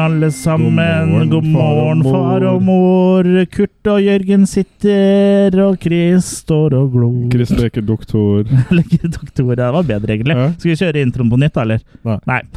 [0.00, 1.30] morgen, alle sammen.
[1.30, 3.24] God morgen, far og mor.
[3.52, 7.30] Kurt og Jørgen sitter, og Chris står og glor.
[7.32, 8.44] Chris leker doktor.
[8.76, 9.54] Leker doktor.
[9.54, 10.36] Det var bedre, egentlig.
[10.36, 10.48] Ja.
[10.58, 11.84] Skal vi kjøre introen på nytt, eller?
[12.26, 12.42] Nei.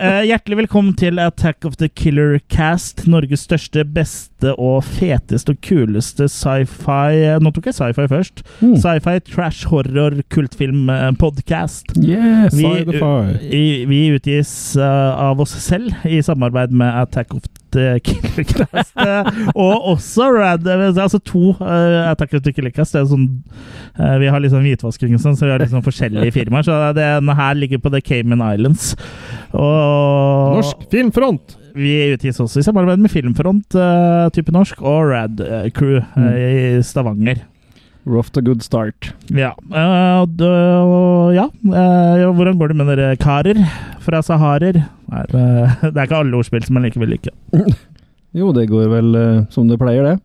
[0.00, 3.02] Eh, hjertelig velkommen til Attack of the Killer Cast.
[3.10, 8.42] Norges største, beste og feteste og kuleste sci-fi Nå tok jeg sci-fi først.
[8.62, 8.76] Mm.
[8.80, 11.92] Sci-fi, trash, horror, kultfilm-podkast.
[12.00, 18.46] Yeah, Vi, vi utgis uh, av oss selv i samarbeid med Attack of the Killer
[18.48, 18.96] Cast.
[18.96, 22.96] eh, og også Rad, altså to uh, Attack of the Killer Cast.
[22.96, 23.28] Det er sånn,
[24.00, 26.66] uh, vi har liksom hvitvasking og sånn, så vi har liksom forskjellige firmaer.
[26.66, 28.92] Så denne her ligger på The Cayman Islands.
[29.54, 31.56] Og Norsk Filmfront!
[31.74, 36.40] vi utgis også i samarbeid med Filmfront, uh, type norsk, og Rad eh, Crew eh,
[36.40, 37.44] i Stavanger.
[38.08, 39.12] Rough to good start.
[39.28, 39.52] Ja.
[40.26, 41.46] d- og ja.
[41.52, 43.60] øh, hvordan går det med dere karer
[44.00, 44.78] fra Saharer?
[45.10, 45.42] Nei, det,
[45.92, 47.34] det er ikke alle ordspill som jeg likevel liker.
[48.30, 50.20] Jo, det går vel eh, som det pleier, det.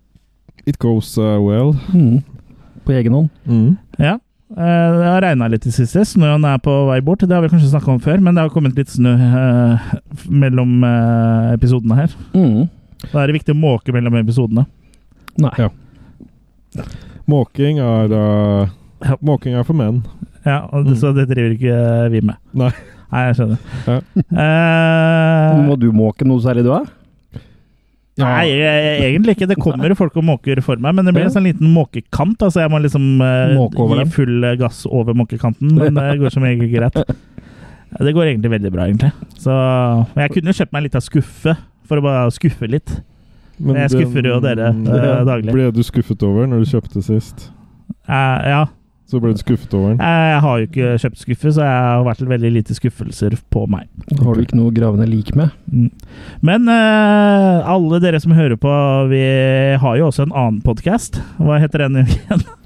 [0.70, 1.72] It goes uh, well.
[1.90, 2.20] Mm.
[2.86, 3.32] På egen hånd.
[3.50, 3.72] Mm.
[3.98, 4.20] Ja.
[4.54, 6.04] det har regna litt i siste.
[6.06, 7.26] Snøen er på vei bort.
[7.26, 9.16] Det har vi kanskje snakka om før, men det har kommet litt snø
[10.30, 10.86] mellom
[11.56, 12.14] episodene her.
[12.38, 12.68] Mm.
[13.10, 14.68] Da er det viktig å måke mellom episodene.
[15.42, 15.56] Nei.
[15.66, 15.72] Ja.
[17.32, 18.74] Måking er uh,
[19.06, 19.16] Ja.
[19.26, 20.04] Måking er for menn.
[20.46, 21.00] Ja, og det, Mm.
[21.02, 22.38] Så det driver ikke øh, vi med.
[22.54, 22.70] Nei.
[23.12, 23.58] Nei, jeg skjønner.
[23.88, 23.98] Ja.
[24.30, 26.84] Uh, Må du måke noe særlig, du, da?
[28.16, 29.48] Nei, eh, egentlig ikke.
[29.50, 32.46] Det kommer folk og måker for meg, men det blir en sånn liten måkekant.
[32.48, 36.46] Altså jeg må liksom uh, gi full eh, gass over måkekanten, men det går som
[36.48, 36.96] regel greit.
[37.96, 39.12] Det går egentlig veldig bra, egentlig.
[39.40, 39.52] Så
[40.14, 42.96] men jeg kunne jo kjøpt meg litt av skuffe, for å bare skuffe litt.
[43.60, 45.54] Men Jeg skuffer jo dere, ja, daglig.
[45.56, 47.50] Ble du skuffet over når du kjøpte sist?
[48.10, 48.64] Uh, ja.
[49.06, 50.00] Så ble du skuffet over den?
[50.02, 53.66] Uh, Jeg har jo ikke kjøpt skuffe, så jeg har vært veldig lite skuffelser på
[53.70, 53.86] meg.
[54.18, 55.54] Har du ikke noe gravende lik med?
[55.70, 55.92] Mm.
[56.46, 58.74] Men uh, alle dere som hører på,
[59.14, 59.24] vi
[59.82, 61.22] har jo også en annen podkast.
[61.38, 62.46] Hva heter den igjen?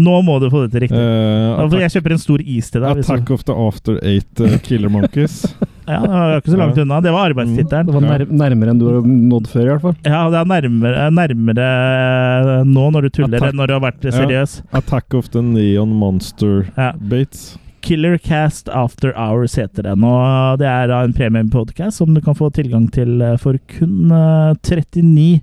[0.00, 0.96] Nå må du få det til riktig.
[0.96, 2.96] Uh, attack, jeg kjøper en stor is til deg.
[2.96, 5.42] hvis du- attack of the After Eight uh, Killer Monkeys.
[5.90, 7.00] Ja, det var ikke så langt unna.
[7.02, 9.96] Det var Det var nær nærmere enn du har nådd før, i hvert fall.
[10.06, 14.12] Ja, det er nærmere, nærmere nå når du tuller, enn når du har vært Ja.
[14.14, 14.62] seriøs.
[14.72, 16.92] Attack of the Neon Monster Ja.
[16.94, 17.58] Bates.
[17.82, 20.04] Killer Cast After Hours heter den.
[20.04, 24.12] Og det er da en premiumpodcast som du kan få tilgang til eh, for kun
[24.12, 25.40] eh, 39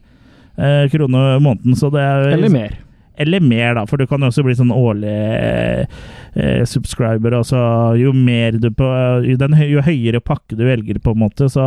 [0.57, 1.75] eh, kroner måneden.
[1.75, 2.77] Så det er Eller mer.
[3.17, 5.85] Eller mer, da, for du kan jo også bli sånn årlig eh,
[6.37, 7.33] eh, subscriber.
[7.39, 7.57] Altså,
[7.97, 8.87] jo mer du på
[9.25, 11.65] jo, den, jo høyere pakke du velger, på en måte, så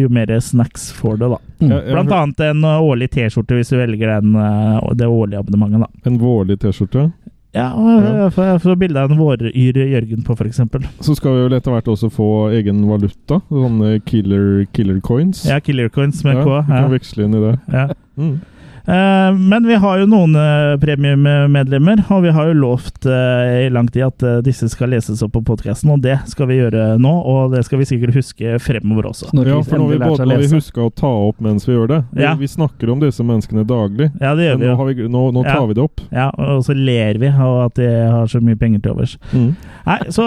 [0.00, 1.40] jo mer snacks får du, da.
[1.62, 1.74] Mm.
[1.92, 6.08] Blant annet en årlig T-skjorte hvis du velger den, uh, det årlige abonnementet, da.
[6.10, 7.10] En vårlig T-skjorte.
[7.52, 10.56] Ja, jeg får- jeg får bilde av en våryr Jørgen på, f.eks.
[11.04, 13.42] Så skal vi vel etter hvert også få egen valuta.
[13.50, 15.44] Sånne killer, killer coins.
[15.44, 16.62] Ja, Killer Coins med Ja, K.
[16.62, 17.52] vi kan veksle inn i det.
[17.68, 17.84] Ja.
[18.16, 18.40] Mm.
[18.86, 23.70] Eh, men vi har jo noen uh, premiummedlemmer, og vi har jo lovt eh, i
[23.70, 26.96] lang tid at eh, disse skal leses opp på podkasten, og det skal vi gjøre
[27.02, 27.12] nå.
[27.32, 29.30] Og det skal vi sikkert huske fremover også.
[29.32, 31.88] Ja, for nå har vi både må vi huske å ta opp mens vi gjør
[31.92, 32.00] det.
[32.10, 32.34] Vi, Ja.
[32.38, 34.10] vi snakker om disse menneskene daglig.
[34.20, 35.66] Ja, det gjør Men vi nå, har vi, nå, nå tar Ja.
[35.66, 36.00] vi det opp.
[36.10, 39.16] Ja, og så ler vi av at de har så mye penger til overs.
[39.32, 39.54] Mm.
[39.86, 40.26] Nei, så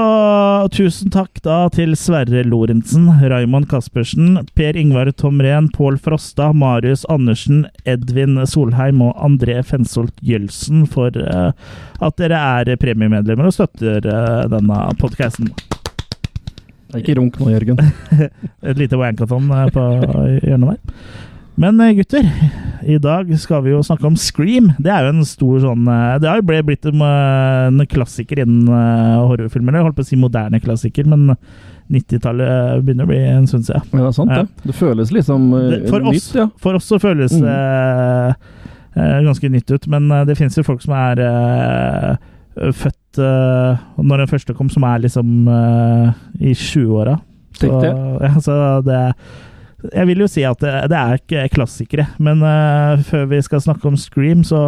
[0.72, 7.66] tusen takk da til Sverre Lorentzen, Raymond Caspersen, Per Ingvar Tomren, Pål Frosta, Marius Andersen,
[7.86, 11.52] Edvin Solheim og André Fensolt Jølsen for eh,
[12.06, 15.52] at dere er premiemedlemmer og støtter eh, denne podkasten.
[16.96, 17.80] Ikke runk nå, Jørgen.
[18.70, 19.86] Et lite wankathon eh, på
[20.46, 21.00] hjørnet der.
[21.56, 22.26] Men eh, gutter,
[22.84, 24.72] i dag skal vi jo snakke om Scream.
[24.82, 27.06] Det er jo en stor sånn eh, Det har jo blitt en,
[27.80, 29.78] eh, klassiker innen horrorfilmer.
[29.80, 31.32] Jeg holdt på å si moderne klassiker, men
[31.94, 33.86] 90-tallet begynner å bli en stund siden.
[33.94, 34.44] Ja, det er sant, Ja.
[34.66, 34.76] det.
[34.76, 36.16] Føles liksom Det- for oss.
[36.34, 36.48] nytt, ja.
[36.58, 37.42] For oss så føles Mm.
[37.46, 38.36] det
[38.98, 42.18] eh, ganske nytt ut, men det finnes jo folk som er eh,
[42.72, 45.48] født eh, Når den første kom, som er liksom
[46.42, 47.20] i 20-åra.
[47.56, 47.68] Så,
[48.22, 49.16] ja, så det
[49.94, 53.90] Jeg vil jo si at det, er ikke klassikere, men uh, før vi skal snakke
[53.90, 54.60] om Scream, så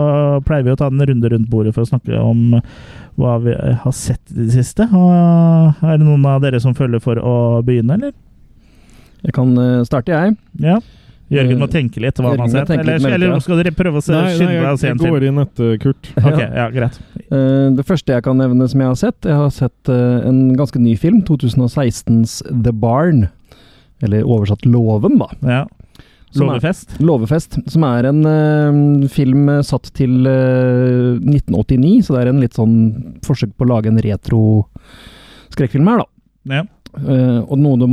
[0.47, 2.59] pleier vi å ta en runde rundt bordet for å snakke om
[3.17, 4.85] hva vi har sett i det siste.
[4.93, 7.35] Og er det noen av dere som føler for å
[7.65, 8.13] begynne, eller?
[9.25, 10.37] Jeg kan eh, starte, jeg.
[10.61, 10.77] Ja.
[11.33, 12.69] Jørgen må tenke litt hva han har sett.
[12.71, 15.15] Eller, eller skal dere prøve å skynde deg å jeg, se jeg en film?
[15.15, 16.11] går inn etter Kurt.
[16.29, 16.99] Ok, ja, greit.
[17.27, 20.39] Eh, Det første jeg kan nevne som jeg har sett, jeg har sett eh, en
[20.59, 21.19] ganske ny film.
[21.27, 23.27] 2016s The Barn.
[24.05, 25.29] Eller oversatt Låven, da.
[25.41, 25.63] Ja.
[26.35, 27.01] Som er-?
[27.01, 27.57] Låvefest.
[27.71, 32.57] Som er en uh, film eh, satt til uh, 1989, så det er en litt
[32.57, 32.77] sånn
[33.25, 34.41] forsøk på å lage en retro
[35.55, 36.57] skrekkfilm her, da.
[36.57, 36.65] Ja.
[36.97, 37.87] Uh, og noe de,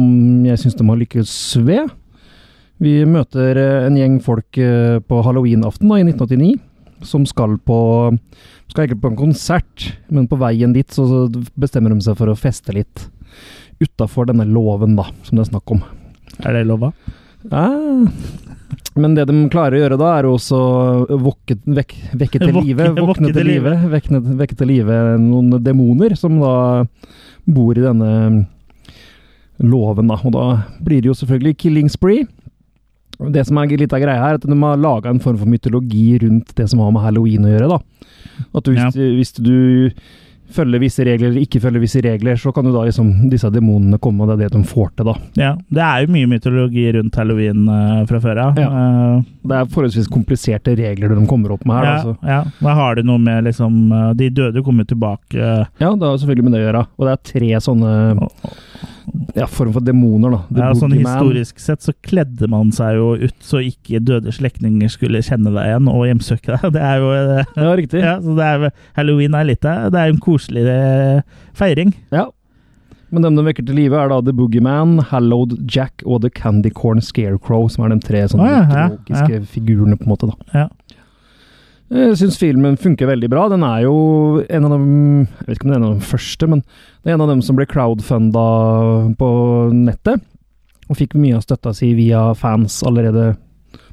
[0.48, 1.32] jeg syns de har lykkes
[1.66, 1.90] ved,
[2.82, 6.56] Vi møter eh, en gjeng folk eh, på halloweenaften i 1989,
[7.06, 7.76] som skal på
[8.66, 11.20] Skal egentlig på en konsert, men på veien dit så så
[11.54, 13.06] bestemmer de seg for å feste litt
[13.82, 15.84] utafor denne låven, da, som det er snakk om.
[16.42, 16.92] Er det lova?
[17.50, 17.68] Ja.
[18.96, 20.58] Men det de klarer å gjøre da, er også
[21.10, 26.14] å vokke, vekk, vekke til live, våkne til live, vekke, vekke til live noen demoner
[26.18, 26.54] som da
[27.44, 28.12] bor i denne
[29.62, 30.18] låven, da.
[30.24, 30.44] Og da
[30.82, 32.26] blir det jo selvfølgelig killing spree.
[33.34, 35.50] Det som er litt av greia her, er at de har laga en form for
[35.50, 37.78] mytologi rundt det som har med halloween å gjøre, da.
[38.54, 38.90] At hvis, Ja.
[38.90, 39.90] hvis du
[40.54, 43.98] følger visse regler eller ikke følge visse regler, så kan jo da liksom disse demonene
[44.02, 45.14] komme, og det er det de får til, da.
[45.40, 45.50] Ja.
[45.74, 48.58] Det er jo mye mytologi rundt halloween uh, fra før av.
[48.62, 51.84] Eh, Det er forholdsvis kompliserte regler de kommer opp med her.
[51.84, 52.16] ja, altså.
[52.24, 52.40] ja.
[52.64, 55.36] Da har det noe med liksom eh, De døde kommer tilbake.
[55.36, 56.84] Ja, det har selvfølgelig med det å gjøre.
[56.98, 57.92] Og det er tre sånne
[59.34, 60.38] ja, form for demoner, da.
[60.50, 60.92] The Ja, sånn.
[60.96, 65.66] Historisk sett så kledde man seg jo ut så ikke døde slektninger skulle kjenne deg
[65.72, 66.70] igjen og hjemsøke deg.
[66.76, 68.00] Det er jo det Ja, riktig.
[68.04, 69.74] ja, så det er, Halloween er litt det.
[69.92, 71.20] Er en koselig eh,
[71.58, 71.92] feiring.
[72.14, 72.28] Ja.
[73.14, 76.70] Men dem de vekker til live, er da The Boogeyman, Hallowed Jack og The Candy
[76.74, 78.88] Corn Scarecrow, som er de tre sånne Å, ja,
[79.28, 80.30] ja, figurene, på en måte.
[80.32, 80.64] da.
[80.64, 80.64] Ja.
[81.92, 83.44] Jeg syns filmen funker veldig bra.
[83.52, 83.96] Den er jo
[84.48, 84.86] en av dem
[85.26, 87.32] Jeg vet ikke om det er en av de første, men det er en av
[87.32, 88.44] dem som ble crowdfunda
[89.20, 89.30] på
[89.76, 90.24] nettet.
[90.88, 93.34] Og fikk mye av støtta si via fans allerede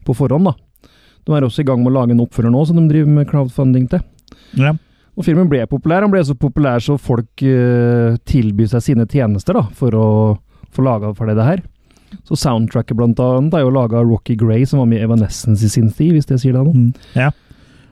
[0.07, 0.47] på forhånd.
[0.47, 0.89] da.
[1.27, 3.29] De er også i gang med å lage en oppfølger nå, som de driver med
[3.29, 4.01] crowdfunding til.
[4.59, 4.73] Ja.
[5.19, 6.05] Og filmen ble populær.
[6.05, 10.07] Han ble så populær så folk uh, tilbyr seg sine tjenester da, for å
[10.71, 11.63] få laga for det, det her.
[12.27, 15.63] Så soundtracket blant annet er jo laga av Rocky Gray, som var med i Evanescence
[15.63, 16.75] i sin tid, hvis det sier deg noe.
[16.75, 16.91] Mm.
[17.19, 17.29] ja.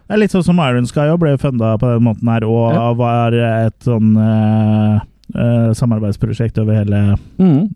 [0.09, 2.93] Det er litt sånn som Iron Sky ble funda på den måten her, og Ja.
[2.97, 4.99] var et sånn uh,
[5.35, 7.69] uh, samarbeidsprosjekt over hele Mm.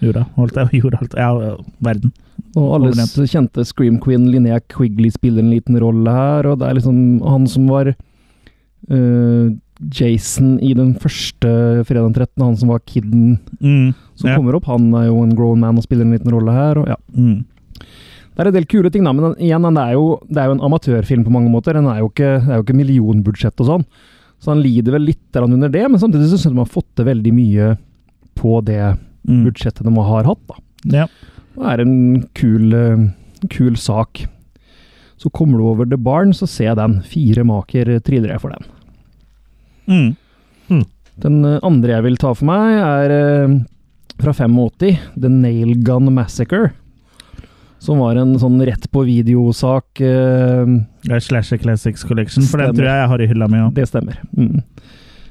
[0.00, 0.24] jorda.
[0.38, 2.12] Holdt jeg, jorda holdt, ja, verden.
[2.56, 3.28] Og alles Overnevnt.
[3.28, 7.46] kjente Scream Queen Linnea Quigley spiller en liten rolle her, og det er liksom han
[7.46, 7.92] som var
[8.90, 9.50] uh,
[9.94, 13.94] Jason i den første fredag 13., han som var kidden Mm.
[14.16, 14.36] som Ja.
[14.36, 16.88] kommer opp, han er jo en grown man og spiller en liten rolle her, og
[16.88, 16.96] ja.
[17.14, 17.44] Mm.
[18.38, 20.54] Det er en del kule ting, da, men igjen, det er jo, det er jo
[20.54, 21.74] en amatørfilm på mange måter.
[21.74, 23.84] Den er jo ikke, det er jo ikke millionbudsjett og sånn,
[24.38, 26.86] så han lider vel litt under det, men samtidig så synes jeg de har fått
[26.94, 27.72] til veldig mye
[28.38, 28.80] på det
[29.28, 29.42] Mm.
[29.44, 30.38] budsjettet de har hatt.
[30.48, 30.54] da.
[30.88, 31.06] Ja.
[31.58, 33.08] Det er en kul, eh,
[33.50, 34.22] kul sak.
[35.18, 37.02] Så kommer du over The Barn, så ser jeg den.
[37.02, 38.64] Fire maker triller jeg for den.
[39.88, 40.84] Mm.
[41.20, 43.56] Den eh, andre jeg vil ta for meg, er eh,
[44.22, 46.72] fra 85, The Nail Gun Massacre.
[47.78, 50.00] Som var en sånn rett på videosak.
[50.02, 53.60] Uh, Det er Slasher Classics Collection, for den tror jeg jeg har i hylla mi
[53.62, 53.74] òg.
[53.76, 54.18] Det stemmer.
[54.34, 54.64] Mm.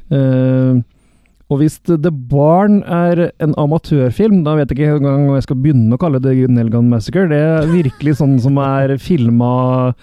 [0.07, 0.79] Uh,
[1.47, 5.59] og hvis The Barn er en amatørfilm, da vet jeg ikke engang hva jeg skal
[5.63, 7.27] begynne å kalle det Nelgan Massacre.
[7.31, 9.93] Det er virkelig sånn som er filma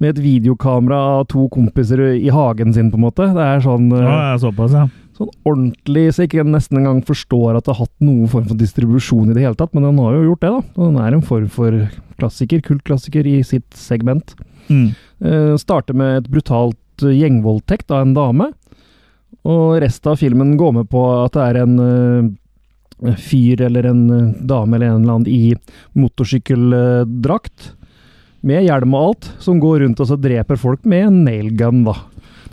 [0.00, 3.28] med et videokamera av to kompiser i hagen sin, på en måte.
[3.36, 4.88] Det er sånn, uh, Ja, såpass, ja.
[5.18, 8.60] Sånn ordentlig, så jeg ikke nesten engang forstår at det har hatt noen form for
[8.60, 10.62] distribusjon i det hele tatt, men den har jo gjort det, da.
[10.78, 11.80] Den er en form for
[12.20, 14.34] klassiker, kultklassiker i sitt segment.
[14.68, 14.90] Mm.
[15.24, 18.50] Eh, starter med et brutalt eh, gjengvoldtekt av en dame.
[19.48, 24.02] Og resten av filmen går med på at det er en eh, fyr eller en
[24.14, 25.54] eh, dame eller en eller annen i
[25.98, 27.74] motorsykkeldrakt,
[28.40, 31.92] med hjelm og alt, som går rundt og så dreper folk med en nailgun, da.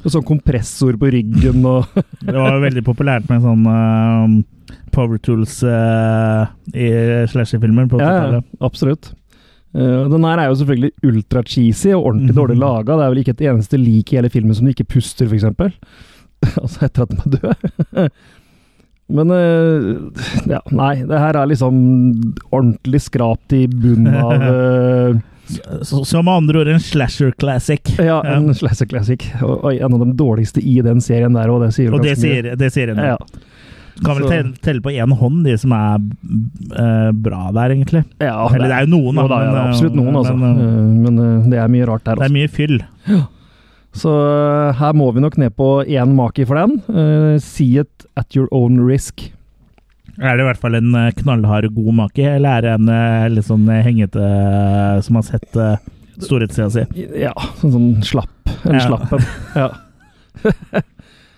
[0.04, 1.86] Og sånn kompressor på ryggen og
[2.28, 6.90] Det var jo veldig populært med sånn uh, Power Tools uh, i
[7.32, 8.52] slasherfilmer på Ja, ja, 80-tallet.
[8.70, 9.10] absolutt.
[9.76, 12.40] Uh, den her er jo selvfølgelig ultra cheesy og ordentlig Mhm.
[12.42, 12.96] dårlig laga.
[12.98, 15.46] Det er vel ikke et eneste lik i hele filmen som ikke puster, f.eks.
[16.62, 18.10] altså etter at den er død.
[19.18, 20.12] Men uh,
[20.52, 20.96] ja, nei.
[21.08, 21.78] Det her er liksom
[22.52, 27.94] ordentlig skrapt i bunnen av Så, så med andre ord en slasher classic.
[28.00, 29.24] Ja, en slasher classic.
[29.42, 32.18] Og, og en av de dårligste i den serien der òg, det sier Og det
[32.20, 33.00] sier, det sier en.
[33.14, 33.18] Ja,
[34.04, 38.04] Kan vel telle, telle på én hånd de som er uh, bra der, egentlig.
[38.22, 39.26] ja, Eller det er jo noen, da.
[39.32, 40.36] Da, ja, det er men, absolutt noen, eh, altså.
[40.38, 42.30] Men, eh, Men det er mye rart der, det altså.
[42.30, 42.78] er mye fyll.
[43.98, 46.78] Så eh, her må vi nok ned på én maki for den.
[46.92, 49.32] Uh, see it at your own risk.
[50.18, 53.28] Er det i hvert fall en eh, knallhard god make, eller er det en eh,
[53.36, 54.30] litt sånn eh, hengete
[55.06, 55.60] som har sett
[56.24, 56.86] storhetstida si?
[57.22, 58.54] Ja, sånn, sånn slapp.
[58.66, 58.86] En Ja.
[58.88, 59.28] slapp en.
[59.54, 59.70] Ja.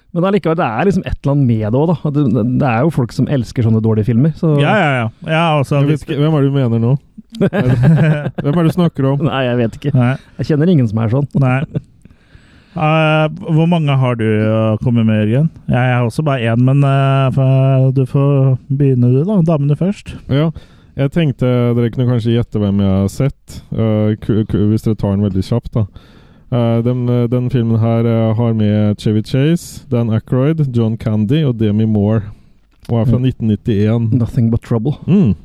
[0.09, 2.11] Men allikevel, det er liksom et eller annet med det òg, da.
[2.15, 4.31] Det, det er jo folk som elsker sånne dårlige filmer.
[4.39, 5.03] Så Ja, ja, ja.
[5.29, 6.01] ja altså, hvis...
[6.07, 6.95] ikke, hvem er det du mener nå?
[7.37, 9.19] Hvem er det du snakker om?
[9.27, 9.91] Nei, jeg vet ikke.
[9.93, 10.15] Nei.
[10.39, 11.27] Jeg kjenner ingen som er sånn.
[11.43, 11.59] nei.
[12.79, 15.49] Eh, hvor mange har du å komme med, Jørgen?
[15.67, 19.41] Jeg har også bare én, men uh, du får begynne du, da.
[19.43, 20.13] Damene først.
[20.31, 20.49] Ja,
[20.99, 25.25] Jeg tenkte dere kunne kanskje gjette hvem jeg har sett, uh, hvis dere tar den
[25.27, 25.73] veldig kjapt.
[25.75, 25.85] da.
[26.49, 31.85] Eh, den, den filmen her har med Chevy Chase, Dan Aykroyd, John Candy og Demi
[31.85, 32.23] Moore.
[32.89, 33.27] Og er fra Mm.
[33.29, 34.13] 1991.
[34.17, 34.95] Nothing but trouble.
[35.05, 35.35] Mm.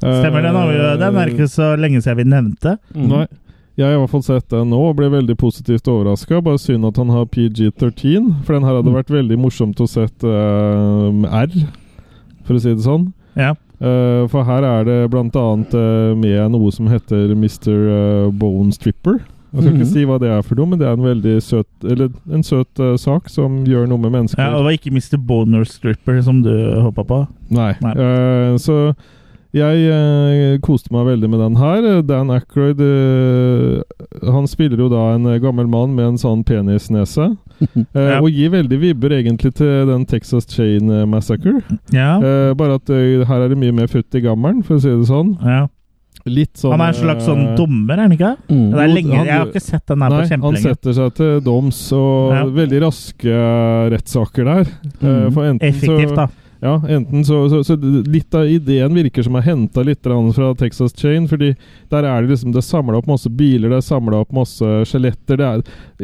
[0.00, 0.54] Stemmer den?
[0.56, 2.78] har vi jo- Den er ikke så lenge siden vi nevnte.
[2.94, 3.26] Nei.
[3.76, 6.38] Jeg har i hvert fall sett den nå og ble veldig positivt overraska.
[6.46, 8.98] Bare synd at han har PG13, for den her hadde Mm.
[9.00, 11.10] vært veldig morsomt å sett uh,
[11.42, 11.50] R,
[12.46, 13.12] for å si det sånn.
[13.34, 13.54] Ja.
[13.82, 18.30] Uh, for her er det blant annet eh, med noe som heter Mr.
[18.30, 19.18] Bone Stripper.
[19.54, 19.80] Jeg skal Mhm.
[19.80, 22.42] ikke si hva det er for noe, men det er en veldig søt Eller en
[22.42, 24.38] søt uh, sak som gjør noe med mennesker.
[24.38, 24.50] ja.
[24.54, 25.18] Og det var ikke Mr.
[25.18, 26.50] Boner Stripper som du
[26.82, 27.26] hoppa på.
[27.50, 27.74] Nei.
[27.82, 27.92] Nei.
[27.94, 28.94] Uh, så
[29.54, 31.86] jeg eh, koste meg veldig med den her.
[32.02, 33.82] Dan Aykroyd eh,
[34.34, 37.30] Han spiller jo da en eh, gammel mann med en sånn penisnese.
[37.62, 38.18] eh, Ja.
[38.20, 41.60] Og gir veldig vibber egentlig til den Texas Chain eh, Massacre.
[41.94, 42.16] Ja.
[42.18, 45.08] Eh, bare at her er det mye mer futt i gammelen, for å si det
[45.10, 45.36] sånn.
[45.42, 45.64] ja.
[46.24, 48.30] Litt sånn Han er en slags sånn dommer, er han ikke?
[48.48, 48.70] Mm.
[48.72, 51.14] Det er lenge, han- jeg har ikke sett den her Nei, på han setter seg
[51.18, 52.44] til doms, og Ja.
[52.46, 53.34] veldig raske
[53.92, 54.64] rettssaker der.
[55.02, 55.32] Mm.
[55.34, 56.26] For enten Effektivt, så, da.
[56.62, 57.76] Ja, enten så, så, så
[58.08, 61.54] Litt av ideen virker som er henta litt fra Texas Chain, fordi
[61.90, 64.64] der er det liksom Det er samla opp masse biler, det er samla opp masse
[64.88, 65.36] skjeletter.
[65.36, 65.48] Det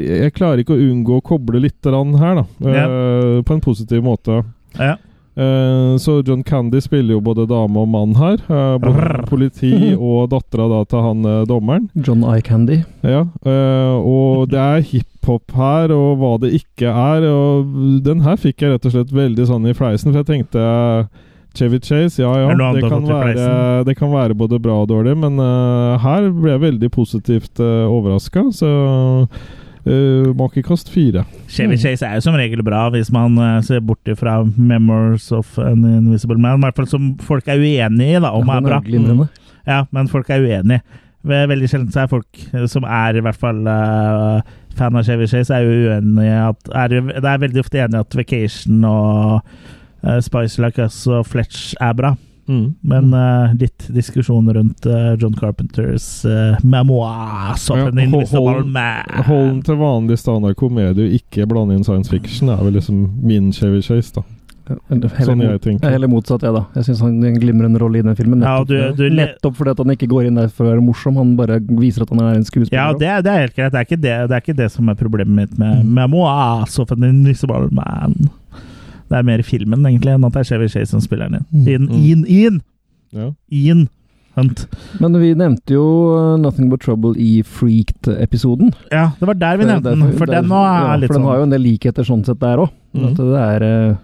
[0.05, 2.45] er Jeg klarer ikke å unngå å koble litt her, da.
[2.67, 4.43] eh, På en positiv måte.
[4.79, 4.97] Ja.
[5.41, 8.35] Eh, så John Candy spiller jo både dame og mann her.
[8.51, 11.89] eh, både politi og dattera da til han dommeren.
[11.95, 12.83] John Eye Candy.
[13.03, 14.83] Ja, eh, og det er
[15.21, 17.27] hiphop her, og hva det ikke er.
[17.29, 20.59] Og den her fikk jeg rett og slett veldig sånn i fleisen, for jeg tenkte
[20.59, 21.07] eh,
[21.55, 25.41] Chevy Chase, ja ja, det kan, være, det kan være både bra og dårlig, men
[25.43, 28.71] uh, her ble jeg veldig positivt uh, overraska, så
[29.27, 31.25] uh, makekast fire.
[31.51, 31.83] Chevy Mm.
[31.83, 35.83] Chase er jo som regel bra, hvis man uh, ser bort fra 'Memories of an
[35.83, 36.63] Invisible Man'.
[36.63, 38.81] I hvert fall som folk er uenige i, da, om Ja, er bra.
[38.87, 39.27] Mm.
[39.67, 40.83] Ja, men folk er uenige.
[41.21, 45.53] Veldig sjelden er folk eh, som er i hvert fall eh, fan av Chevy Chase,
[45.55, 49.39] er jo uenig i at er, Det er veldig ofte enig i at Vacation og
[50.03, 52.15] uh, Spice Like Us og Fletch er bra.
[52.51, 52.73] Mm.
[52.83, 57.85] Men uh, litt diskusjon rundt uh, John Carpenters uh, memoirs Ja,
[58.41, 58.73] hold-
[59.29, 62.51] hold- til vanlig standard komedie, ikke blande inn science fiction.
[62.51, 64.25] Det er vel liksom min Chevy Chase, da.
[64.89, 65.81] Heller, Sånn jeg tenker.
[65.83, 66.63] jeg er heller motsatt, jeg, da.
[66.77, 68.39] Jeg syns han glimrer en rolle i den filmen.
[68.41, 70.85] Nettopp, ja, du- du- nettopp fordi at han ikke går inn der for å være
[70.85, 71.17] morsom.
[71.17, 72.79] Han bare viser at han er en skuespiller.
[72.79, 73.73] Ja, det, er- det er helt greit.
[73.73, 75.95] Det er, ikke det, det er ikke det som er problemet mitt med Mm.
[75.95, 78.31] Memoirs of an Invisible Man.
[79.11, 81.67] Det er mer filmen, egentlig, enn at det er Chevy Chase som spiller den inn.
[81.67, 82.27] Inn, inn, inn!
[82.31, 82.61] Ian,
[83.13, 83.31] Ja.
[83.51, 83.89] Ian
[84.37, 84.69] Hunt.
[85.01, 85.83] Men vi nevnte jo
[86.15, 88.73] uh, 'Nothing But Trouble' i Freaked-episoden.
[88.93, 91.07] Ja, det var der vi nevnte den, for den nå ja, er sånn.
[91.09, 92.71] For den har jo sånn en del likheter sånn sett der òg.
[92.95, 93.05] Mm.
[93.09, 93.97] At det er eh,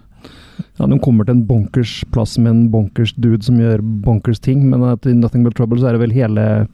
[0.79, 4.63] Ja, de kommer til en bonkers plass med en bonkers dude som gjør bonkers ting,
[4.69, 6.67] men at i 'Nothing But Trouble' så er det vel hele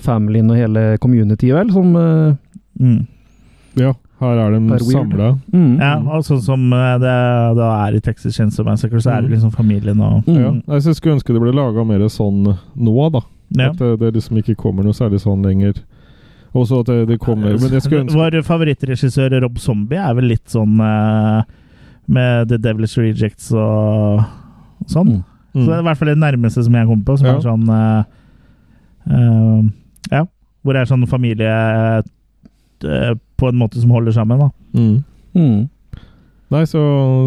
[0.00, 2.34] familien og hele communityet, vel, som uh,
[2.80, 3.06] mm.
[3.76, 5.38] ja, her er de samla.
[5.52, 9.20] mm, Ja, og sånn som eh, det da er i Texas Chainsaw Massacre, så er
[9.22, 9.34] det Mm.
[9.34, 10.36] liksom familien og mm.
[10.36, 10.78] Ja.
[10.80, 12.42] Jeg skulle ønske det ble laga mer sånn
[12.76, 13.20] nå, da.
[13.56, 13.70] Ja.
[13.70, 15.74] At det, det liksom ikke kommer noe særlig sånn lenger.
[16.54, 20.24] Også at det, det kommer Men jeg skulle ønske Vår favorittregissør Rob Zombie er vel
[20.32, 21.42] litt sånn eh,
[22.08, 24.22] med The Devil's Rejects og
[24.90, 25.20] sånn.
[25.54, 25.64] Mm.
[25.64, 27.34] Så det er i hvert fall det nærmeste som jeg kommer på, som Ja.
[27.36, 28.04] er sånn uh,
[29.10, 29.62] uh,
[30.12, 30.24] Ja.
[30.62, 31.50] Hvor det er sånn familie
[32.04, 34.50] uh, på en måte som holder sammen, da.
[34.76, 35.04] mm.
[35.34, 35.68] Mm.
[36.50, 36.80] Nei, så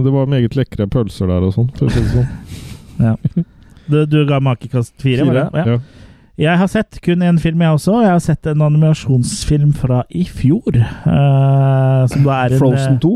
[0.03, 3.46] det var meget lekre pølser der og sånn, for å si det sånn.
[3.84, 5.44] Du, du ga makekast fire, var det?
[5.60, 5.63] Ja.
[5.74, 6.03] Ja.
[6.39, 7.98] Jeg har sett kun én film, jeg også.
[8.01, 10.72] Jeg har sett en animasjonsfilm fra i fjor.
[10.74, 13.12] som da er en Frozen 2.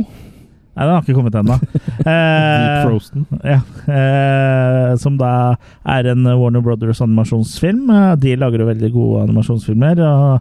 [0.77, 1.55] Nei, den har ikke kommet ennå.
[1.97, 3.25] Deep Eh, Frozen.
[3.43, 5.55] ja, eh, som da
[5.89, 7.89] er en Warner Brothers animasjonsfilm.
[7.89, 10.37] Eh, De lager jo veldig gode animasjonsfilmer, og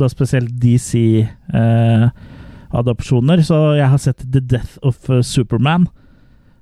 [0.00, 3.42] da spesielt DC-adopsjoner.
[3.46, 5.86] så jeg har sett The Death of eh, Superman.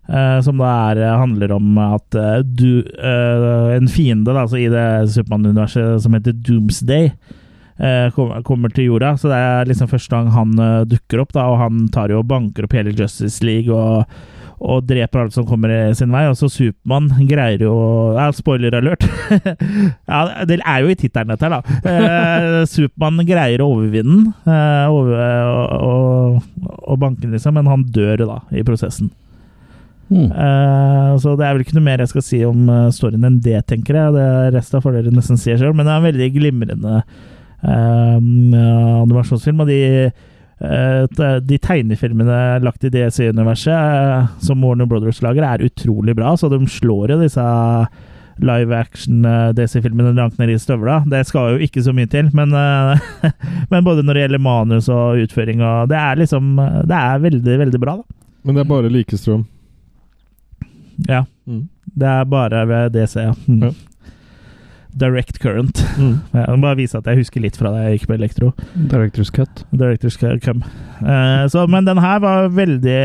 [0.09, 4.57] eh, som da er, eh, handler om at eh, du eh, En fiende da, altså
[4.59, 7.12] i det Supermann-universet som heter Doomsday, eh,
[8.47, 9.14] kommer til jorda.
[9.19, 12.23] Så det er liksom første gang han eh, dukker opp, da, og han tar jo
[12.23, 14.05] og banker opp hele Justice League og,
[14.62, 16.26] og dreper alt som kommer i sin vei.
[16.31, 17.75] Og så Supermann greier jo
[18.19, 19.07] ja, Spoiler alert!
[20.11, 21.81] ja, det er jo i tittelen, dette her, da.
[21.88, 25.19] Eh, Supermann greier å overvinne den eh, over,
[25.83, 29.12] og, og banke den, liksom, men han dør da i prosessen.
[30.12, 30.29] Mm.
[30.29, 33.38] Uh, så det er vel ikke noe mer jeg skal si om eh, storyen enn
[33.45, 34.17] det, tenker jeg.
[34.17, 34.26] Det
[34.59, 36.99] resten får dere nesten se selv, men det er en veldig glimrende
[37.62, 38.16] eh,
[39.02, 39.62] animasjonsfilm.
[39.64, 39.81] Og de,
[40.62, 46.35] uh, de tegnefilmene lagt i DC-universet, uh, som Warner Brothers lager, er utrolig bra.
[46.37, 47.47] Så de slår jo disse
[48.42, 51.02] live action eh, langt ned i støvla.
[51.07, 52.99] Det skal jo ikke så mye til, men, uh,
[53.71, 56.57] men både når det gjelder manus og utføring og Det er liksom
[56.88, 58.21] Det er veldig, veldig bra, da.
[58.42, 59.45] Men det er bare Likestrøm.
[61.09, 61.25] Ja.
[61.47, 61.69] Mm.
[61.95, 63.35] Det er bare ved DC, ja.
[63.47, 63.62] Mm.
[63.62, 63.73] Ja.
[64.99, 65.82] Direct current.
[65.96, 66.20] Mm.
[66.37, 68.52] Jeg må bare vise at jeg husker litt fra da jeg gikk på elektro.
[68.76, 69.64] Directors cut.
[69.72, 70.62] Directors come.
[71.00, 72.99] Uh, så, men den her var veldig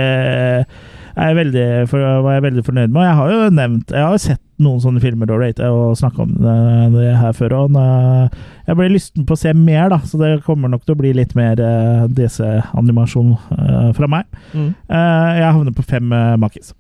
[1.18, 3.00] jeg veldig, for, var jeg veldig fornøyd med.
[3.02, 6.24] Og jeg har jo nevnt Jeg har jo sett noen sånne filmer og og snakka
[6.24, 6.58] om det,
[6.94, 7.56] det her før.
[7.58, 10.96] Og eh, jeg ble lysten på å se mer, da, så det kommer nok til
[10.96, 14.26] å bli litt mer uh, DC-animasjon eh, fra meg.
[14.54, 14.72] Mm.
[14.74, 16.74] Eh, jeg havner på fem uh, Makis.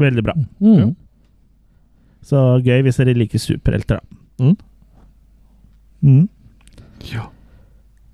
[0.00, 0.36] Veldig bra.
[0.60, 0.92] Mm.
[2.22, 4.04] Så gøy hvis dere liker superhelter, da.
[4.42, 4.56] Mm.
[6.02, 6.28] Mm.
[7.12, 7.22] Ja.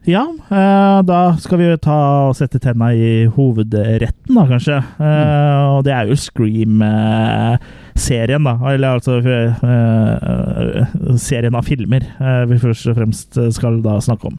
[0.08, 4.78] Ja, eh, da skal vi jo ta og sette tenna i hovedretten, da, kanskje.
[5.04, 8.54] Eh, og det er jo Scream-serien, da.
[8.72, 9.52] Eller altså eh,
[11.20, 14.36] serien av filmer eh, vi først og fremst skal da snakke om.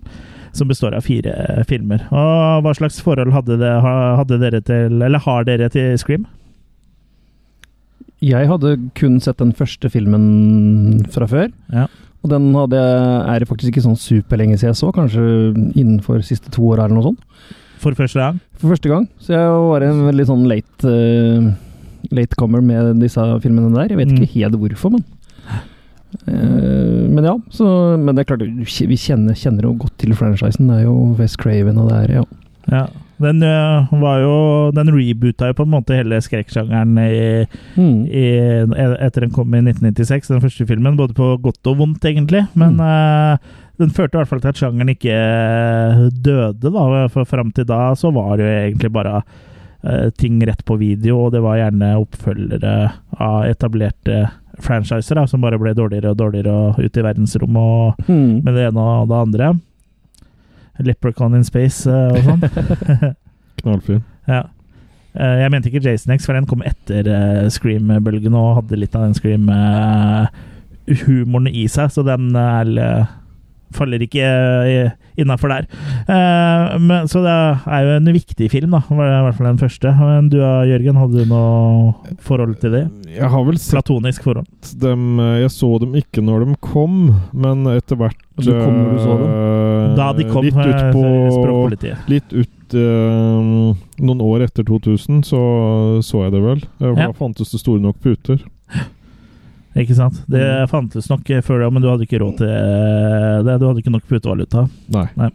[0.58, 1.34] Som består av fire
[1.70, 2.02] filmer.
[2.10, 6.26] Og hva slags forhold hadde, det, hadde dere til Eller har dere til Scream?
[8.26, 11.50] Jeg hadde kun sett den første filmen fra før.
[11.72, 11.88] Ja.
[12.20, 15.24] Og den hadde er det faktisk ikke sånn superlenge siden jeg så, kanskje
[15.80, 17.24] innenfor siste to åra eller noe sånt.
[17.80, 18.42] For første gang?
[18.60, 19.06] For første gang.
[19.24, 21.48] Så jeg var en veldig sånn late, uh,
[22.12, 23.94] latecomer med disse filmene der.
[23.94, 25.06] Jeg vet ikke helt hvorfor, men
[26.28, 27.38] uh, Men ja.
[27.56, 27.66] Så,
[28.02, 30.68] men det er klart, vi kjenner, kjenner jo godt til franchisen.
[30.68, 32.26] Det er jo West Craven, og det her, ja.
[32.68, 32.84] Ja.
[33.20, 34.36] Den øh, var jo
[34.72, 36.94] Den reboota jo på en måte hele skrekksjangeren
[37.76, 38.06] Mm.
[38.10, 40.96] etter den kom i 1996, den første filmen.
[40.98, 42.46] Både på godt og vondt, egentlig.
[42.56, 42.80] Men Mm.
[42.80, 43.38] uh,
[43.80, 47.08] den førte i hvert fall til at sjangeren ikke øh, døde, da.
[47.08, 49.22] For fram til da så var det jo egentlig bare
[49.84, 54.26] uh, ting rett på video, og det var gjerne oppfølgere av etablerte
[54.60, 58.44] franchiser da, som bare ble dårligere og dårligere og ute i verdensrommet og Mm.
[58.44, 59.54] med det ene og det andre.
[60.86, 62.42] Leprechaun in space uh, og sånn.
[63.62, 64.02] Knallfin.
[64.30, 64.42] Ja.
[65.18, 68.96] Uh, Jeg mente ikke Jason X, for den kom etter uh, Scream-bølgen og hadde litt
[68.96, 72.66] av den Scream-humoren i seg, så den er,
[73.76, 75.66] faller ikke uh, innafor der.
[76.08, 77.34] Eh, men, så det
[77.68, 78.80] er jo en viktig film, da.
[78.88, 79.92] Var I hvert fall den første.
[80.00, 82.84] Men du da, Jørgen, hadde du noe forhold til det?
[83.12, 84.48] Jeg har vel sett Platonisk forhold?
[84.80, 86.96] dem eh, Jeg så dem ikke når de kom,
[87.34, 89.34] men etter hvert Du kom når du så dem?
[89.34, 91.04] eh, Da de kom, Litt ut eh, på
[91.36, 92.08] språkpolitiet.
[92.12, 93.50] Litt ut eh,
[94.00, 95.42] Noen år etter 2000 så
[96.06, 96.64] så jeg det vel.
[96.80, 97.12] Da Ja.
[97.18, 98.40] Fantes det store nok puter.
[99.80, 100.18] Ikke sant?
[100.28, 100.68] Det Mm.
[100.72, 103.60] fantes nok før da, men du hadde ikke råd til eh, det.
[103.60, 104.66] Du hadde ikke nok putevaluta.
[104.92, 105.06] Nei.
[105.16, 105.30] Nei.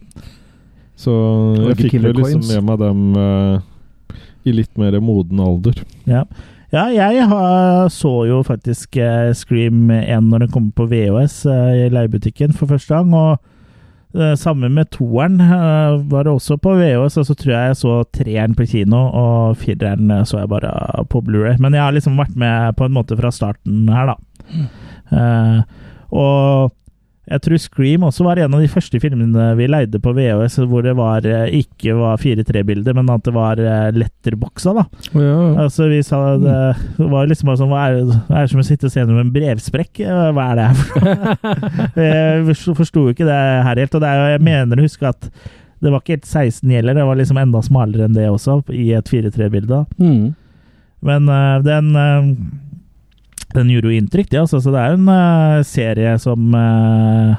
[0.95, 1.11] Så
[1.69, 2.51] jeg fikk jo liksom Coins.
[2.53, 3.59] med meg dem uh,
[4.45, 5.81] i litt mer moden alder.
[6.07, 6.21] Ja,
[6.71, 11.73] ja jeg har, så jo faktisk uh, Scream 1 når den kom på VHS uh,
[11.75, 13.11] i leiebutikken for første gang.
[13.11, 13.41] Og
[14.15, 17.79] eh, samme med toeren eh, var det også på VHS, og så tror jeg jeg
[17.81, 20.71] så treeren på kino, og fireren eh, så jeg bare
[21.11, 21.57] på Blu-ray.
[21.59, 24.15] Men jeg har liksom vært med på en måte fra starten her, da.
[25.13, 25.61] Eh,
[26.15, 26.73] og
[27.25, 30.83] jeg tror Scream også var en av de første filmene vi leide på VHS hvor
[30.85, 34.85] det var, eh, ikke var 4-3-bilder, men at det var eh, letterboksa, da.
[34.85, 35.39] Å, ja.
[35.63, 36.57] Altså, vi sa det,
[36.99, 39.23] det var liksom bare sånn Hva er det, er som å sitte og se gjennom
[39.23, 40.03] en brevsprekk?
[40.05, 41.35] Hva er det her for noe?
[42.05, 43.95] Jeg forsto ikke det her helt.
[43.97, 45.29] Og det er, jeg mener å huske at
[45.83, 48.87] det var ikke helt 16 gjelder, det var liksom enda smalere enn det også, i
[48.97, 49.81] et 4-3-bilde.
[50.01, 50.33] Mm.
[51.05, 51.27] Men
[51.65, 51.89] den
[53.55, 54.39] den gjorde jo inntrykk, det.
[54.43, 54.61] Altså.
[54.63, 57.35] Så det er en uh, serie som uh,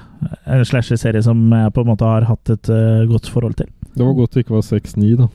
[0.51, 3.71] En slasher-serie som jeg på en måte har hatt et uh, godt forhold til.
[3.97, 5.31] Det var godt det ikke var 6-9, da.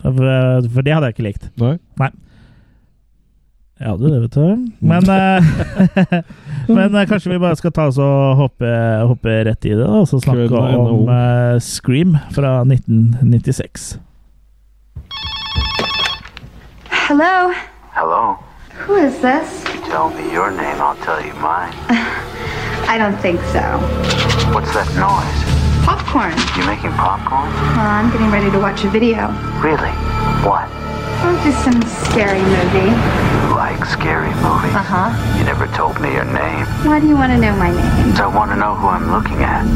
[0.00, 1.48] For, for det hadde jeg ikke likt.
[1.60, 1.74] Nei.
[3.80, 4.40] Jeg hadde det, vet du.
[4.84, 6.20] Men, eh,
[6.76, 8.70] men kanskje vi bare skal ta oss og hoppe,
[9.08, 11.08] hoppe rett i det, da, og så snakke om
[11.64, 13.94] Scream fra 1996.
[17.10, 17.50] Hello?
[17.90, 18.38] Hello.
[18.86, 19.64] Who is this?
[19.74, 21.74] You tell me your name, I'll tell you mine.
[22.86, 23.82] I don't think so.
[24.54, 25.42] What's that noise?
[25.82, 26.30] Popcorn.
[26.54, 27.50] You making popcorn?
[27.74, 29.26] Well, I'm getting ready to watch a video.
[29.58, 29.90] Really?
[30.46, 30.70] What?
[31.26, 32.94] Oh, just some scary movie.
[32.94, 34.70] You like scary movies?
[34.70, 35.10] Uh huh.
[35.34, 36.62] You never told me your name.
[36.86, 38.22] Why do you want to know my name?
[38.22, 39.66] I want to know who I'm looking at.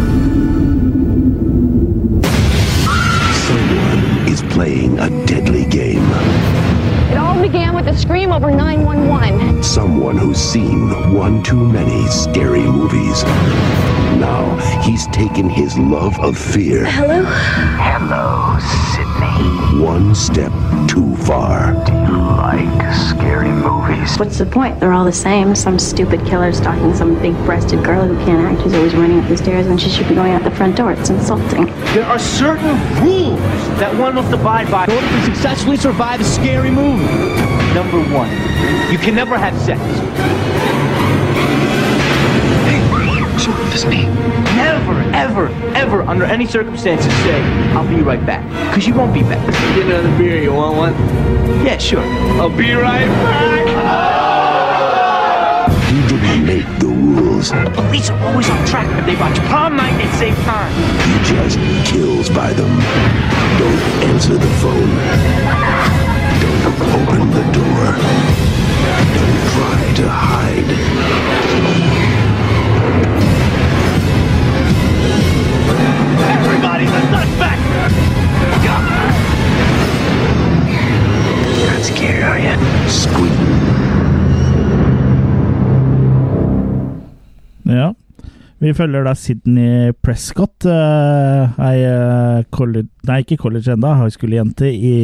[3.43, 6.07] Someone is playing a deadly game.
[7.55, 9.63] It all began with a scream over 911.
[9.63, 13.23] Someone who's seen one too many scary movies.
[14.19, 17.23] Now he's taken his love of fear Hello?
[17.79, 18.59] Hello,
[18.93, 19.85] Sydney.
[19.85, 20.53] one step
[20.89, 21.75] too far.
[21.85, 24.17] Do you like scary movies?
[24.17, 24.81] What's the point?
[24.81, 25.55] They're all the same.
[25.55, 29.29] Some stupid killer stalking some big breasted girl who can't act, who's always running up
[29.29, 30.93] the stairs when she should be going out the front door.
[30.93, 31.67] It's insulting.
[31.95, 33.39] There are certain rules
[33.79, 37.44] that one must abide by in order to successfully survive a scary movie.
[37.75, 38.31] Number one,
[38.93, 39.81] you can never have sex.
[42.63, 42.81] Hey,
[43.37, 43.51] so
[44.55, 48.49] never, ever, ever, under any circumstances, say, I'll be right back.
[48.69, 49.45] Because you won't be back.
[49.75, 50.95] Get another beer, you want one?
[51.67, 52.05] Yeah, sure.
[52.41, 54.45] I'll be right back.
[55.91, 57.51] He didn't make the rules.
[57.75, 60.73] Police are always on track if they watch prom night at same time.
[61.03, 61.59] He just
[61.91, 62.71] kills by them.
[63.59, 65.64] Don't answer the phone.
[66.45, 68.64] Don't open the door.
[88.65, 94.71] Vi følger da Sydney Prescott, eh, ei eh, college, nei, ikke college enda, high school-jente
[94.73, 94.95] i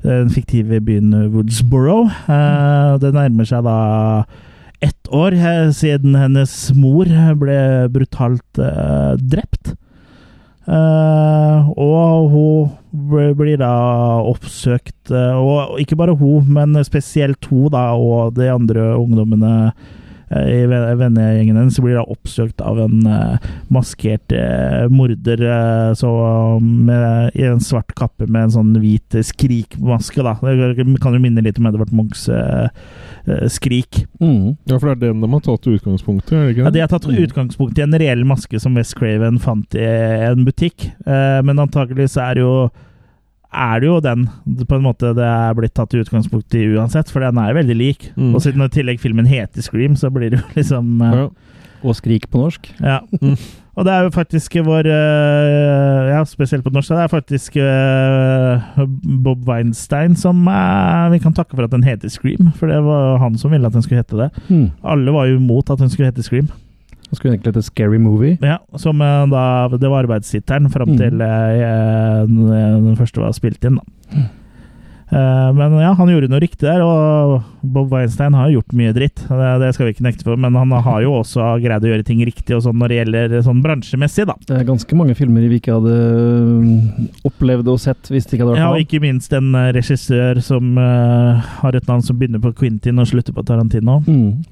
[0.00, 2.06] den fiktive byen Woodsboro.
[2.08, 3.76] Eh, det nærmer seg da
[4.80, 7.10] ett år eh, siden hennes mor
[7.42, 7.58] ble
[7.92, 9.74] brutalt eh, drept.
[10.64, 13.74] Uh, og hun blir da
[14.24, 20.00] oppsøkt, uh, og ikke bare hun, men spesielt hun da, og de andre ungdommene eh,
[20.34, 26.10] i vennegjengen hennes blir da oppsøkt av en eh, maskert eh, morder eh, så
[26.60, 30.24] med, i en svart kappe med en sånn hvit skrikmaske.
[30.24, 30.36] da.
[30.42, 32.68] Det kan jo minne litt om Edvard Munchs uh,
[33.52, 34.04] skrik.
[34.20, 34.56] Mm.
[34.68, 36.72] Ja, for det er den de har tatt utgangspunkt i, Ja?
[36.72, 40.90] De har tatt utgangspunkt i en reell maske som West Craven fant i en butikk,
[41.08, 42.56] uh, men antakeligvis er det jo
[43.54, 44.26] er det jo den
[44.68, 47.58] på en måte det er blitt tatt i utgangspunkt i uansett, for den er jo
[47.60, 48.08] veldig lik.
[48.18, 48.32] Mm.
[48.34, 51.28] Og siden i tillegg filmen heter Scream, så blir det jo liksom eh, Ja.
[51.84, 52.70] Og skrik på norsk.
[52.80, 53.02] Ja.
[53.20, 53.36] Mm.
[53.74, 58.84] Og det er jo faktisk vår eh, Ja, spesielt på norsk, det er faktisk eh,
[59.24, 63.18] Bob Weinstein som eh, vi kan takke for at den heter Scream, for det var
[63.22, 64.30] han som ville at den skulle hete det.
[64.48, 64.68] Mm.
[64.94, 66.52] Alle var jo imot at den skulle hete Scream.
[67.14, 68.36] Det skulle egentlig hete Scary Movie.
[68.42, 70.96] Ja, som eh, da Det var arbeidstittelen fram Mm.
[70.98, 74.24] til eh, den, den første var spilt inn, da.
[75.14, 78.92] Eh, men ja, han gjorde noe riktig der, og Bob Weinstein har jo gjort mye
[78.96, 79.20] dritt.
[79.28, 82.06] Det, det skal vi ikke nekte for, men han har jo også greid å gjøre
[82.08, 84.34] ting riktig og sånn når det gjelder sånn bransjemessig, da.
[84.48, 85.94] Det er ganske mange filmer vi ikke hadde
[86.64, 90.40] mm, opplevd og sett hvis det ikke hadde vært Ja, og ikke minst en regissør
[90.42, 94.00] som uh, har et navn som begynner på Quentin og slutter på Tarantino.
[94.08, 94.42] Mm.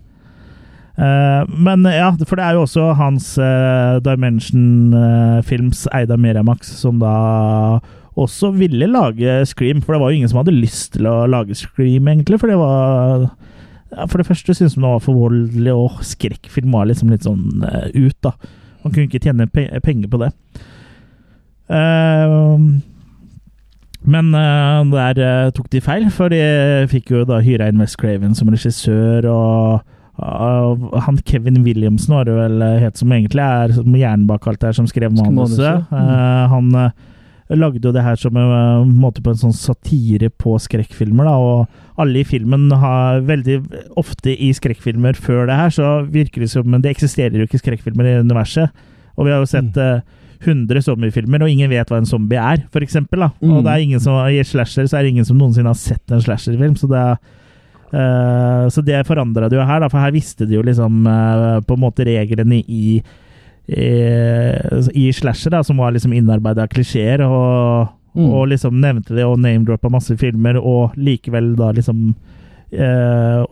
[1.03, 7.81] Eh, men ja, for det er jo også hans uh, Dimension-films Eida Miramax som da
[8.21, 11.57] også ville lage Scream, for det var jo ingen som hadde lyst til å lage
[11.57, 13.31] Scream, egentlig, for det var
[13.93, 17.27] ja, For det første syntes man det var for voldelig, og skrekkfilm var liksom litt
[17.27, 18.37] sånn eh, ut, da.
[18.85, 20.33] Man kunne ikke tjene pe penger på det.
[21.73, 22.59] Uh,
[24.03, 26.43] men uh, der uh, tok de feil, for de
[26.91, 32.29] fikk jo da hyra inn West Craven som regissør, og av han Kevin Williamson var
[32.29, 35.14] det vel eh, het, som egentlig er som hjernen bak alt det her, som skrev
[35.16, 35.88] manuset.
[35.88, 35.96] Mm.
[35.96, 40.59] Uh, han eh, lagde jo det her som en måte på en sånn satire på
[40.61, 43.59] skrekkfilmer, da, og alle i filmen har veldig
[44.01, 47.61] ofte i skrekkfilmer før det her, så virker det som Men det eksisterer jo ikke
[47.61, 48.72] skrekkfilmer i universet.
[49.16, 50.20] Og vi har jo sett mm.
[50.42, 53.20] 100 zombiefilmer, og ingen vet hva en zombie er, for eksempel.
[53.20, 53.31] Da.
[53.42, 53.64] Og Mm.
[53.64, 56.20] det er ingen som, i slasher så er det ingen som noensinne har sett en
[56.20, 57.16] slasherfilm, så det er
[57.92, 61.61] eh, så det forandra det jo her, da, for her visste de jo liksom eh,
[61.66, 63.02] på en måte reglene i
[63.72, 63.88] i,
[64.98, 68.26] i slasher, da, som var liksom innarbeida klisjeer, og, Mm.
[68.28, 72.11] og liksom nevnte det og name-droppa masse filmer, og likevel da liksom
[72.68, 73.44] eh,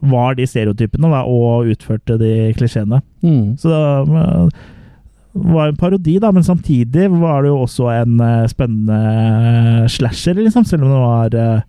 [0.00, 3.02] var de stereotypene, da, og utførte de klisjeene.
[3.20, 3.58] Mm.
[3.60, 8.16] Så det var en parodi, da, men samtidig var det jo også en
[8.48, 11.62] spennende slasher, liksom, selv om det var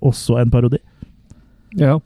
[0.00, 0.80] også en parodi.
[1.80, 1.98] Ja.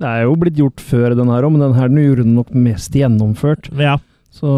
[0.00, 2.38] Det er jo blitt gjort før den her òg, men den her den gjorde den
[2.38, 3.68] nok mest gjennomført.
[3.78, 3.98] Ja.
[4.32, 4.48] Så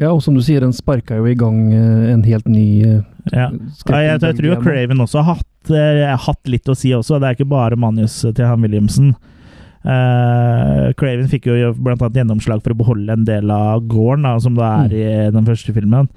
[0.00, 3.00] Ja, og som du sier, den sparka jo i gang eh, en helt ny eh,
[3.34, 3.50] Ja.
[3.50, 7.18] Ja, jeg, jeg tror Craven også har hatt, eh, hatt litt å si også.
[7.20, 9.12] Det er ikke bare manus til han Williamson.
[9.80, 14.34] Uh, Craven fikk jo blant annet gjennomslag for å beholde en del av gården, da,
[14.40, 16.10] som det er i den første filmen.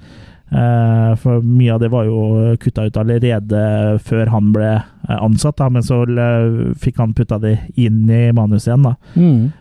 [0.54, 3.62] Eh, for mye av det var jo kutta ut allerede
[4.06, 8.28] før han ble eh, ansatt, da, men så eh, fikk han putta det inn i
[8.36, 8.86] manuset igjen.
[8.86, 8.94] da.
[9.18, 9.52] Mm.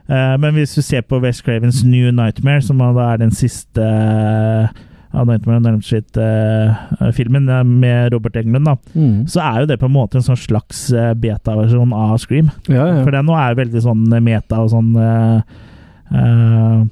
[0.43, 3.82] Men hvis du ser på West Cravens New Nightmare, som da er den siste
[5.13, 9.27] av Nightmare on Elm Street-filmen med Robert Englund, da, Mm.
[9.29, 10.88] så er jo det på en måte en sånn slags
[11.21, 12.49] beta-versjon av Scream.
[12.67, 13.03] Ja, ja.
[13.03, 15.41] For den nå er jo veldig sånn meta og sånn uh,
[16.13, 16.84] eh,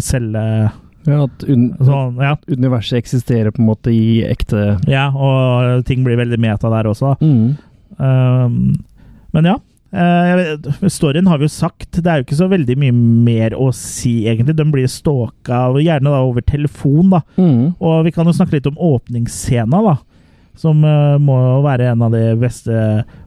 [0.00, 0.70] Celle...
[1.08, 2.34] ja at un Sånn, ja.
[2.50, 7.16] universet eksisterer på en måte i ekte ja, og ting blir veldig meta der også.
[7.20, 7.50] mm.
[8.00, 8.78] Um,
[9.34, 9.58] men ja.
[9.90, 11.98] Uh, storyen har vi jo sagt.
[11.98, 14.54] Det er jo ikke så veldig mye mer å si, egentlig.
[14.58, 17.10] Den blir stalka, gjerne da over telefon.
[17.12, 17.20] da.
[17.36, 17.74] Mm.
[17.78, 19.96] Og vi kan jo snakke litt om åpningsscena, da.
[20.60, 22.74] Som uh, må jo være en av de beste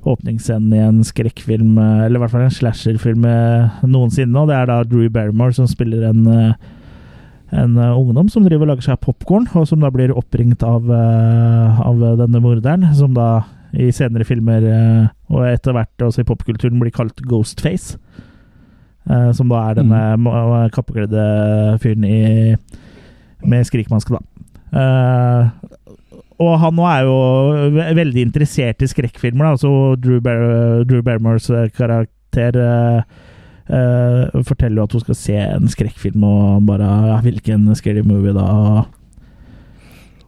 [0.08, 3.24] åpningsscenene i en skrekkfilm, eh, eller i hvert fall en slasherfilm
[3.88, 4.36] noensinne.
[4.42, 6.73] Og det er da Drew Barrymore som spiller en, eh,
[7.54, 10.90] en eh, ungdom som driver og lager seg popkorn, og som da blir oppringt av,
[10.90, 16.30] eh, av denne morderen, som da i senere filmer eh, og etter hvert også i
[16.30, 17.98] popkulturen blir kalt Ghostface.
[19.36, 20.28] Som da er denne mm.
[20.72, 21.24] kappekledde
[21.84, 22.54] fyren i,
[23.44, 24.22] med skrikmaske, da.
[26.40, 27.18] Og han nå er jo
[28.00, 29.44] veldig interessert i skrekkfilmer.
[29.44, 32.56] da, Altså Drew, Bar Drew Barrymores karakter
[33.70, 38.02] eh, eh, forteller jo at hun skal se en skrekkfilm, og bare ja, Hvilken scary
[38.06, 38.86] movie da?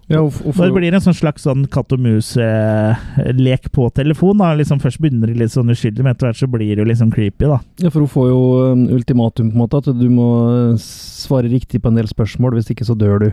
[0.07, 0.67] Ja, og, og for...
[0.67, 4.37] det blir en sånn slags sånn katt og mus-lek på telefon.
[4.37, 6.89] da, liksom Først begynner det litt sånn uskyldig, men etter hvert så blir det jo
[6.91, 7.47] liksom creepy.
[7.49, 7.57] da.
[7.81, 8.43] Ja, for hun får jo
[8.75, 12.59] um, ultimatum, på en måte, at du må uh, svare riktig på en del spørsmål,
[12.59, 13.27] hvis ikke så dør du.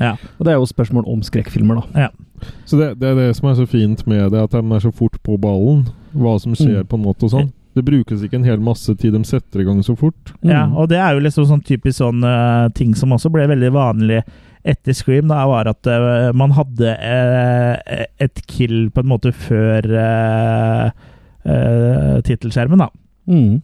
[0.00, 0.14] Ja.
[0.36, 2.06] Og det er jo spørsmål om skrekkfilmer, da.
[2.08, 2.52] Ja.
[2.68, 4.92] Så det, det er det som er så fint med det, at de er så
[4.92, 5.86] fort på ballen.
[6.12, 6.88] Hva som skjer, Mm.
[6.92, 7.52] på en måte og sånn.
[7.74, 10.34] Det brukes ikke en hel masse tid, de setter i gang så fort.
[10.42, 10.76] Ja, Mm.
[10.76, 14.22] og det er jo liksom sånn typisk sånn uh, ting som også ble veldig vanlig
[14.64, 19.82] etter Scream, da, var at uh, man hadde uh, et kill på en måte før
[19.88, 20.90] uh,
[22.22, 22.88] tittelskjermen, da.
[23.26, 23.62] Mm.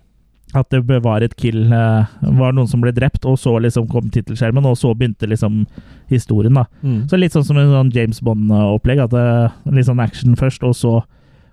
[0.57, 4.65] At det var et kill var noen som ble drept, og så liksom kom tittelskjermen,
[4.67, 5.67] og så begynte liksom
[6.09, 6.65] historien, da.
[6.83, 7.03] Mm.
[7.11, 9.27] Så litt sånn som en sånn James Bond-opplegg, at det
[9.77, 10.95] litt sånn action først, og så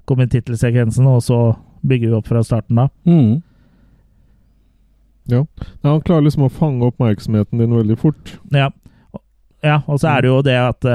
[0.07, 1.39] kommer tittelsekvensen, og så
[1.85, 2.87] bygger vi opp fra starten da.
[3.05, 3.43] Mm.
[5.31, 5.45] Ja,
[5.81, 8.35] Han klarer liksom å fange oppmerksomheten din veldig fort.
[8.53, 8.69] Ja,
[9.65, 10.91] ja og så er det jo det at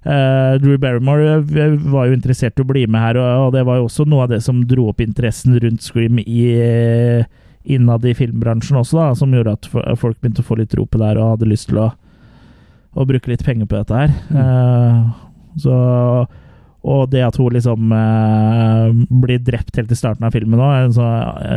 [0.00, 3.66] Uh, Drew Barrymore eh, var jo interessert i å bli med her, og, og det
[3.68, 7.26] var jo også noe av det som dro opp interessen rundt Scream i, eh,
[7.68, 9.68] innad i filmbransjen også, da, som gjorde at
[10.00, 11.90] folk begynte å få litt tro på det her og hadde lyst til å,
[12.96, 14.16] å bruke litt penger på dette her.
[14.32, 15.12] Uh,
[15.60, 15.76] så
[16.84, 20.94] og det at hun liksom eh, blir drept helt i starten av filmen òg, en
[20.96, 21.08] så,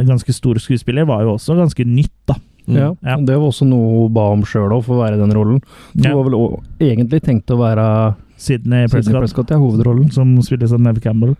[0.02, 2.36] en ganske stor skuespiller, var jo også ganske nytt, da.
[2.68, 2.76] Mm.
[2.80, 3.16] Ja, Ja.
[3.20, 5.62] det var også noe hun ba om sjøl òg, for å være i den rollen.
[5.96, 6.14] Hun Ja.
[6.16, 10.12] var vel også egentlig tenkt å være Sydney Prescott, Prescott, ja, hovedrollen.
[10.12, 11.36] som spilles av Neve Campbell.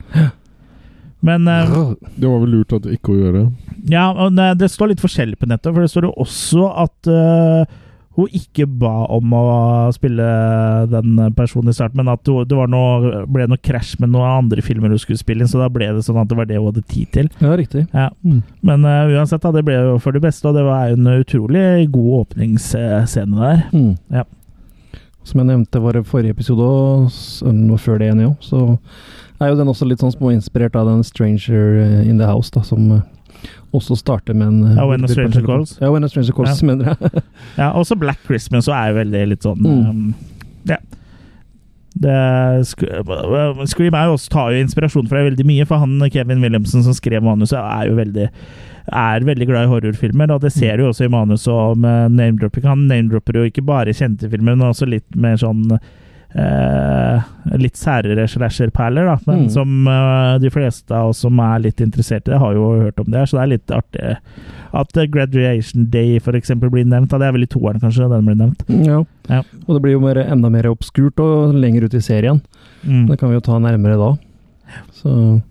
[1.24, 3.44] Men eh, Det var vel lurt at ikke å gjøre.
[3.90, 7.08] ja, og det, det står litt forskjellig på nettet, for det står jo også at
[7.08, 7.66] eh,
[8.14, 9.46] hun ikke ba om å
[9.96, 10.26] spille
[10.92, 14.62] den personen i starten, men at det var noe, ble noe krasj med noen andre
[14.66, 16.70] filmer hun skulle spille inn, så da ble det sånn at det var det hun
[16.70, 17.32] hadde tid til.
[17.42, 17.88] Ja, riktig.
[17.90, 18.12] Ja.
[18.22, 18.44] Mm.
[18.62, 21.90] Men uh, uansett, da, det ble jo for det beste, og det var en utrolig
[21.94, 23.66] god åpningsscene der.
[23.74, 23.92] Mm.
[24.14, 24.28] Ja.
[25.24, 28.64] Som jeg nevnte var det forrige episode, og før det igjen, jo, så
[29.44, 32.64] er jo den også litt sånn småinspirert av den Stranger eh, in the House, da,
[32.66, 33.04] som eh,
[33.74, 35.78] også starte med en eh, Ja, When a Stranger Calls.
[35.82, 36.68] Ja, When a Stranger Calls, Ja.
[36.70, 37.24] mener jeg.
[37.58, 39.90] Ja, også Black Christmas og er jo veldig litt sånn Mm.
[39.90, 40.14] um,
[40.70, 40.78] Ja.
[41.94, 42.64] Det, uh,
[43.70, 46.94] Scream er jo også, tar jo inspirasjon fra veldig mye, for han Kevin Williamson som
[46.98, 48.30] skrev manuset, er jo veldig
[48.92, 52.12] er veldig glad i horrorfilmer, og det ser du jo også i manuset om med
[52.18, 52.66] name-dropping.
[52.68, 55.62] Han name-dropper jo ikke bare kjente filmer, men også litt mer sånn
[56.36, 57.22] eh,
[57.60, 59.18] litt særere slasher-perler, da.
[59.28, 59.50] Men Mm.
[59.54, 63.00] som eh, de fleste av oss som er litt interessert i det, har jo hørt
[63.00, 64.18] om det så det er litt artig
[64.74, 67.10] at eh, Graduation Day eksempel blir nevnt.
[67.12, 67.20] Da.
[67.22, 68.64] Det er vel i toeren, kanskje, den blir nevnt.
[68.86, 69.04] Ja.
[69.30, 69.44] Ja.
[69.68, 72.42] Og det blir jo mer, enda mer obskurt og lenger ut i serien.
[72.84, 73.08] Mm.
[73.12, 74.12] Det kan vi jo ta nærmere da.
[74.94, 75.42] Så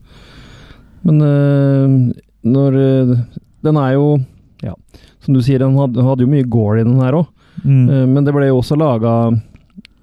[1.04, 2.12] Men øh,
[2.44, 3.16] når øh,
[3.62, 4.18] Den er jo
[4.62, 4.74] Ja,
[5.20, 7.26] som du sier, den hadde, hadde jo mye gore i den her òg.
[7.64, 8.08] Mm.
[8.14, 9.10] men det ble jo også laga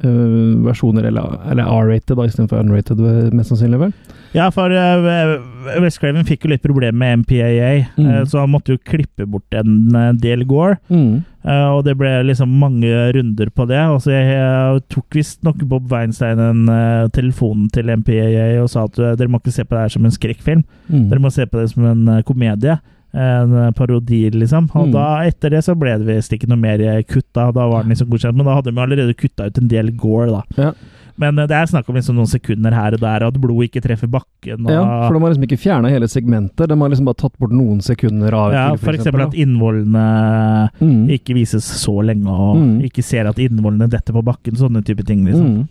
[0.03, 3.01] versjoner, eller, eller R-rated da, istedenfor unrated,
[3.35, 3.93] mest sannsynlig, vel?
[4.35, 8.05] Ja, for uh, West Craven fikk jo litt problemer med MPAA, Mm.
[8.05, 10.77] uh, så han måtte jo klippe bort en eh, del gore.
[10.93, 11.23] Mm.
[11.43, 13.79] Uh, og det ble liksom mange runder på det.
[13.89, 18.85] Og så jeg, jeg tok visstnok Bob Weinstein en uh, telefon til MPAA og sa
[18.89, 20.63] at eh, dere må ikke se på det her som en skrekkfilm.
[20.91, 21.07] Mm.
[21.09, 22.77] Dere må se på det som en eh, komedie.
[23.13, 24.69] En eh, parodi, liksom.
[24.76, 24.91] Og Mm.
[24.93, 27.52] da, etter det så ble det visst ikke noe mer kutta.
[27.52, 30.28] Da var den liksom godkjent, men da hadde de allerede kutta ut en del gore,
[30.30, 30.43] da.
[30.58, 30.72] Ja.
[31.17, 33.72] Men eh, det er snakk om liksom noen sekunder her og der, og at blodet
[33.74, 34.62] ikke treffer bakken.
[34.63, 37.38] Og, Ja, for de har liksom ikke fjerna hele segmenter, de har liksom bare tatt
[37.39, 41.10] bort noen sekunder av Ja, for eksempel at innvollene Mm.
[41.10, 42.82] ikke vises så lenge, og Mm.
[42.86, 44.54] ikke ser at innvollene detter på bakken.
[44.56, 45.67] Sånne type ting, liksom.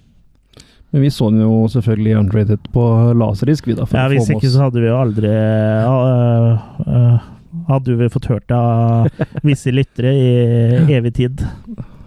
[0.90, 2.85] Men vi så den jo selvfølgelig unrated på
[3.20, 3.85] laserdisk, vi da.
[3.92, 7.27] Ja, Hvis ikke så hadde vi jo aldri uh, uh,
[7.68, 9.09] Hadde vi fått hørt det av
[9.48, 11.42] visse lyttere i evig tid.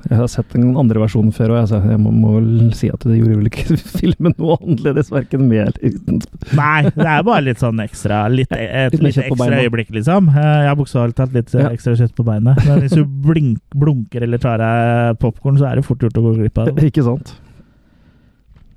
[0.10, 3.04] Jeg har sett den andre versjonen før, og jeg, jeg må, må vel si at
[3.06, 6.18] det gjorde vel ikke filmen noe annerledes, verken med eller uten.
[6.58, 10.32] Nei, det er bare litt sånn ekstra litt, Et Litt litt ekstra øyeblikk, liksom.
[10.34, 11.70] Jeg har bokstavelig talt litt eh, Ja.
[11.78, 12.66] ekstra kjøtt på beinet.
[12.66, 16.26] Men hvis du blink, blunker eller tar deg popkorn, så er det fort gjort å
[16.32, 16.90] gå glipp av det.
[16.90, 17.36] Ikke sant?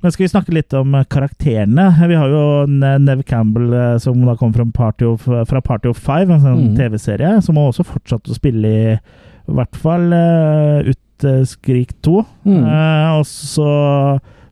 [0.05, 1.87] Men skal vi snakke litt om eh, karakterene?
[2.11, 5.97] Vi har jo Nev Campbell eh, som da kom fra Party of, fra Party of
[5.97, 6.75] Five, en sånn mm.
[6.77, 8.99] TV-serie, som har også fortsatt å spille i
[9.45, 12.21] i hvert fall uh, ut eh, Skrik 2.
[12.49, 12.63] Mm.
[12.65, 13.67] Eh, og så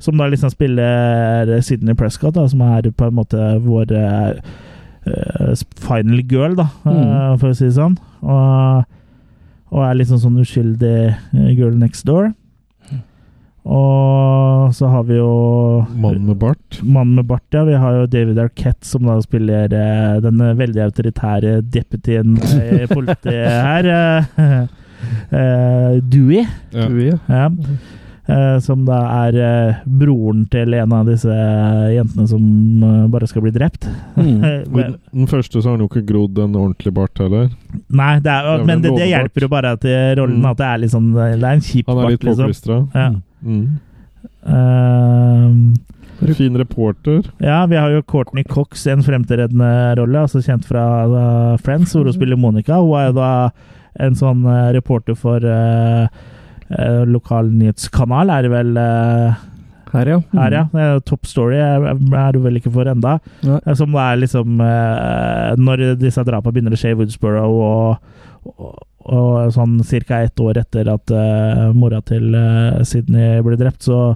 [0.03, 4.41] Som da liksom spiller Sydney Prescott, da, som er på en måte vår eh,
[5.07, 7.39] eh, final girl, da, eh, Mm.
[7.39, 7.95] for å si det sånn.
[8.21, 8.83] Og,
[9.71, 12.33] og er liksom sånn uskyldig eh, girl next door.
[13.65, 16.81] Og så har vi jo Mannen med bart.
[16.83, 17.63] Mannen med bart, ja.
[17.69, 23.49] Vi har jo David Arquette, som da spiller eh, den veldig autoritære deputyen i politiet
[23.69, 23.87] her.
[23.87, 24.63] eh,
[25.31, 26.45] eh, Dewey.
[26.75, 26.89] Ja.
[26.89, 27.13] Dewey.
[27.29, 27.49] Ja.
[28.33, 31.33] Eh, som da er eh, broren til en av disse
[31.95, 32.45] jentene som
[32.87, 33.87] eh, bare skal bli drept.
[34.19, 34.39] Mm.
[34.75, 37.51] Men, den- første så har han jo ikke grodd en ordentlig bart heller.
[37.91, 40.49] Nei, det er, Det er men det, det hjelper jo bare til rollen Mm.
[40.53, 42.49] at det er litt sånn Det er en kjip Han er litt påklistra.
[42.51, 42.89] liksom.
[42.95, 43.11] Ja.
[43.43, 43.79] Mm.
[44.47, 47.23] Eh, Fin reporter.
[47.43, 51.95] Ja, vi har jo Courtney Cox, i en fremtredende rolle, altså kjent fra uh, Friends,
[51.97, 52.79] hvor hun spiller Monica.
[52.79, 53.31] Hun er jo da
[54.07, 56.07] en sånn uh, reporter for uh,
[56.71, 59.49] uh, lokal nyhetskanal, er det vel uh,
[59.93, 60.21] Her, ja.
[60.23, 60.39] Mm.
[60.41, 61.01] her, ja.
[61.05, 61.91] Top Story er,
[62.33, 63.19] du vel ikke for enda.
[63.45, 63.59] Nei.
[63.77, 68.77] Som det er liksom uh, Når disse drapene begynner å skje i Woodsboro, og, og,
[69.13, 70.23] og sånn ca.
[70.23, 74.15] ett år etter at uh, mora til uh, Sydney ble drept, så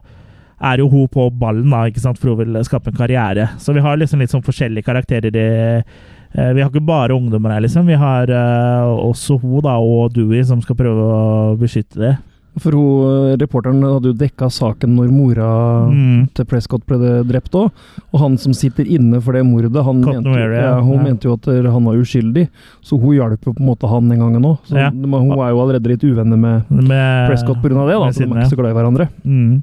[0.56, 2.20] er jo hun på ballen, da, ikke sant?
[2.20, 3.50] for hun vil skape en karriere.
[3.60, 5.48] Så vi har liksom litt sånn forskjellige karakterer i
[5.80, 7.86] uh, Vi har ikke bare ungdommer her, liksom.
[7.88, 12.16] Vi har også hun da, og Dewey som skal prøve å beskytte det.
[12.58, 15.48] For hun, eh, reporteren hadde jo dekka saken når mora
[15.90, 16.28] Mm.
[16.32, 17.70] til Prescott ble drept òg.
[18.14, 21.02] Og han som sitter inne for det mordet, han mente, Weary, ja, hun Ja.
[21.02, 22.48] mente jo at eh, han var uskyldig.
[22.82, 24.58] Så hun hjalp jo på en måte han den gangen òg.
[24.70, 24.88] Ja.
[24.90, 25.04] hun
[25.38, 27.68] er jo allerede litt uvenner med Med, Prescott pga.
[27.68, 29.08] det, da, så de er ikke så glad i hverandre.
[29.24, 29.62] Mm.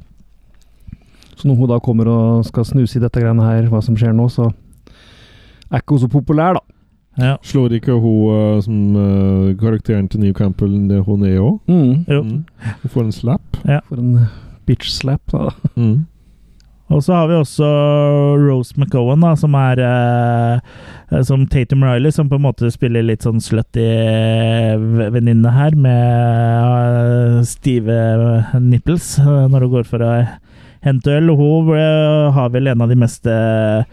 [1.35, 4.13] Så når hun da kommer og skal snuse i dette greiene her, hva som skjer
[4.13, 4.53] nå, så
[5.71, 6.59] er ikke hun så populær, da.
[7.19, 7.35] Ja.
[7.45, 11.59] Slår ikke hun eh, som uh, karakteren til New Campbell det hun er òg?
[11.69, 12.05] Mm.
[12.07, 12.39] Mm.
[12.81, 13.61] Hun får en slap.
[13.61, 14.33] For en eh,
[14.65, 15.21] bitch slap.
[15.31, 15.51] Da.
[15.75, 16.05] Mm.
[16.93, 17.67] Og så har vi også
[18.37, 23.25] Rose McGowan, da, som er eh, Som Tatum Riley, som på en måte spiller litt
[23.25, 23.85] sånn slutty
[25.13, 27.95] venninne her, med uh, stive
[28.61, 30.13] nipples når hun går for å
[30.83, 31.31] hente øl.
[31.37, 33.85] Hun uh, har vel en av de mest eh,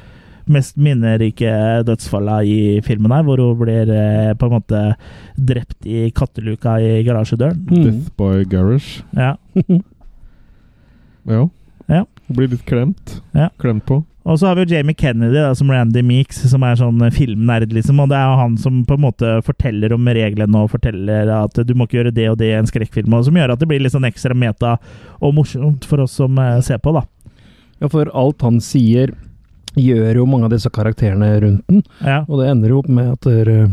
[0.46, 1.52] mest minnerike
[1.88, 4.82] dødsfallene i filmen her, hvor hun blir eh, på en måte
[5.36, 7.64] drept i katteluka i garasjedøren.
[7.70, 7.82] Mm.
[7.88, 9.02] Death by Garage.
[9.16, 9.34] Ja.
[11.28, 11.48] Ja.
[11.90, 12.04] Ja.
[12.28, 13.20] Hun blir litt klemt.
[13.36, 13.50] Ja.
[13.60, 14.04] Klemt på.
[14.22, 17.72] Og så har vi jo Jamie Kennedy da, som Randy Meeks, som er sånn filmnerd,
[17.72, 18.02] liksom.
[18.02, 21.56] Og det er jo han som på en måte forteller om reglene og forteller at
[21.64, 23.70] du må ikke gjøre det og det i en skrekkfilm, og som gjør at det
[23.70, 24.76] blir litt sånn ekstra meta
[25.18, 27.06] og morsomt for oss som eh, ser på, da.
[27.80, 29.14] Ja, for alt han sier,
[29.78, 31.84] gjør jo mange av disse karakterene rundt den.
[32.02, 32.24] Ja.
[32.26, 33.70] Og det ender jo opp med at dere-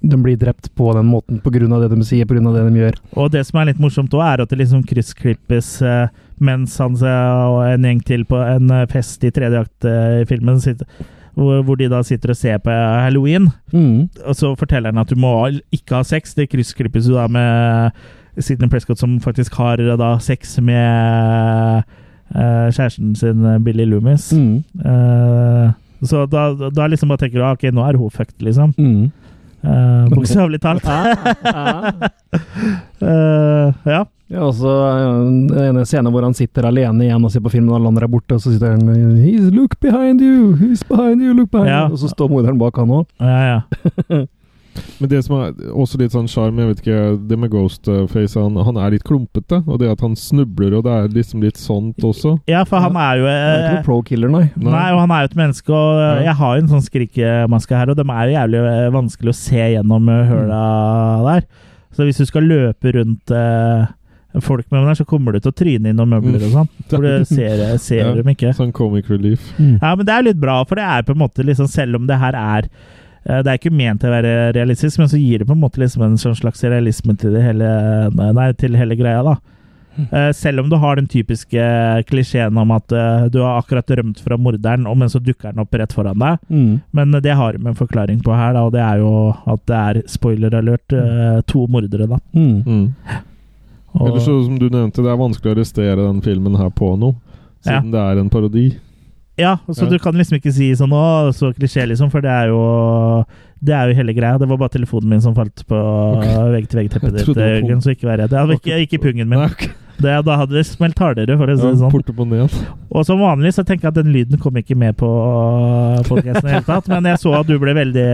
[0.00, 1.58] de blir drept på den måten pga.
[1.80, 2.38] det de sier, pga.
[2.54, 2.98] det de gjør.
[3.16, 6.08] Og det som er litt morsomt òg, er at det liksom kryssklippes eh,
[6.38, 10.22] mens han eh, og en gjeng til på en eh, fest i tredje akt eh,
[10.22, 10.86] i filmen, sitter,
[11.38, 13.50] hvor, de da sitter og ser på halloween.
[13.72, 14.08] Mm.
[14.26, 15.34] Og så forteller han at du må
[15.74, 16.34] ikke ha sex.
[16.34, 17.92] Det kryssklippes jo da med
[18.38, 21.82] Sidney Prescott som faktisk har eh, da sex med
[22.34, 24.32] eh, kjæresten sin, eh, Billy Loomis.
[24.32, 24.64] Mm.
[24.84, 25.70] Eh,
[26.08, 28.74] så da, da liksom bare tenker du ah, ok, nå er hun fucked, liksom.
[28.78, 29.08] Mm.
[29.58, 30.84] Uh, Bokstavelig talt.
[33.02, 34.04] Eh, ja.
[34.28, 34.68] Ja, også
[35.56, 38.12] en scene hvor han sitter alene igjen og ser på filmen, og alle andre er
[38.12, 40.52] borte, og så sitter han He's look behind you!
[40.60, 41.32] He's behind you!
[41.34, 41.86] Look behind Ja.
[41.86, 41.92] you!
[41.96, 43.06] Og så står moderen bak han òg.
[43.20, 44.24] ja, ja.
[45.00, 48.56] Men det som er også litt sånn sjarm, jeg vet ikke Det med Ghostface, han,
[48.66, 49.60] han er litt klumpete.
[49.66, 52.36] Og det at han snubler, og det er liksom litt sånt også.
[52.50, 54.44] Ja, for han er jo Han er ikke noen pro-killer, nei.
[54.56, 56.24] Nei, og han er jo et menneske, og eh, Ja.
[56.30, 59.38] jeg har jo en sånn skrikemaske her, og de er jo jævlig eh, vanskelig å
[59.44, 60.62] se gjennom eh, høla
[61.32, 61.46] der.
[61.96, 63.86] Så hvis du skal løpe rundt eh,
[64.44, 66.68] folk med der, så kommer du til å tryne inn noen møbler og sånn.
[66.92, 68.12] For du ser, ser Ja.
[68.14, 68.52] dem ikke.
[68.54, 69.48] Sånn comic relief.
[69.58, 72.06] Ja, men det er litt bra, for det er på en måte liksom Selv om
[72.06, 72.68] det her er eh,
[73.28, 75.82] Det er ikke ment til å være realistisk, men så gir det på en måte
[75.82, 77.68] liksom en sånn slags realisme til det hele
[78.16, 79.36] Nei, til hele greia, da.
[80.12, 81.62] Eh, Selv om du har den typiske
[82.06, 85.62] klisjeen om at eh, du har akkurat rømt fra morderen, og men så dukker den
[85.62, 86.42] opp rett foran deg.
[86.48, 86.80] Mm.
[86.94, 89.12] Men det har de en forklaring på her, da, og det er jo
[89.46, 92.20] at det er spoiler alert eh, to mordere, da.
[92.32, 92.60] Mm.
[92.66, 92.84] Mm.
[93.98, 96.92] Og, Eller så, som du nevnte, det er vanskelig å arrestere den filmen her på
[97.00, 97.16] noe.
[97.64, 97.80] Ja.
[97.80, 98.68] Siden det er en parodi.
[99.38, 99.90] Ja, så Ja.
[99.90, 103.24] du kan liksom ikke si sånn å, så klisjé, liksom, for det er jo
[103.60, 104.38] det er jo hele greia.
[104.38, 105.78] Det var bare telefonen min som falt på
[106.54, 108.30] vegg-til-vegg-teppet ditt, Jørgen, så ikke vær redd.
[108.30, 109.38] Det hadde ikke, ikke pungen min.
[109.40, 109.64] Nei, ok.
[109.98, 111.90] Det, da hadde det smelt hardere, for å si Ja, det sånn.
[111.90, 112.50] Portemoneen.
[112.94, 115.08] Og som vanlig så tenker jeg at den lyden kom ikke med på
[116.08, 118.04] podkasten i det hele tatt, men jeg så at du ble veldig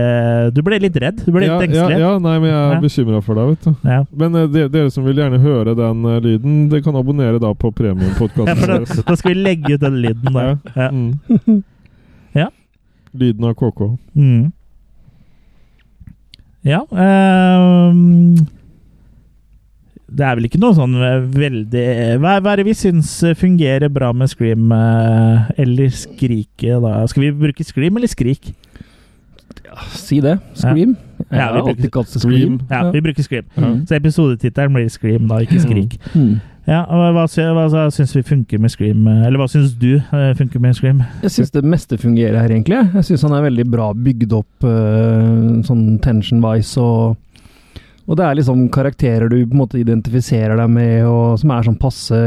[0.55, 1.21] Du ble litt redd.
[1.25, 1.99] Du ble litt Ja, ja, engstelig.
[2.01, 2.81] ja, nei, men jeg er Ja.
[2.87, 3.89] bekymra for deg, vet du.
[3.91, 3.99] Ja.
[4.23, 7.69] Men de, dere som vil gjerne høre den uh, lyden, dere kan abonnere da på
[7.75, 10.57] Ja, premiumpodkasten da, da skal vi legge ut den lyden der.
[10.75, 10.89] Ja.
[10.91, 11.63] Mm.
[12.35, 12.49] Ja.
[13.15, 13.93] Lyden av KK.
[14.17, 14.51] Mm.
[16.65, 18.35] Ja ehm,
[20.05, 21.85] Det er vel ikke noe sånn eh, veldig
[22.21, 26.99] Hva, hva er det vi syns fungerer bra med Scream eh, eller Skrike, da?
[27.09, 28.51] Skal vi bruke Scream eller Skrik?
[29.91, 30.37] Si det.
[30.55, 30.93] Scream.
[31.31, 32.19] Ja, Jeg vi bruker Scream.
[32.21, 32.59] Scream.
[32.69, 33.45] Ja, vi bruker Scream.
[33.57, 33.79] Mm.
[33.89, 35.97] Så episodetittelen blir Scream, da, ikke Skrik.
[36.13, 36.37] Mm.
[36.65, 39.03] Ja, og Hva, hva, hva syns vi funker med Scream?
[39.07, 41.03] eh, Eller hva syns du eh, funker med Scream?
[41.25, 42.79] Jeg syns det meste fungerer her, egentlig.
[42.95, 47.19] Jeg syns han er veldig bra bygd opp eh, sånn tension-wise, og,
[48.05, 51.65] og det er liksom karakterer du på en måte identifiserer deg med, og som er
[51.65, 52.19] sånn passe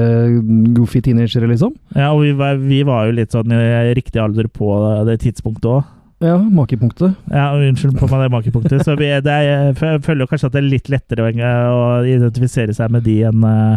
[0.74, 1.76] goofy teenagere, liksom.
[1.94, 4.72] Ja, og vi var, vi var jo litt sånn i riktig alder på
[5.06, 5.94] det tidspunktet òg.
[6.18, 7.14] Ja, makepunktet.
[7.30, 8.82] Ja, unnskyld på meg det makepunktet.
[8.82, 9.44] Så vi, det er,
[9.78, 11.28] jeg føler kanskje at det er litt lettere
[11.70, 13.76] å, identifisere seg med de enn uh,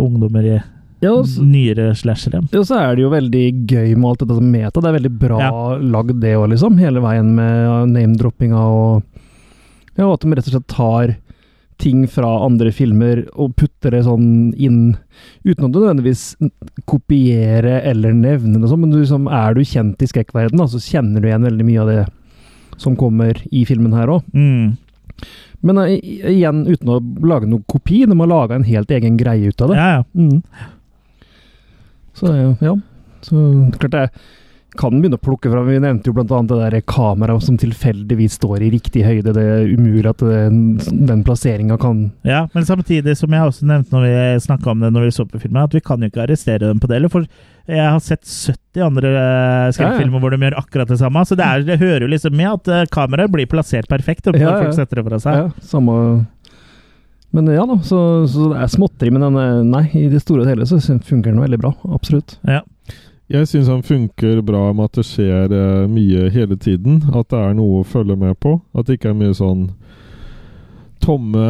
[0.00, 0.54] ungdommer i
[1.00, 2.40] Ja, også, nyere slashere.
[2.52, 4.80] ja, så er det jo veldig gøy med alt dette som meta.
[4.80, 5.52] Det er veldig bra Ja.
[5.76, 6.80] lagd, det òg, liksom.
[6.80, 9.02] Hele veien med name-droppinga og
[10.00, 11.18] Ja, og at de rett og slett tar
[11.80, 14.96] ting fra andre filmer og putter det sånn inn,
[15.46, 16.24] uten å nødvendigvis
[16.88, 21.22] kopiere eller nevne det sånn, men du, liksom, er du kjent i skrekkverdenen, så kjenner
[21.22, 22.02] du igjen veldig mye av det
[22.80, 24.28] som kommer i filmen her òg.
[24.36, 24.76] Mm.
[25.68, 29.52] Men uh, igjen, uten å lage noen kopi, de har laga en helt egen greie
[29.52, 29.80] ut av det.
[29.80, 30.04] Ja, ja.
[30.16, 30.40] Mm.
[32.16, 32.76] Så ja.
[33.24, 33.36] Så
[33.76, 34.06] klart det
[34.78, 35.62] kan begynne å plukke fra.
[35.66, 39.34] Vi nevnte jo annet det der kameraet som tilfeldigvis står i riktig høyde.
[39.36, 43.94] Det er umulig at den, den plasseringa kan ja, men samtidig, som jeg også nevnte
[43.94, 46.24] når vi snakka om det når vi så på filmen, at vi kan jo ikke
[46.24, 47.26] arrestere dem på det Eller, For
[47.70, 49.12] jeg har sett 70 andre
[49.76, 50.22] skrekkfilmer ja, ja.
[50.24, 51.24] hvor de gjør akkurat det samme.
[51.26, 54.38] Så det, er, det hører jo liksom med at eh, kameraet blir plassert perfekt Og
[54.40, 55.40] Ja, folk setter det fra seg.
[55.44, 55.94] Ja, samme
[57.36, 58.00] Men ja da, så,
[58.30, 61.36] så det er småtteri, men den, eh, nei, i det store og hele så fungerer
[61.36, 61.74] den veldig bra.
[61.94, 62.38] Absolutt.
[62.48, 62.64] Ja.
[63.30, 66.98] Jeg syns han funker bra med at det skjer eh, mye hele tiden.
[67.14, 68.56] At det er noe å følge med på.
[68.74, 69.68] At det ikke er mye sånn
[71.00, 71.44] tomme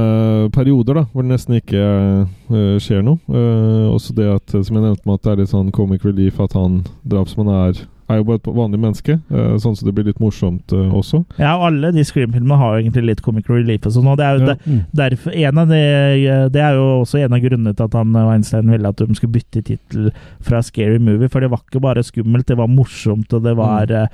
[0.55, 3.17] perioder da, hvor det nesten ikke eh, skjer noe.
[3.33, 6.43] Eh, også det at, som jeg nevnte med at det er litt sånn comic relief
[6.45, 10.05] at han drapsmannen er er jo bare et vanlig menneske, eh, sånn så det blir
[10.11, 11.25] litt morsomt eh, også.
[11.39, 14.07] Ja, og alle de Scream-filmene har jo egentlig litt comic relief og sånn.
[14.11, 14.47] Og det er jo Ja.
[14.55, 14.85] der- Mm.
[14.95, 18.71] derfor en av de, Det er jo også en av grunnene til at han Weinstein
[18.71, 22.47] ville at de skulle bytte tittel fra Scary Movie, for det var ikke bare skummelt,
[22.47, 24.03] det var morsomt, og det var Mm.
[24.03, 24.07] eh,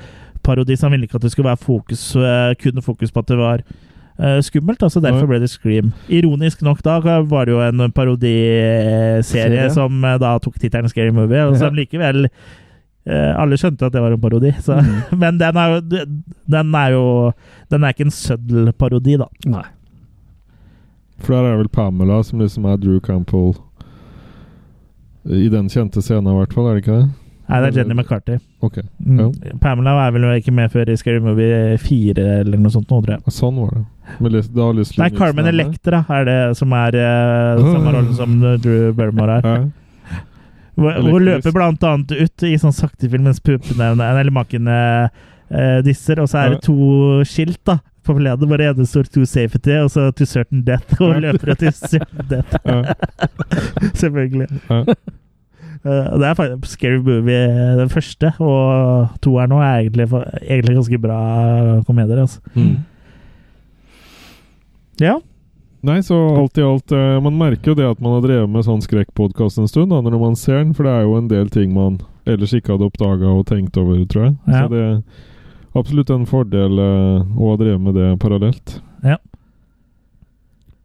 [0.44, 0.76] parodi.
[0.76, 3.36] Så han ville ikke at det skulle være fokus, eh, kun fokus på at det
[3.38, 3.58] var
[4.18, 5.92] eh, skummelt, altså derfor ble det Scream.
[6.08, 11.42] Ironisk nok da var det jo en parodiserie som eh, da tok tittelen Scary Movie,
[11.46, 12.30] og som likevel eh,
[13.06, 15.02] alle skjønte at det var en parodi, så, Mm.
[15.22, 15.80] men den er jo
[16.50, 17.04] Den er jo
[17.70, 19.28] Den er ikke en søddel-parodi, da.
[19.46, 19.62] Nei.
[21.22, 23.54] For der er vel Pamela som liksom er Drew Campbell
[25.26, 27.06] i den kjente scenen, i hvert fall, er det ikke det?
[27.46, 28.36] Nei, det er Jenny McCarthy.
[28.62, 29.18] Ok, Mm.
[29.42, 29.52] Ja.
[29.62, 33.16] Pamela er vel ikke med før i Scary Movie 4 eller noe sånt, nå, tror
[33.16, 33.34] jeg.
[33.34, 33.84] Sånn var det.
[34.54, 35.46] Har Leslie Nei, Carmen.
[35.50, 39.46] Electra er det som er uh, samme rollen som Drew Barrymore er.
[39.46, 39.85] Ja.
[40.76, 44.78] Hvor, hun løper blant annet ut i sånn sakte filmens puppene eller makene
[45.48, 49.08] eh, disser, og så er det to skilt da på forledet, hvor det ene står
[49.10, 52.54] 'to safety' og så 'to certain death', og hun løper til certain death.
[54.02, 54.48] Selvfølgelig.
[55.86, 60.08] Eh, det er faktisk Scary Movie den første, og toeren nå er egentlig,
[60.42, 61.20] egentlig ganske bra
[61.86, 62.20] komedier.
[62.20, 62.40] Altså.
[62.54, 62.76] Mm.
[65.00, 65.18] Ja.
[65.86, 68.66] Nei, så alt i alt eh, Man merker jo det at man har drevet med
[68.66, 71.52] sånn skrekkpodkast en stund, da, når man ser den, for det er jo en del
[71.52, 74.34] ting man ellers ikke hadde oppdaga og tenkt over, tror jeg.
[74.50, 74.64] Ja.
[74.64, 78.76] Så det er absolutt en fordel eh, å ha drevet med det parallelt.
[79.06, 79.20] Ja.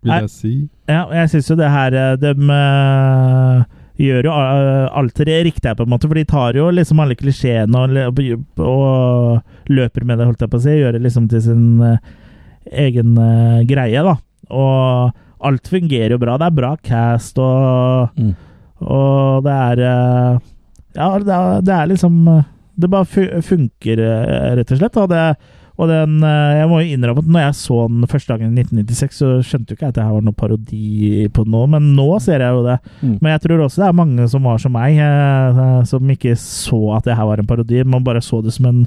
[0.06, 0.56] vil jeg, jeg si.
[0.92, 3.64] Ja, jeg syns jo det her eh, De uh,
[4.02, 6.10] gjør jo eh, alt det riktige, på en måte.
[6.10, 8.34] For de tar jo liksom alle klisjeene og,
[8.66, 10.76] og løper med det, holdt jeg på å si.
[10.78, 11.96] Gjør det liksom til sin uh,
[12.86, 14.20] egen uh, greie, da.
[14.52, 15.12] Og
[15.48, 16.38] alt fungerer jo bra.
[16.38, 18.36] Det er bra cast, og, Mm.
[18.82, 20.40] og det er eh,
[20.96, 22.22] Ja, det er, det er liksom
[22.78, 23.06] Det bare
[23.42, 24.98] funker, eh, rett og slett.
[24.98, 25.26] Og det
[25.82, 28.62] og den, eh, jeg må jo innrømme at når jeg så den første gangen i
[28.62, 31.88] 1996, så skjønte jo ikke jeg at det her var noen parodi på noe, men
[31.98, 32.76] nå ser jeg jo det.
[33.02, 33.16] Mm.
[33.22, 35.00] Men jeg tror også det er mange som var som meg,
[35.90, 37.82] som ikke så at det her var en parodi.
[37.88, 38.84] Man bare så det som en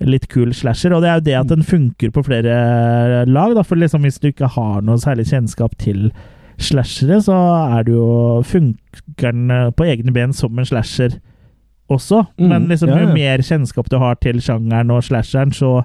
[0.00, 0.94] litt kul slasher.
[0.96, 3.54] Og det er jo det at den funker på flere lag.
[3.54, 6.08] Da, for liksom hvis du ikke har noe særlig kjennskap til
[6.58, 7.34] slashere, så
[7.78, 11.18] er det jo funker den eh, på egne ben som en slasher
[11.90, 12.24] også.
[12.38, 15.82] Mm, Men liksom ja, jo mer kjennskap du har til sjangeren og slasheren, så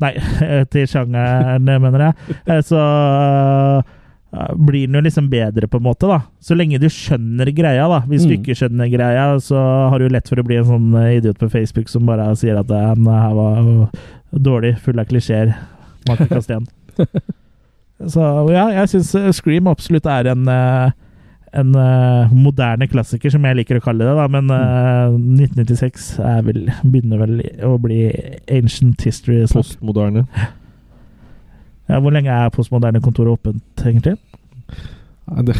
[0.00, 0.14] Nei,
[0.72, 2.36] til sjangeren, mener jeg.
[2.48, 3.82] Eh, Så eh,
[4.54, 6.20] blir den jo liksom bedre, på en måte, da.
[6.40, 8.00] Så lenge du skjønner greia, da.
[8.06, 8.38] Hvis du Mm.
[8.38, 9.58] ikke skjønner greia, så
[9.90, 12.58] har du lett for å bli en sånn eh, idiot på Facebook som bare sier
[12.58, 13.90] at det her var
[14.32, 15.54] dårlig, full av klisjeer.
[16.08, 16.66] Martin igjen.
[18.08, 20.90] Så ja, jeg syns Scream absolutt er en eh,
[21.52, 24.14] en eh, moderne klassiker, som jeg liker å kalle det.
[24.14, 25.16] da, Men eh,
[25.50, 28.04] 1996 er vel, begynner vel å bli
[28.48, 29.42] ancient history.
[29.50, 30.26] Postmoderne.
[31.90, 34.14] Ja, hvor lenge er postmoderne kontoret åpent, egentlig?
[35.30, 35.56] Nei, det,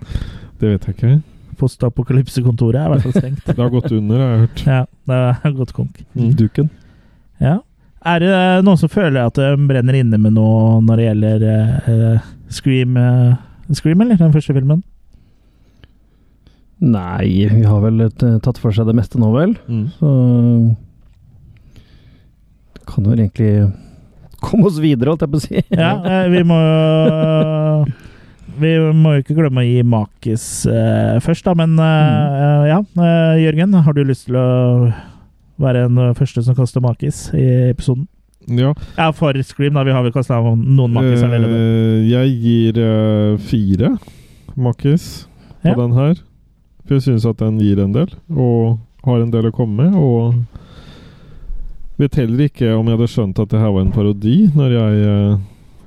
[0.60, 1.14] det vet jeg ikke.
[1.60, 3.44] Postapokalypsekontoret er i hvert fall stengt.
[3.48, 4.66] Det har gått under, har jeg hørt.
[4.66, 6.02] Ja, det har gått konk.
[6.16, 6.32] Mm.
[6.36, 6.68] Duken.
[7.40, 7.58] Ja.
[8.06, 12.26] Er det noen som føler at de brenner inne med noe når det gjelder eh,
[12.52, 14.20] Scream, uh, Scream, eller?
[14.20, 14.84] Den første filmen?
[16.84, 19.56] Nei, vi har vel eh, tatt for seg det meste nå, vel.
[19.66, 19.86] Mm.
[19.96, 20.12] Så
[22.86, 23.52] kan vel egentlig
[24.46, 25.62] komme oss videre, holdt jeg på å si.
[25.74, 27.86] Ja, eh, vi må jo
[28.56, 32.78] Vi må jo ikke glemme å gi Makis uh, først, da, men eh, ja.
[32.96, 34.46] uh, Jørgen, har du lyst til å
[35.60, 37.44] være den første som kaster Makis i
[37.74, 38.06] episoden?
[38.46, 38.70] Ja.
[38.96, 39.82] Ja, for Scream, da.
[39.84, 41.60] Vi har vel kasta noen Makis allerede.
[42.06, 42.80] Jeg gir
[43.44, 43.96] fire
[44.56, 45.26] makis
[45.64, 45.76] på Ja.
[45.76, 46.20] den her.
[46.86, 49.96] For jeg syns at den gir en del, og har en del å komme med.
[49.98, 50.36] Og
[51.98, 55.06] vet heller ikke om jeg hadde skjønt at det her var en parodi, når jeg
[55.06, 55.38] uh,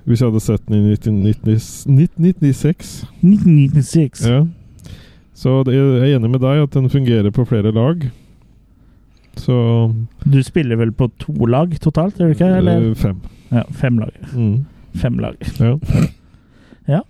[0.09, 3.03] Hvis jeg hadde sett den i 1996.
[3.21, 4.23] 1996.
[4.25, 4.39] Ja.
[5.37, 8.07] Så det, jeg er enig med deg at den fungerer på flere lag.
[9.39, 9.55] Så
[10.25, 12.49] Du spiller vel på to lag totalt, gjør du ikke?
[12.57, 12.89] Eller?
[12.89, 13.21] eh, fem.
[13.53, 14.17] Ja, fem lag.
[14.33, 14.65] Mm.
[14.99, 15.37] Fem lag.
[16.89, 17.03] Ja.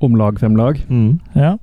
[0.00, 0.80] Om lag, fem lag.
[0.88, 1.20] Mm.
[1.36, 1.58] Ja.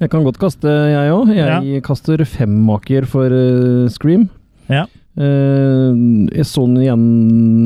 [0.00, 1.32] Jeg kan godt kaste, jeg òg.
[1.32, 4.28] Jeg kaster fem maker for uh, Scream.
[4.68, 4.84] Ja.
[5.20, 5.92] Eh,
[6.38, 7.06] jeg så den igjen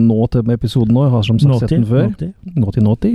[0.09, 1.07] nå til episoden nå.
[1.07, 2.11] Jeg har som sagt sett den før.
[2.57, 3.13] Naughty Naughty.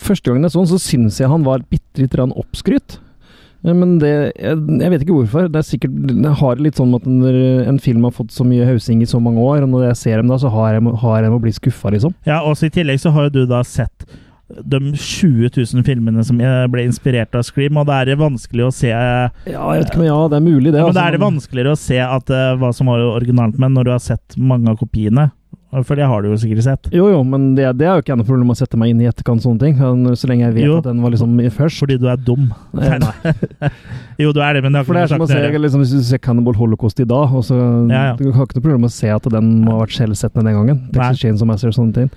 [0.00, 3.00] Første gangen jeg så den, så syns jeg han var bitte litt grann oppskrytt.
[3.64, 5.50] Eh, Men det jeg, jeg vet ikke hvorfor.
[5.50, 8.68] Det er sikkert Jeg har litt sånn at når en film har fått så mye
[8.68, 11.22] hausing i så mange år, og når jeg ser dem da, så har jeg, har
[11.24, 12.14] jeg med å bli skuffa, liksom.
[12.28, 14.06] Ja, og I tillegg så har jo du da sett
[14.58, 18.66] de 20 000 filmene som eh, ble inspirert av Scream, og da er det vanskelig
[18.66, 20.78] å se Ja, jeg vet ikke, men ja, det er mulig, det.
[20.78, 21.04] Men da altså.
[21.06, 24.02] er det vanskeligere å se at, eh, hva som var originalt med når du har
[24.04, 25.30] sett mange av kopiene.
[25.70, 26.88] For det har du jo sikkert sett.
[26.90, 29.06] Jo, jo, men det, det er jo ikke noe problem å sette meg inn i
[29.06, 29.76] etterkant sånne ting.
[30.18, 30.78] Så lenge jeg vet Jo.
[30.78, 31.78] at den var liksom først.
[31.78, 32.48] Fordi du er dum.
[32.74, 33.68] Eh, nei.
[34.22, 35.36] jo, du er det, men det har For det ikke er som noe å sagt
[35.36, 35.62] se, å gjøre.
[35.64, 37.56] liksom, hvis du ser Cannibal Holocaust i dag, og så
[37.90, 38.16] Ja, ja.
[38.18, 40.58] Du har ikke noe problem med å se at den må ha vært skjellsettende den
[40.58, 40.82] gangen.
[40.92, 42.10] Texas og sånne ting.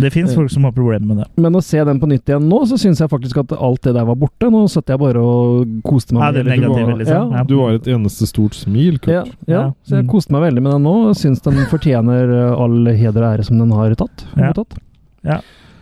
[0.00, 1.28] Det fins folk som har problemer med det.
[1.42, 3.94] Men å se den på nytt igjen nå, så syns jeg faktisk at alt det
[3.98, 4.48] der var borte.
[4.54, 7.32] Nå satt jeg bare og koste meg Ja, det negative, Du var- liksom.
[7.36, 9.12] Ja, Du har et eneste stort smil, Kurt.
[9.12, 9.72] ja, ja, Ja.
[9.84, 10.10] så jeg Mm.
[10.14, 10.96] koste meg veldig med den nå.
[11.14, 14.26] Syns den fortjener all all heder og ære som den har tatt.
[14.36, 14.52] Ja.
[14.56, 14.78] tatt.
[15.26, 15.40] Ja.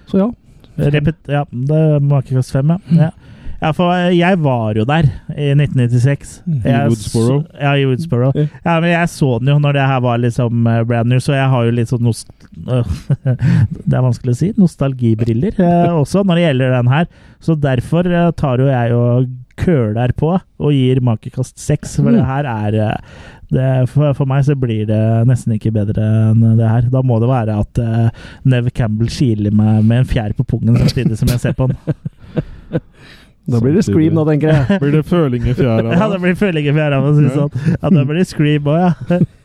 [0.08, 0.28] Så ja.
[0.78, 3.06] Repet, ja, det makekast ikke koste fem, ja.
[3.08, 3.10] ja.
[3.58, 6.34] Ja, for jeg var jo der i 1996.
[6.46, 7.38] I Jeg Woodsboro?
[7.58, 8.28] Ja, i Woodsboro.
[8.38, 8.76] Ja.
[8.78, 11.48] Men jeg så den jo når det her var liksom eh, brand new, så jeg
[11.50, 14.52] har jo litt sånn nost Det er vanskelig å si.
[14.62, 17.10] Nostalgibriller eh, også når det gjelder den her.
[17.42, 22.20] Så derfor eh, tar jo jeg og køler på og gir makekast seks, for Mm.
[22.20, 23.00] det her er
[23.54, 26.88] det, for, for meg så blir det nesten ikke bedre enn det her.
[26.92, 28.08] Da må det være at uh,
[28.48, 31.78] Nev Campbell kiler meg med en fjær på pungen samtidig som jeg ser på den.
[33.48, 34.76] Da blir det Scream, nå, tenker jeg.
[34.82, 35.94] Blir det føling i fjæra?
[35.96, 37.30] Ja, det blir føling i fjæra, si Ja.
[37.32, 37.52] sånn.
[37.78, 38.92] Ja, da blir det Scream òg, ja.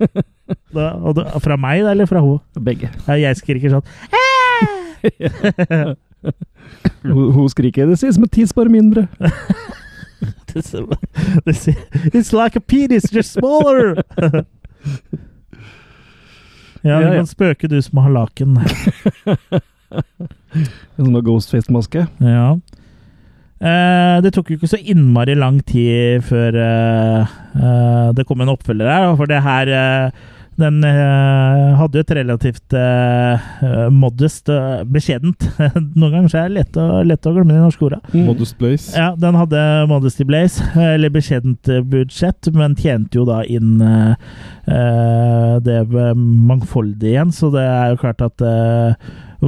[0.75, 2.41] Da, og da, fra meg, da, eller fra henne?
[2.65, 2.89] Begge.
[3.07, 3.85] Ja, jeg skriker sånn
[7.03, 9.07] Hun, hun skriker 'det sies med tiss, bare mindre'.
[11.45, 11.67] This,
[12.13, 14.03] It's like a penis, just smaller!
[16.83, 18.57] ja, du kan spøke, du som har laken.
[19.93, 22.07] En sånn Ghostface-maske.
[22.23, 22.47] Ja.
[23.63, 28.51] Eh, det tok jo ikke så innmari lang tid før eh, eh, det kom en
[28.51, 30.25] oppfølger her, for det her eh,
[30.59, 33.47] den eh, hadde jo et relativt eh,
[33.93, 35.47] modest, eh, beskjedent
[35.97, 37.99] Noen ganger så er det lett å, lett å glemme de norske orda.
[38.13, 38.93] Modest Blaze.
[38.97, 43.81] Ja, den hadde Modesty Blaze, eller beskjedent budsjett, men tjente jo da inn
[45.63, 48.43] det mangfoldige igjen, så det er jo klart at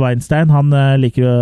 [0.01, 1.35] Weinstein han eh, liker jo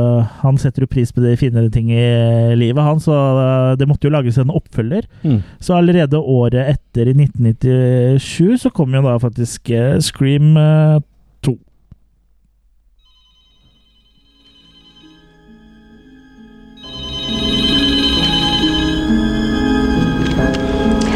[0.43, 4.07] Han setter jo pris på de finere ting i livet, han, så eh, det måtte
[4.07, 5.07] jo lages en oppfølger.
[5.23, 5.41] Mm.
[5.63, 11.01] Så allerede året etter, i 1997, så kom jo da faktisk eh, Scream eh,
[11.41, 11.57] 2.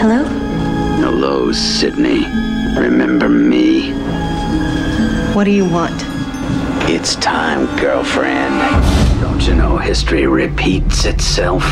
[0.02, 0.24] Hello?
[1.06, 2.26] Hello, Sydney.
[2.78, 3.94] Remember me?
[5.34, 6.17] What do you want?
[6.90, 8.62] It's time, girlfriend.
[9.20, 11.64] Don't you know history repeats itself?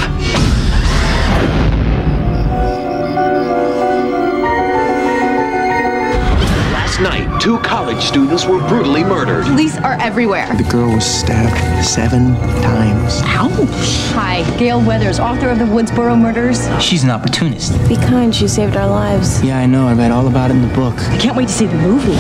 [6.74, 9.46] Last night, two college students were brutally murdered.
[9.46, 10.54] Police are everywhere.
[10.58, 13.22] The girl was stabbed seven times.
[13.24, 14.14] Ouch.
[14.14, 16.68] Hi, Gail Weathers, author of the Woodsboro murders.
[16.84, 17.72] She's an opportunist.
[17.88, 19.42] Be kind, she saved our lives.
[19.42, 19.88] Yeah, I know.
[19.88, 20.96] I read all about it in the book.
[21.10, 22.18] I can't wait to see the movie.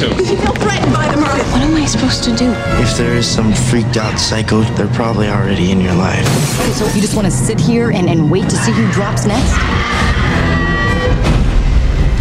[0.00, 0.36] Did you know the victim?
[0.36, 1.44] You feel threatened by the murder.
[1.52, 2.50] What am I supposed to do?
[2.82, 6.26] If there is some freaked out psycho, they're probably already in your life.
[6.74, 9.52] So you just want to sit here and, and wait to see who drops next?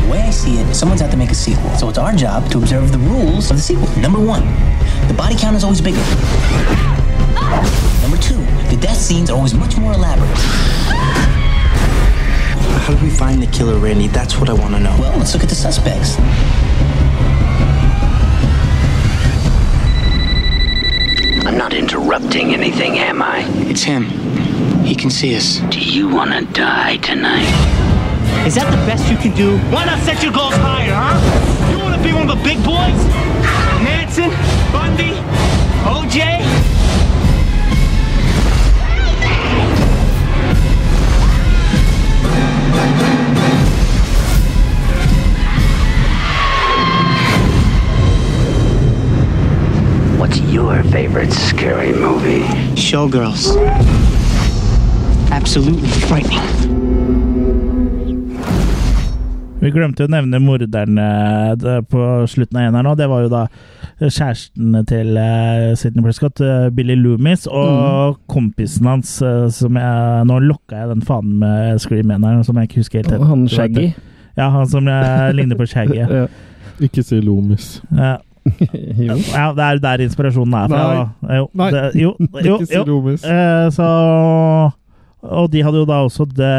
[0.02, 1.70] The way I see it, someone's out to make a sequel.
[1.78, 3.90] So it's our job to observe the rules of the sequel.
[4.00, 4.46] Number one,
[5.08, 6.04] the body count is always bigger.
[8.02, 8.38] Number two,
[8.70, 10.30] the death scenes are always much more elaborate.
[12.84, 14.08] How do we find the killer, Randy?
[14.08, 14.96] That's what I want to know.
[15.00, 16.18] Well, let's look at the suspects.
[21.74, 23.46] Not interrupting anything, am I?
[23.70, 24.06] It's him.
[24.84, 25.60] He can see us.
[25.72, 27.48] Do you want to die tonight?
[28.46, 29.58] Is that the best you can do?
[29.72, 31.72] Why not set your goals higher, huh?
[31.72, 33.00] You want to be one of the big boys?
[33.82, 34.30] Manson?
[34.72, 35.13] Bundy?
[50.74, 52.42] Your favorite scary movie?
[52.76, 53.56] Showgirls.
[55.32, 56.42] Absolutely frightening.
[59.64, 62.96] Vi glemte å nevne morderen eh, på slutten av en her nå.
[63.00, 63.46] Det var jo da
[64.02, 70.42] kjæresten til eh, Sidney Prescott, eh, Billy Loomis, og kompisen hans eh, som jeg Nå
[70.50, 73.24] lokka jeg den fanen med Scream-eneren, som jeg ikke husker helt.
[73.30, 73.94] Han Shaggy.
[74.36, 76.02] Ja, han som jeg ligner på Shaggy.
[76.14, 76.28] Ja.
[76.82, 77.78] Ikke si Loomis.
[77.94, 78.18] Ja.
[78.44, 79.16] Jo.
[79.16, 80.82] ja, det er der inspirasjonen er fra.
[81.24, 81.38] Nei.
[81.40, 81.70] Jo, Nei.
[81.76, 82.98] Det, jo, jo, Ikke si jo.
[83.16, 83.88] Eh, så
[85.24, 86.50] Og de hadde jo da også det,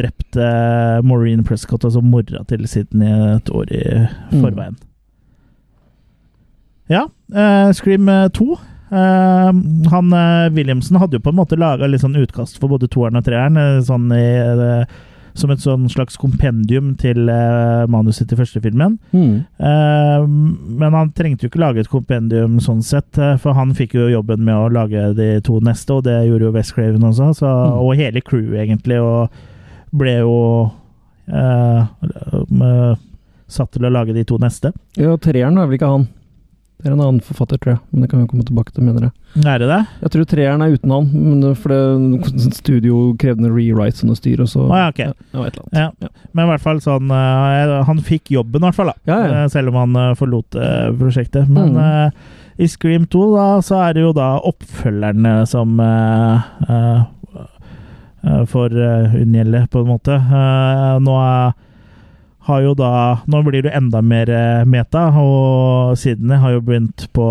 [0.00, 3.84] drept eh, Maureen Prescott, altså mora til Sydney, et år i
[4.32, 4.40] Mm.
[4.42, 4.76] forveien.
[6.90, 8.48] Ja, eh, Scream eh, 2.
[8.90, 9.52] Eh,
[9.92, 13.20] han eh, Williamson hadde jo på en måte laga litt sånn utkast for både toeren
[13.20, 14.98] og treeren, eh, sånn i, eh,
[15.38, 18.96] som et sånn slags kompendium til eh, manuset til første filmen.
[19.14, 19.44] Mm.
[19.62, 20.26] Eh,
[20.82, 24.08] men han trengte jo ikke lage et kompendium sånn sett, eh, for han fikk jo
[24.12, 27.48] jobben med å lage de to neste, og det gjorde jo West Craven også, så,
[27.48, 27.78] Mm.
[27.82, 29.30] og hele crewet egentlig, og
[29.96, 30.36] ble jo
[31.28, 31.86] eh,
[32.62, 32.94] eh,
[33.48, 34.72] satt til å lage de to neste.
[34.96, 36.08] Ja, treeren er vel ikke han.
[36.78, 37.80] Det er en annen forfatter, tror jeg.
[37.90, 39.12] Men det kan vi komme tilbake til, mener jeg.
[39.42, 39.78] Er det det?
[40.04, 44.18] Jeg tror treeren er uten han, men for det studio krevde noen rewrites og noe
[44.20, 45.00] styr, og så ah, ja, ok.
[45.02, 45.10] ja,
[45.42, 46.06] et eller annet.
[46.06, 46.28] Ja.
[46.32, 48.96] Men i hvert fall sånn eh, Han fikk jobben, i hvert fall, da.
[49.10, 49.30] Ja, ja.
[49.42, 50.58] Eh, selv om han eh, forlot
[51.02, 51.50] prosjektet.
[51.50, 51.82] Men Mm.
[51.82, 52.10] uh,
[52.58, 57.04] i Scream 2 da, så er det jo da oppfølgerne som uh,
[58.50, 60.16] får uh, unngjelde, på en måte.
[61.04, 61.52] Nå er
[62.48, 62.90] har jo da
[63.28, 67.26] Nå blir det enda mer eh, meta, og Sydney har jo begynt på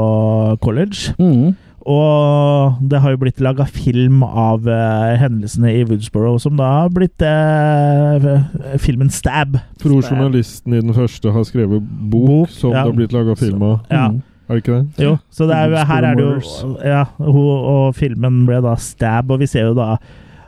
[0.64, 1.14] college.
[1.20, 1.56] Mm.
[1.88, 6.90] Og det har jo blitt laga film av uh, hendelsene i Woodsboro, som da har
[6.92, 8.42] blitt uh,
[8.84, 9.56] filmen Stab.
[9.80, 11.80] Tror journalisten i den første har skrevet
[12.12, 12.82] bok, Bok, som ja.
[12.82, 13.78] det har blitt laga film av.
[13.88, 14.10] Ja.
[14.12, 14.20] Mm.
[14.48, 15.04] Er det ikke det?
[15.04, 19.32] Jo, så det er, her er det jo Ja, ho- og filmen ble da Stab,
[19.32, 19.96] og vi ser jo da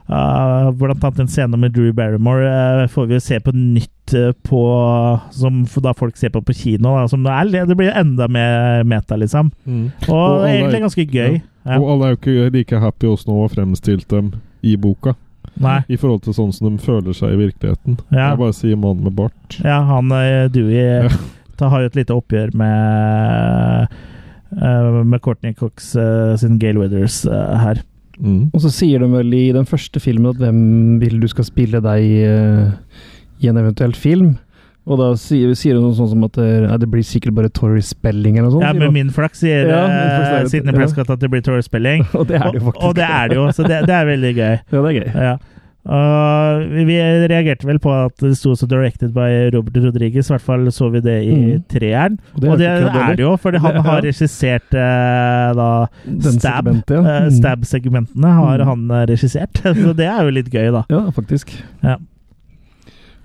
[0.10, 4.14] uh, Blant annet en scene med Drew Barrymore uh, får vi jo se på nytt
[4.18, 4.62] uh, på
[5.36, 6.95] Som da folk ser på på kino.
[6.97, 9.51] Da, som er, det blir jo enda mer meta, liksom.
[9.66, 9.88] Mm.
[10.07, 11.41] Og, Og er- egentlig ganske gøy.
[11.66, 11.80] Ja.
[11.80, 14.32] Og alle er jo ikke like happy åssen nå og fremstilt dem
[14.66, 15.14] i boka.
[15.60, 15.82] Nei.
[15.91, 17.99] I forhold til sånn som de føler seg i virkeligheten.
[18.14, 18.32] Ja.
[18.32, 19.60] Jeg bare sier mann med bart.
[19.64, 20.10] Ja, han
[20.53, 21.10] Dewey
[21.60, 23.97] da har jo et lite oppgjør med
[24.49, 25.91] med Courtney Cox
[26.41, 27.84] sin Gale Withers eh, her.
[28.20, 28.49] Mm.
[28.53, 31.80] Og så sier de vel i den første filmen at hvem vil du skal spille
[31.84, 33.01] deg uh,
[33.39, 34.36] i en eventuell film?
[34.89, 37.51] Og da sier, sier de noe sånt som at det, ja, det blir sikkert bare
[37.53, 38.65] Tori Spelling eller noe sånt.
[38.65, 40.49] Ja, med min flaks sier Ja, eh, det.
[40.49, 40.88] Sidney Ja.
[40.89, 42.07] At det blir Torres Spelling.
[42.17, 44.09] Og det er det jo Og, og det er det jo, så det, det er
[44.09, 44.55] veldig gøy.
[44.57, 45.09] Ja, det er gøy.
[45.13, 45.36] Ja.
[45.89, 46.97] Og vi
[47.31, 50.29] reagerte vel på at det sto så 'directed by Robert Rodriguez'.
[50.29, 51.63] I hvert fall så vi det i Mm.
[51.67, 52.19] treeren.
[52.35, 57.03] Og det Og det er det jo, for han Det- har regissert uh, da Stab-segmentene.
[57.03, 57.17] ja.
[57.17, 57.31] eh, Mm.
[57.31, 58.65] Stab-segmentene har Mm.
[58.65, 59.53] han eh, regissert.
[59.63, 60.83] Så det er jo litt gøy, da.
[60.89, 61.49] Ja, faktisk.
[61.83, 61.95] Ja.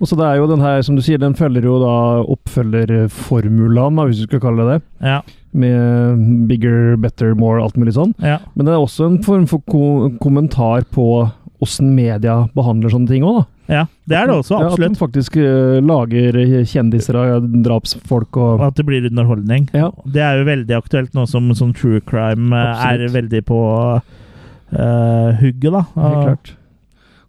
[0.01, 3.95] Og så det er jo den her, som du sier, den følger jo da oppfølgerformulaen,
[4.09, 4.83] hvis du skal kalle det det.
[5.07, 5.21] Ja.
[5.55, 8.13] Med bigger, better, more, alt mulig sånn.
[8.21, 8.39] Ja.
[8.57, 11.31] Men det er også en form for ko kommentar på
[11.65, 13.77] åssen media behandler sånne ting òg, da.
[13.79, 18.59] ja, det er det også, Ja, at de faktisk uh, lager kjendiser av drapsfolk og
[18.59, 19.71] Og at det blir underholdning.
[19.77, 19.91] Ja.
[20.05, 23.09] Det er jo veldig aktuelt nå som, som true crime absolutt.
[23.09, 23.63] er veldig på
[23.97, 25.87] uh, hugget, da.
[25.97, 26.55] Helt klart.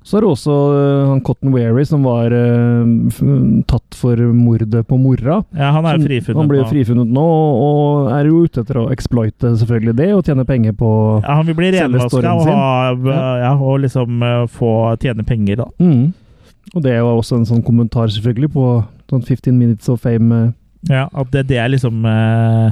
[0.06, 4.99] Så er det også eh, han Cotton Weary som var uh, tatt for mordet på
[5.01, 5.39] mora.
[5.58, 7.24] Ja, han er frifunnet Han blir jo frifunnet nå,
[7.66, 10.91] og er jo ute etter å exploite selvfølgelig det, og tjene penger på
[11.24, 13.24] Ja, han vil bli renvaska og, ha, Ja.
[13.47, 15.68] ja, og liksom eh, få tjene penger, da.
[15.82, 16.14] Mm.
[16.76, 18.68] Og det var også en sånn kommentar selvfølgelig på
[19.10, 20.30] sånn 15 Minutes of Fame.
[20.36, 20.53] eh.
[20.91, 22.70] Ja, at det, det er liksom eh,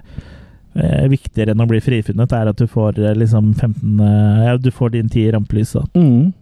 [0.77, 4.55] eh, viktigere enn å bli frifunnet, er at du får eh, liksom 15 uh, Ja,
[4.57, 5.89] du får din tid i rampelyset.
[5.97, 6.33] Mm.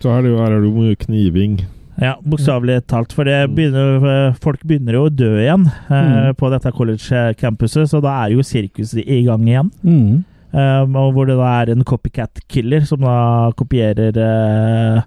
[0.00, 1.58] Så er det jo, her er det jo mye kniving.
[2.00, 3.12] Ja, bokstavelig talt.
[3.12, 3.54] For det Mm.
[3.54, 6.34] begynner, eh, folk begynner jo å dø igjen eh, Mm.
[6.36, 9.70] på dette college-campuset, så da er jo sirkuset i gang igjen.
[9.84, 10.24] Mm.
[10.52, 15.02] Um, og hvor det da er en copycat-killer som da kopierer uh,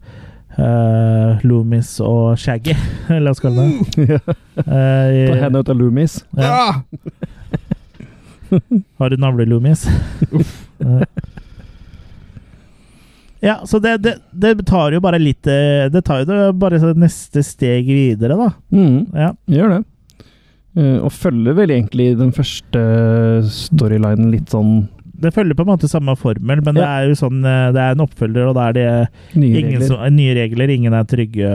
[0.58, 2.76] uh, Loomis og Shaggy,
[3.10, 3.66] la oss kalle
[3.98, 4.22] det.
[4.56, 6.24] Ta henne ut av Loomis.
[6.38, 6.82] ja.
[9.00, 9.88] Har du navle-Loomis?
[13.44, 13.48] Eh.
[13.52, 16.80] ja, så det, det, det tar jo bare litt eh, Det tar jo det bare
[16.96, 18.50] neste steg videre, da.
[18.72, 19.12] Mm.
[19.14, 19.34] Ja.
[19.52, 19.82] Gjør det.
[20.80, 22.82] Eh, og følger vel egentlig den første
[23.54, 24.88] storylinen litt sånn
[25.22, 27.94] Det følger på en måte samme formel, men det er jo sånn eh, Det er
[27.94, 28.88] en oppfølger, og da er det
[29.38, 29.88] nye ingen regler.
[29.91, 30.74] Som, nye regler.
[30.80, 31.52] Ingen er trygge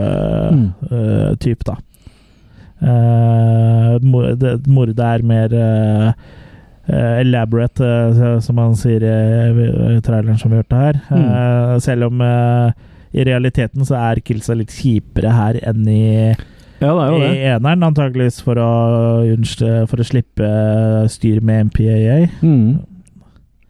[0.49, 0.63] Mm.
[0.89, 1.75] uh, type, da.
[2.81, 6.13] Uh, mor- det- Mordet er mer eh,
[6.89, 10.99] eh, elaborate, uh, som han sier i uh, traileren som vi hørte her.
[11.09, 11.25] Mm.
[11.25, 12.23] Eh, selv om
[13.09, 16.03] i realiteten så er Kilsa litt kjipere her enn i,
[16.79, 18.69] Ja, i eneren, antageligvis for å,
[19.89, 20.51] for å slippe
[21.11, 22.19] styr med MPAA.
[22.45, 22.77] Mm.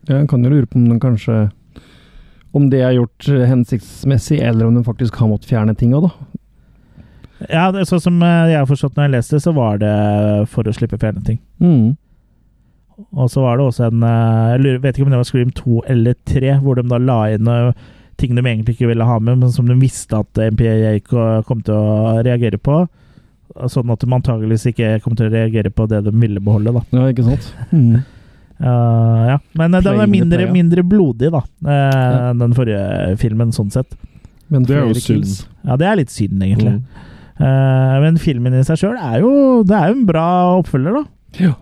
[0.10, 1.52] Ja, en kan jo lure på om den kanskje
[2.56, 6.30] Om det er gjort hensiktsmessig, eller om den faktisk har måttet fjerne ting òg, da.
[7.48, 9.92] Ja, sånn som jeg har forstått når jeg leste, så var det
[10.52, 11.38] for å slippe fjerne ting.
[11.62, 11.94] Mm.
[13.16, 15.82] Og så var det også en eh, Jeg vet ikke om det var Scream 2
[15.94, 17.72] eller 3, hvor de da la inn eh,
[18.20, 21.62] ting de egentlig ikke ville ha med, men som de visste at MPA ko- kom
[21.64, 22.82] til å reagere på.
[23.72, 26.82] Sånn at de antageligvis ikke kom til å reagere på det de ville beholde, da.
[26.92, 27.54] Ja, ikke sant?
[27.72, 28.02] Mm.
[28.60, 29.38] Eh, ja.
[29.56, 32.32] Men uh, den er mindre, mindre blodig, da, uh, Ja.
[32.34, 33.96] enn den forrige filmen, sånn sett.
[34.52, 35.46] Men Det er jo synd.
[35.64, 36.74] Ja, det er litt synd, egentlig.
[36.76, 37.06] Mm.
[37.40, 39.30] Eh, men filmen i seg sjøl er jo
[39.64, 40.26] Det er jo en bra
[40.60, 41.04] oppfølger, da.
[41.40, 41.54] Ja.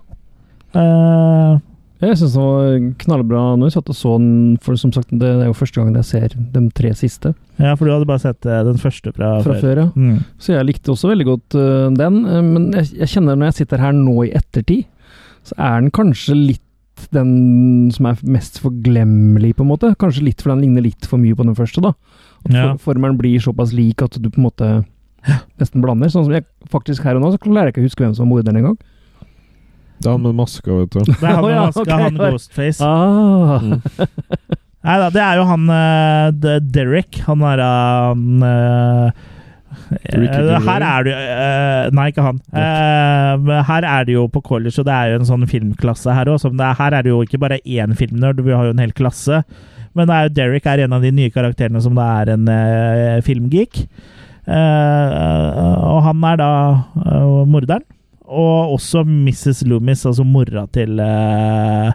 [0.76, 1.60] Eh,
[2.00, 5.30] Jeg syns det var knallbra når jeg satt og så den, for som sagt, det
[5.32, 8.46] er jo første gangen jeg ser de tre siste ja, for du hadde bare sett
[8.46, 9.62] eh, den første fra, fra før.
[9.64, 9.82] før.
[9.82, 9.88] ja.
[9.96, 10.20] Mm.
[10.38, 12.20] Så jeg likte også veldig godt uh, den,
[12.54, 14.86] men jeg, jeg kjenner når jeg sitter her nå i ettertid,
[15.48, 16.64] så er den kanskje litt
[17.14, 19.90] den som er mest forglemmelig, på en måte.
[20.02, 21.92] Kanskje litt, for den ligner litt for mye på den første, da.
[22.46, 22.68] At Ja.
[22.82, 24.70] formelen blir såpass lik at du på en måte
[25.62, 26.10] nesten blander.
[26.14, 28.26] Sånn som jeg faktisk her og nå, så klarer jeg ikke å huske hvem som
[28.26, 28.78] var morderen engang.
[29.98, 31.00] Det er han med maska, vet du.
[31.08, 32.86] Det er han med ja, maska, han Ghostface.
[32.86, 33.64] Ah.
[33.64, 33.82] Mm.
[34.88, 37.18] Nei da, det er jo han uh, Derek.
[37.28, 39.26] Han er han uh,
[40.06, 42.40] eh, Her er jo eh, Nei, ikke han.
[42.54, 46.32] Eh, her er det jo på college, og det er jo en sånn filmklasse her
[46.32, 46.46] òg.
[46.80, 49.42] Her er det jo ikke bare én filmnerd, vi har jo en hel klasse.
[49.98, 52.48] Men det er jo Derek er en av de nye karakterene som det er en
[53.26, 53.84] filmgeek.
[54.48, 56.52] Eh, og han er da
[57.50, 57.84] morderen.
[58.28, 59.64] Og også Mrs.
[59.68, 61.92] Loomis, altså mora til uh,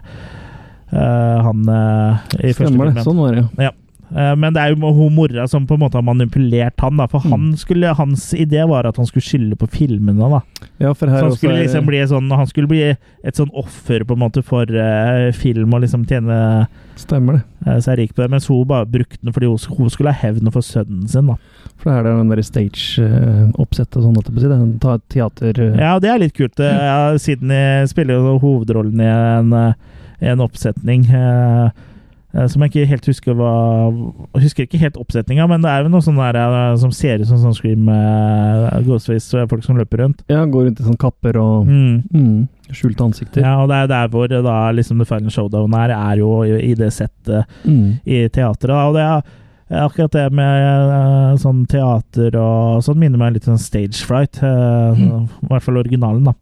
[0.93, 3.05] uh, han uh, i første Stemmer det.
[3.05, 3.69] Sånn var det, ja.
[3.69, 3.79] Eh,
[4.13, 6.97] Men det er jo hun mora som på en måte har manipulert han.
[6.97, 7.31] da, For Mm.
[7.31, 10.29] han skulle, hans idé var at han skulle skylde på filmene.
[10.29, 10.41] da.
[10.79, 12.81] Ja, Så han skulle liksom bli sånn, han skulle bli
[13.23, 17.43] et sånn offer på en måte for uh, film og liksom tjene Stemmer det.
[17.65, 18.29] Uh, seg rik på det.
[18.29, 21.25] Mens hun bare brukte den fordi hun, hun skulle ha hevn for sønnen sin.
[21.27, 21.35] da.
[21.81, 25.59] For her er det den derre stage-oppsettet sånn, at det, på teater...
[25.73, 26.59] eh, Ja, det er litt kult.
[26.59, 29.73] Eh, Ja, Sydney spiller jo hovedrollen i en, eh,
[30.21, 31.05] en oppsetning.
[31.09, 31.69] eh, eh,
[32.49, 33.49] Som jeg ikke helt husker hva
[34.41, 37.27] Husker ikke helt oppsetninga, men det er jo noe sånn der eh, som ser ut
[37.29, 40.23] som sånn Scream uh, Ghostface-folk som løper rundt.
[40.33, 42.01] Ja, går rundt i sånn kapper og Mm.
[42.09, 43.41] mm, skjulte ansikter.
[43.45, 46.31] Ja, og det er der hvor eh, da liksom The Final Showdown er, er jo
[46.43, 47.99] i, det settet Mm.
[48.05, 48.73] i teatret.
[48.81, 50.65] Og det er akkurat det med
[50.97, 54.41] eh, sånn teater og sånn minner meg litt om Stage Fright.
[54.41, 56.33] eh, I hvert fall originalen, da.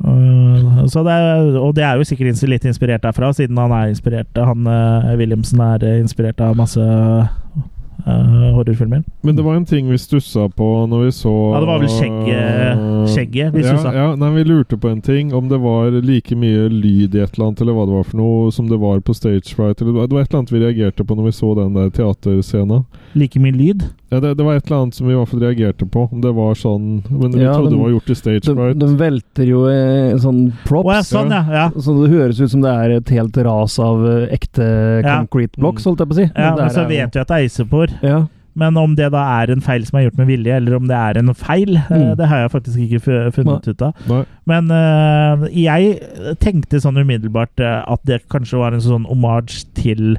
[0.00, 4.36] Så det er, og det er jo sikkert litt inspirert derfra, siden han er inspirert
[4.36, 9.00] Han uh, Williamson er uh, inspirert av masse uh, horrorfilmer.
[9.26, 11.90] Men det var en ting vi stussa på når vi så Ja, det var vel
[11.90, 12.84] skjegget-
[13.14, 13.94] skjegget vi stussa.
[13.96, 15.32] Ja, nei, vi lurte på en ting.
[15.34, 18.20] Om det var like mye lyd i et eller annet, eller hva det var for
[18.20, 19.80] noe, som det var på Stage Fright.
[19.80, 22.84] Eller, det var- et eller annet vi reagerte på når vi så den der teaterscena.
[23.16, 23.88] Like mye lyd.
[24.10, 26.04] Ja, det, det var et eller annet som vi i hvert fall reagerte på.
[26.12, 28.54] Om det var sånn Men vi Ja, trodde de- det var gjort i Stage De,
[28.54, 28.78] right.
[28.78, 30.86] de velter jo eh, sånn props.
[30.86, 31.42] Oh, ja, sånn, ja.
[31.50, 31.66] ja.
[31.74, 34.68] Så det høres ut som det er et helt ras av eh, ekte
[35.02, 35.18] Ja.
[35.24, 36.28] concrete blocks, holdt jeg på å si.
[36.30, 37.88] ja men, men så jo- vet vi at det er isopor.
[38.02, 38.26] Ja.
[38.56, 40.96] Men om det da er en feil som er gjort med vilje, eller om det
[40.96, 42.16] er en feil, uh, Mm.
[42.16, 43.92] det har jeg faktisk ikke funnet funnet ut av.
[44.08, 44.22] Nei.
[44.46, 45.98] Men uh, jeg
[46.40, 50.16] tenkte sånn umiddelbart uh, at det kanskje var en sånn homage til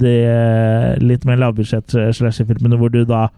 [0.00, 3.28] de uh, litt mer lavbudsjett-slasher-filmene, hvor du da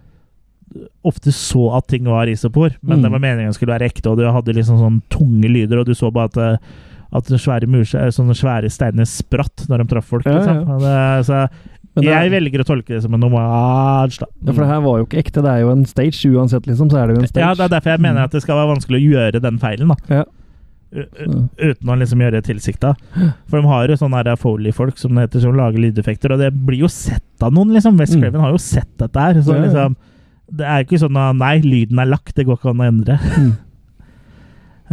[1.06, 3.02] ofte så at ting var isopor, men Mm.
[3.04, 5.94] det var meningen skulle være ekte, og du hadde liksom sånn tunge lyder, og du
[5.94, 6.82] så bare at uh,
[7.14, 7.68] at svære,
[8.10, 10.24] sånne svære steiner spratt når de traff folk.
[10.26, 10.64] Liksom.
[10.66, 10.74] ja.
[10.74, 10.78] ja.
[10.82, 14.26] Det, så det jeg velger å tolke det som en homage, da.
[14.26, 15.44] ja, for det her var jo ikke ekte.
[15.44, 16.88] Det er jo en stage uansett, liksom.
[16.90, 17.44] Så er det jo en stage.
[17.44, 19.92] Ja, det er derfor jeg mener at det skal være vanskelig å gjøre den feilen,
[19.94, 19.98] da.
[20.10, 20.24] Ja.
[20.94, 22.92] Uten å liksom gjøre det tilsikta.
[23.50, 26.84] For de har jo sånne Foley-folk som det heter, som lager lydeffekter, og det blir
[26.84, 27.98] jo sett av noen, liksom.
[27.98, 28.22] West Mm.
[28.22, 29.40] Craven har jo sett dette her.
[29.42, 29.96] Så liksom
[30.54, 32.88] Det er jo ikke sånn at nei, lyden er lagt, det går ikke an å
[32.92, 33.18] endre.
[33.38, 33.52] Mm.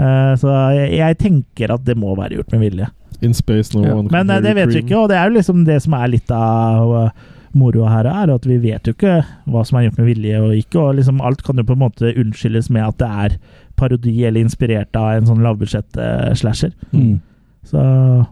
[0.02, 2.88] Eh, så jeg, jeg tenker at det må være gjort med vilje.
[3.22, 3.96] In space no Ja.
[4.00, 6.08] one Men eh, det vet vi ikke, og det er jo liksom det som er
[6.14, 7.10] litt av uh,
[7.54, 9.18] moroa her, er at vi vet jo ikke
[9.52, 10.80] hva som er gjort med vilje og ikke.
[10.80, 13.36] Og liksom alt kan jo på en måte unnskyldes med at det er
[13.82, 16.74] parodi eller inspirert av en sånn lavbudsjett-slasher.
[16.94, 17.20] Mm.
[17.68, 17.82] Så,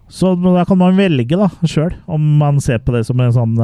[0.09, 3.59] så da kan man velge da sjøl om man ser på det som en sånn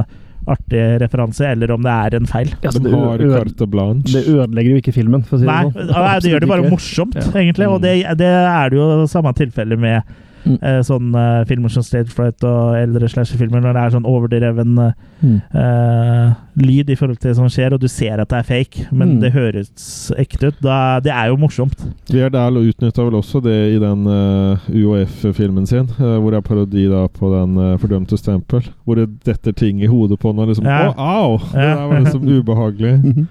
[0.46, 2.52] artig referanse, eller om det er en feil.
[2.62, 4.12] Ja, det, har carte blanche.
[4.14, 5.90] det ødelegger jo ikke filmen, for å si det sånn.
[5.90, 7.26] nei, det gjør det bare morsomt, Ja.
[7.42, 7.70] egentlig.
[7.72, 10.04] Og det, det er det jo samme tilfelle med
[10.46, 10.58] Mm.
[10.62, 14.78] eh, sånn eh, filmer som Stage Fright og eldre slasherfilmer, når det er sånn overdreven
[14.80, 14.92] eh,
[15.26, 15.42] Mm.
[15.58, 18.88] eh, lyd i forhold til det som skjer, og du ser at det er fake,
[18.92, 19.20] men Mm.
[19.22, 20.60] det høres ekte ut.
[20.62, 21.76] Da, det er jo morsomt.
[22.12, 26.48] Weird Al utnytta vel også det i den uh, UOF-filmen sin, uh, hvor det er
[26.48, 28.62] parodi da på den uh, fordømte stempel.
[28.86, 30.92] Hvor det detter ting i hodet på den, liksom Ja.
[30.92, 31.38] Å, au!
[31.38, 32.94] Det der var liksom ubehagelig.
[33.04, 33.28] Mhm.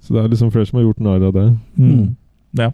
[0.00, 1.46] Så det er liksom flere som har gjort narr av det.
[1.78, 2.16] Mm.
[2.58, 2.70] Ja.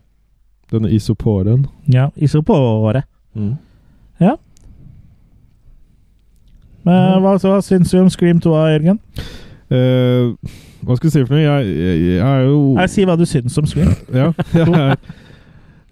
[0.71, 1.67] Denne isoporen.
[1.89, 3.05] ja isopåret.
[3.37, 3.57] Mm.
[6.83, 8.99] Men hva, hva syns du om Scream 2, Jørgen?
[9.73, 10.35] Uh,
[10.83, 11.43] hva skal jeg si for noe?
[11.45, 13.93] Jeg, jeg, jeg er jo Nei, Si hva du syns om Scream.
[14.23, 14.33] Ja.
[14.53, 14.97] Jeg,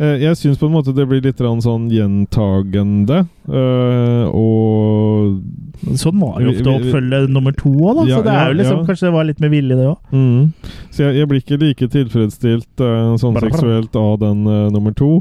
[0.01, 3.23] eh, jeg syns på en måte det blir litt sånn gjentagende.
[3.47, 8.07] eh, og Sånn var jo ofte å oppfølge nummer to òg, da.
[8.09, 8.87] Ja, så det er jo liksom, ja.
[8.89, 9.99] kanskje det var litt med vilje, det òg.
[10.13, 10.73] mm.
[10.91, 12.85] Så jeg, blir ikke like tilfredsstilt
[13.23, 14.43] sånn seksuelt av den
[14.75, 15.21] nummer to.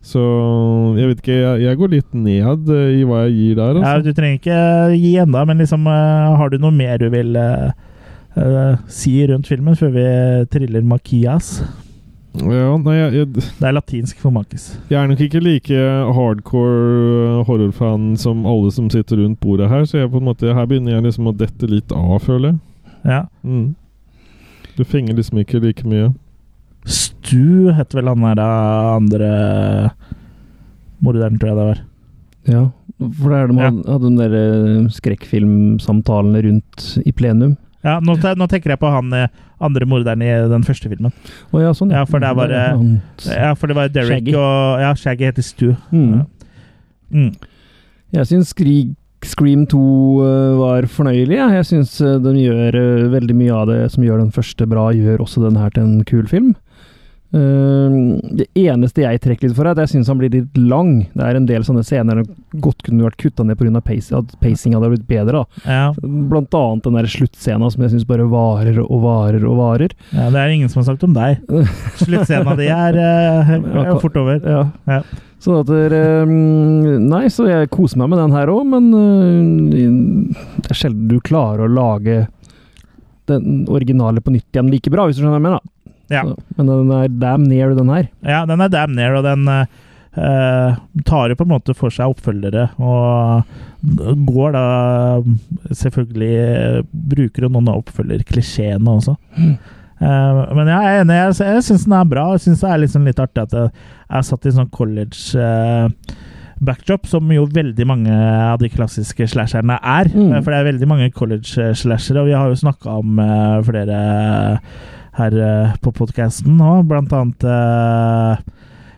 [0.00, 0.20] Så
[0.96, 4.08] jeg vet ikke Jeg, jeg går litt ned i hva jeg gir der, Ja, altså.
[4.08, 4.60] du trenger ikke
[4.96, 9.76] gi enda, men liksom eh, har du noe mer du vil eh, si rundt filmen
[9.76, 10.06] før vi
[10.54, 11.58] triller Makias?
[12.38, 13.26] Ja, nei, jeg, jeg,
[13.58, 14.68] Det er latinsk for Makis.
[14.88, 15.80] jeg er nok ikke like
[16.14, 21.26] hardcore horrorfan som alle som sitter rundt bordet her, så måte her begynner jeg liksom
[21.26, 22.58] å dette litt av, føler jeg.
[23.04, 23.22] Ja.
[23.42, 23.74] Mm.
[24.78, 26.12] Du fenger liksom ikke like mye.
[26.86, 29.30] Stu het vel han der eh, andre
[31.04, 31.80] morderen, tror jeg det var.
[32.50, 32.62] Ja,
[33.20, 33.70] for det er de Ja.
[33.70, 37.56] hadde, den de der Skrekkfilmsamtalen skrekkfilmsamtalene rundt i plenum.
[37.84, 39.28] Ja, nå, nå tenker jeg på han eh,
[39.60, 41.12] andre morderen i den første filmen.
[41.52, 41.92] Oh, ja, sånn.
[41.92, 44.34] Ja, for det var, Der eh, Ja, for det var Derek Shaggy.
[44.36, 45.70] og Ja, Shaggy heter Stu.
[45.92, 46.10] Mm.
[46.18, 46.24] Ja.
[47.10, 47.30] Mm.
[48.12, 48.52] Jeg syns
[49.22, 49.78] Scream 2
[50.24, 51.36] eh, var fornøyelig.
[51.36, 51.48] Ja.
[51.56, 55.24] Jeg syns de gjør eh, veldig mye av det som gjør den første bra, gjør
[55.24, 56.54] også den her til en kul film.
[57.30, 57.94] Eh,
[58.40, 61.06] det eneste jeg trekker litt for, er at jeg syns han blir litt lang.
[61.14, 63.82] Det er en del sånne scener som godt kunne vært kutta ned pga.
[63.84, 65.44] Pace, at pacing hadde blitt bedre.
[65.64, 65.92] Ja.
[66.02, 69.94] Blant annet den der sluttscena som jeg syns bare varer og varer og varer.
[70.10, 71.40] ja, Det er ingen som har sagt om deg.
[72.02, 74.42] Sluttscena di er, uh, er fort over.
[74.42, 74.64] Ja.
[74.90, 75.02] Ja.
[75.40, 75.70] Sånn at
[76.28, 81.08] mm, Nei, så jeg koser meg med den her òg, men øh, det er sjelden
[81.08, 82.26] du klarer å lage
[83.30, 85.89] den originale på nytt igjen like bra, hvis du skjønner hva jeg mener.
[86.10, 86.24] Ja.
[86.26, 88.08] Så, men den er damn near, den her.
[88.26, 92.10] Ja, den er damn near, og den eh, tar jo på en måte for seg
[92.12, 92.68] oppfølgere.
[92.82, 93.44] Og
[94.28, 94.64] går da
[95.72, 99.14] Selvfølgelig eh, bruker jo noen av oppfølgerklisjeene også.
[99.40, 102.26] Eh, men jeg er enig, jeg, jeg syns den er bra.
[102.34, 103.70] Jeg syns det er liksom litt artig at jeg
[104.18, 106.16] er satt i sånn college eh,
[106.60, 108.12] backdrop, som jo veldig mange
[108.50, 110.10] av de klassiske slasherne er.
[110.12, 110.32] Mm.
[110.34, 114.00] Eh, For det er veldig mange college-slashere, og vi har jo snakka om eh, flere
[115.20, 118.40] her eh, på podkasten nå, blant annet uh,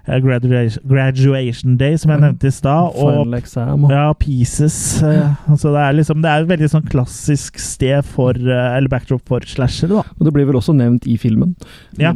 [0.02, 2.96] graduation, graduation Day, som jeg nevnte i stad.
[2.98, 4.76] Og ja, Pieces.
[5.06, 8.90] eh, altså det er liksom Det er et veldig sånn klassisk sted for eh, Eller
[8.90, 10.02] backdrop for slashere, da.
[10.18, 11.54] og det blir vel også nevnt i filmen.
[12.00, 12.10] Ja.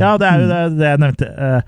[0.00, 1.28] Ja, det er jo det, det jeg nevnte.
[1.30, 1.62] Eh,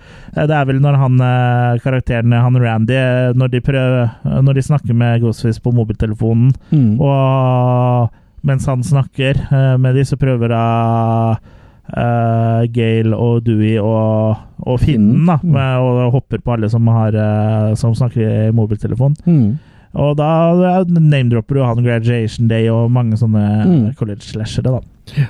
[0.49, 4.11] Det er vel når han eh, karakteren, han Randy, eh, når de, prøver,
[4.43, 6.99] når de snakker med Ghostface på mobiltelefonen, Mm.
[7.01, 8.11] og
[8.43, 10.63] mens han snakker eh, med de, så prøver da
[11.91, 15.39] uh, Gail og Dewey og, og finnen, da.
[15.43, 15.59] Mm.
[15.83, 19.17] Og hopper på alle som, har, uh, som snakker i mobiltelefon.
[19.27, 19.59] Mm.
[19.93, 23.83] Og da ja, name-dropper du han Graduation Day og mange sånne Mm.
[23.99, 25.27] college-slashere, da.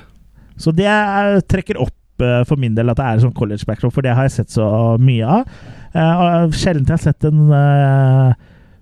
[0.61, 3.95] Så det er, trekker opp uh, for min del at det er sånn college backdrop,
[3.97, 4.69] for det har jeg sett så
[5.03, 5.49] mye av.
[5.97, 6.15] Uh,
[6.47, 8.33] og Sjelden jeg har sett en eh,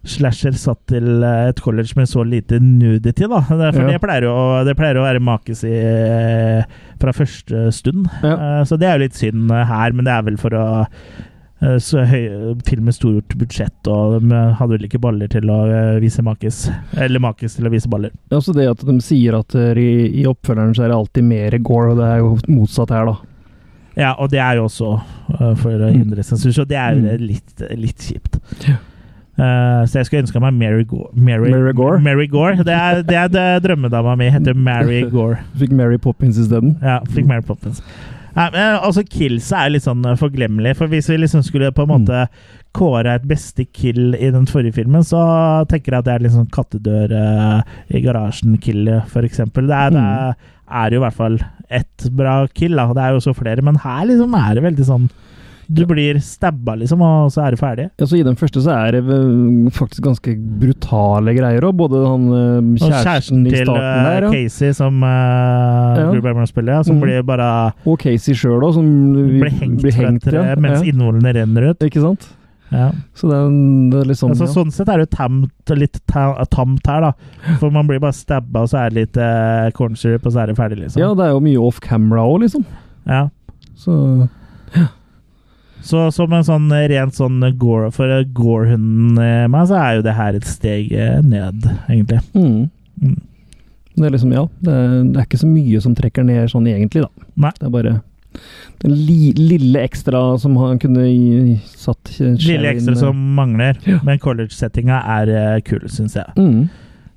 [0.09, 3.41] slasher satt til eh, et college med så lite nudity, da.
[3.49, 3.89] Det- For Ja.
[3.93, 6.63] det, pleier jo, det pleier å være makes i eh,
[7.01, 8.07] fra første stund.
[8.23, 8.33] Ja.
[8.61, 10.65] Eh, så det er jo litt synd her, men det er vel for å
[11.61, 15.59] så høy, film med stort budsjett, og de hadde vel ikke baller til å
[16.01, 16.71] vise makis.
[16.97, 18.15] Eller makis til å vise baller.
[18.31, 19.91] Ja, Også det at de sier at i,
[20.23, 23.19] i oppfølgeren så er det alltid mer gore, og det er jo motsatt her, da.
[24.01, 24.95] Ja, og det er jo også
[25.61, 28.41] for å hindre sensur, så det er jo litt, litt kjipt.
[29.41, 31.11] Eh, så jeg skulle ønska meg Mary Gore.
[31.17, 32.01] Mary, Mary Gore?
[32.05, 32.61] Mary Gore.
[32.67, 34.29] Det er, det er det drømmedama mi.
[34.35, 35.41] Heter Mary Gore.
[35.61, 36.77] Fikk Mary Poppins isteden.
[36.85, 37.81] Ja, fikk Mary Poppins.
[38.37, 40.77] Nei, men altså Kills er litt sånn eh, forglemmelig.
[40.79, 42.27] For hvis vi liksom skulle på en måte
[42.77, 45.23] kåre et beste kill i den forrige filmen, så
[45.71, 48.93] tenker jeg at det er litt sånn kattedør uh, i garasjen-kill,
[49.25, 49.67] eksempel.
[49.67, 50.53] Det er, det er,
[50.85, 52.87] er jo i hvert fall ett bra kill, da.
[52.95, 55.11] Det er jo også flere, men her liksom er det veldig sånn
[55.71, 57.85] Du blir stabba, liksom, og så er du ferdig.
[58.01, 59.21] Ja, så I den første så er det
[59.77, 61.77] faktisk ganske brutale greier òg.
[61.79, 63.71] Både han eh, Og kjæresten, kjæresten i til der.
[63.71, 66.09] Og kjæresten til Casey, som uh, Ja.
[66.11, 67.05] Drew Barrymore spiller, ja, som mm.
[67.07, 67.49] blir bare
[67.87, 70.59] og Casey sjøl òg, som blir hengt, blir hengt tre ja.
[70.59, 70.91] mens ja.
[70.91, 71.87] innvollene renner ut.
[71.87, 72.29] Ikke sant?
[72.71, 72.91] Ja.
[73.19, 73.55] Så det er,
[73.91, 74.53] det er sånn altså, ja.
[74.55, 77.57] Sånn sett er det tamt, litt tamt her, da.
[77.63, 80.45] For man blir bare stabba, og så er det litt uh, corn syrup, og så
[80.45, 81.03] er det ferdig, liksom.
[81.03, 82.67] ja, det er jo mye off camera òg, liksom.
[83.07, 83.29] Ja.
[83.79, 83.95] Så
[85.87, 90.15] Så som en sånn rent sånn gore For gore-hunden i meg, så er jo det
[90.19, 92.21] her et steg eh, ned, egentlig.
[92.35, 92.71] mm.
[93.01, 93.19] Mm.
[93.97, 94.45] Det er liksom, ja.
[94.65, 97.29] Det er, det er ikke så mye som trekker ned sånn egentlig, da.
[97.43, 97.51] Nei.
[97.59, 97.97] Det er bare
[98.81, 103.81] den li, lille ekstra som han kunne gi, satt Lille ekstra som mangler.
[103.89, 103.99] Ja.
[104.07, 106.31] Men college-settinga er kul, syns jeg.
[106.39, 106.63] mm.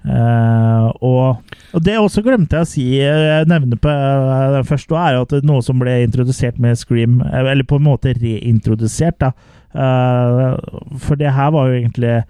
[0.04, 1.40] Eh, og,
[1.72, 5.32] og det også glemte jeg å si, jeg nevne på eh, den første, er at
[5.48, 9.32] noe som ble introdusert med Scream, eh, eller på en måte reintrodusert, da.
[9.72, 10.60] uh,
[11.00, 12.26] for det her var jo egentlig eh,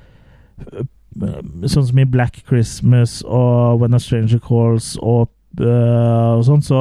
[1.13, 5.29] Sånn som i Black Christmas og When a Stranger Calls og,
[5.61, 6.79] eh, og sånn, så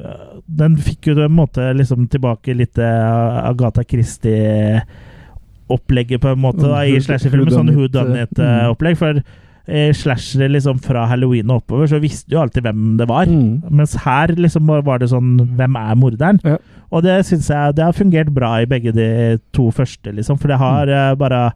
[0.00, 6.40] eh, Den fikk jo på en måte liksom tilbake litt eh, Agatha Christie-opplegget, på en
[6.46, 7.52] måte, da, i slasherfilmen.
[7.52, 8.96] Sånn Who Done eh, It-opplegg.
[9.02, 9.20] For
[9.68, 13.26] eh, slashere liksom fra halloween og oppover, så visste du jo alltid hvem det var.
[13.30, 13.62] Mm.
[13.70, 16.40] Mens her liksom var det sånn Hvem er morderen?
[16.46, 16.56] Ja.
[16.94, 19.08] Og det syns jeg det har fungert bra i begge de
[19.56, 20.38] to første, liksom.
[20.38, 21.50] For det har eh, bare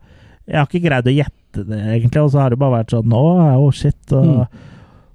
[0.50, 2.22] Jeg har ikke greid å gjette det, egentlig.
[2.24, 3.24] Og så har det bare vært sånn Å,
[3.58, 4.00] oh, shit.
[4.12, 4.66] Og, Mm.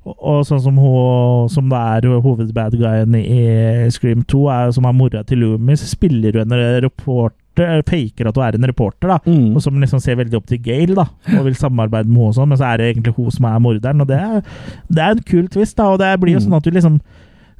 [0.06, 4.93] og, og sånn som hun Som det er hovedbadguyen i Scream 2, er, som er
[4.93, 9.18] mora til Loomis, spiller hun en reporter Faker at hun er en reporter, da.
[9.26, 9.56] Mm.
[9.56, 11.06] Og som liksom ser veldig opp til Gail, da.
[11.39, 13.60] Og vil samarbeide med henne og sånn, men så er det egentlig hun som er
[13.64, 14.01] morderen.
[14.01, 14.41] Og det er,
[14.89, 15.91] det er en kul twist, da.
[15.93, 16.45] Og det blir jo Mm.
[16.49, 16.99] sånn at du liksom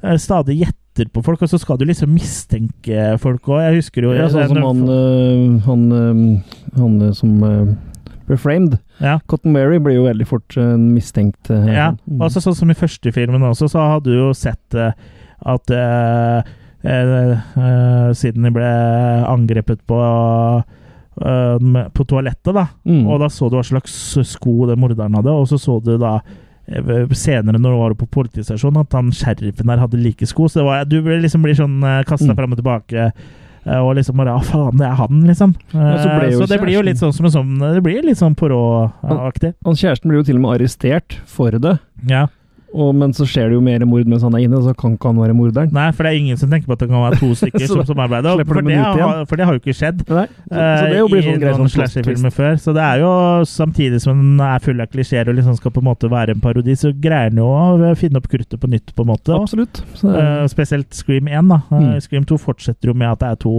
[0.04, 3.60] eh, stadig gjetter på folk, og så skal du liksom mistenke folk òg.
[3.66, 7.74] Jeg husker jo Ja, sånn som han, øh, han, øh, han som øh,
[8.26, 8.78] ble framed.
[9.00, 9.18] Ja.
[9.28, 11.48] Cotton Mary blir jo veldig fort mistenkt.
[11.50, 15.72] Ja, altså sånn som i første filmen også, så hadde du jo sett at
[18.14, 18.72] siden de ble
[19.26, 20.00] angrepet på
[21.20, 22.66] eh, på toalettet, da.
[22.86, 23.06] Mm.
[23.10, 23.94] Og da så du hva slags
[24.28, 26.18] sko den morderen hadde, og så så du da
[26.68, 30.48] eh, senere når du var på politistasjonen, at han sheriffen der hadde like sko.
[30.48, 32.36] Så det var, du ble liksom blir sånn kasta Mm.
[32.38, 33.10] fram og tilbake.
[33.66, 35.54] eh, Og liksom bare ah, faen, det er han, liksom.
[35.72, 38.18] Ja, så Eh, så det blir jo litt sånn som en sånn Det blir litt
[38.18, 39.54] sånn Poirot-aktig.
[39.64, 42.26] Kjæresten blir jo til og med arrestert for det, Ja.
[42.74, 45.08] Og, men så skjer det jo mer mord mens han er inne, så kan ikke
[45.12, 45.70] han være morderen.
[45.72, 47.82] Nei, for det er ingen som tenker på at det kan være to stykker som
[47.88, 48.42] samarbeider.
[48.44, 50.02] For, de det har- for det har jo ikke skjedd.
[50.10, 52.58] Nei, så, så det jo blir eh, sånn i noen sånn slasherfilmer før.
[52.66, 53.12] Så det er jo
[53.48, 56.42] samtidig som den er full av klisjeer og liksom skal på en måte være en
[56.44, 59.32] parodi, så greier den jo å finne opp kruttet på nytt, på en måte.
[59.38, 59.82] Absolutt.
[60.02, 61.62] Eh, spesielt Scream 1, da.
[61.70, 62.00] Eh, Mm.
[62.02, 63.56] Scream 2 fortsetter jo med at det er to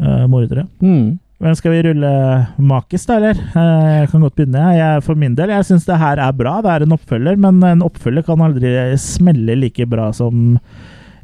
[0.00, 0.66] uh, mordere.
[0.80, 1.18] mm.
[1.38, 2.10] Men skal vi rulle
[2.58, 3.38] Makis, da, eller?
[3.54, 4.62] Eh, Jeg kan godt begynne.
[4.74, 6.56] Jeg, for min del, jeg syns det her er bra.
[6.64, 10.58] Det er en oppfølger, men en oppfølger kan aldri smelle like bra som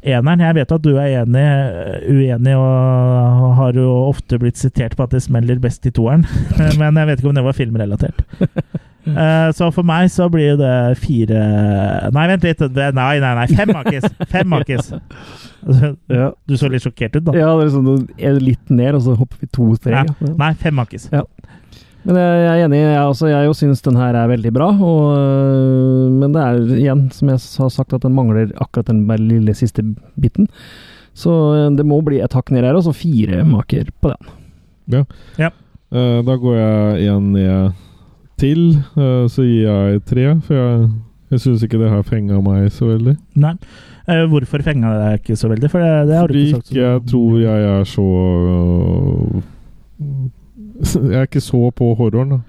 [0.05, 0.43] eneren.
[0.45, 1.45] Jeg vet at du er enig,
[2.07, 6.23] uenig og har jo ofte blitt sitert på at det smeller best i toeren,
[6.79, 8.23] men jeg vet ikke om det var filmrelatert.
[9.05, 11.41] Eh, Så for meg så blir det fire
[12.15, 12.59] Nei, vent litt.
[12.73, 13.47] Det- Nei, nei, nei.
[13.53, 14.07] Fem Makis!
[14.31, 14.91] Fem Makis!
[16.19, 16.31] ja.
[16.47, 17.35] Du så litt sjokkert ut, da.
[17.37, 19.93] ja, det er sånn, er litt ned, og så hopper vi to-tre.
[19.93, 20.03] Ja.
[20.21, 20.33] Ja.
[20.41, 21.09] Nei, fem Makis.
[22.05, 24.67] Men jeg er enig, jeg, også, jeg jo syns den her er veldig bra.
[24.77, 29.07] Og, øh, men det er igjen, som jeg har sagt, at den mangler akkurat den
[29.25, 29.81] lille siste
[30.21, 30.45] biten.
[31.17, 34.33] Så øh, det må bli et hakk ned her, og så fire maker på den.
[35.95, 37.81] Eh, da går jeg igjen ned
[38.37, 40.25] til, eh, så gir jeg tre.
[40.45, 40.89] For jeg,
[41.31, 43.15] jeg syns ikke det her fenga meg så veldig.
[43.35, 43.53] Nei.
[44.07, 45.69] Eh, hvorfor fenga det deg ikke så veldig?
[45.73, 46.71] For det, det har du Fordi ikke sagt.
[46.71, 48.07] ikke jeg tror jeg er så
[49.35, 49.41] øh,
[51.09, 52.41] Jeg er ikke så på horroren, da.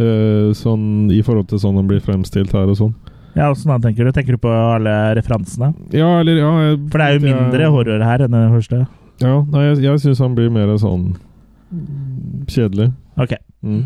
[0.00, 2.94] Eh, sånn i forhold til sånn den blir fremstilt her og sånn.
[3.36, 4.10] Ja, Åssen da tenker du?
[4.16, 5.68] Tenker du på alle referansene?
[5.94, 8.80] Ja, eller ja jeg, For det er jo jeg- mindre horror her enn den første.
[9.20, 11.12] Ja, nei, jeg, jeg syns han blir mer sånn
[12.50, 12.90] kjedelig.
[13.20, 13.36] Ok.
[13.62, 13.84] Mm.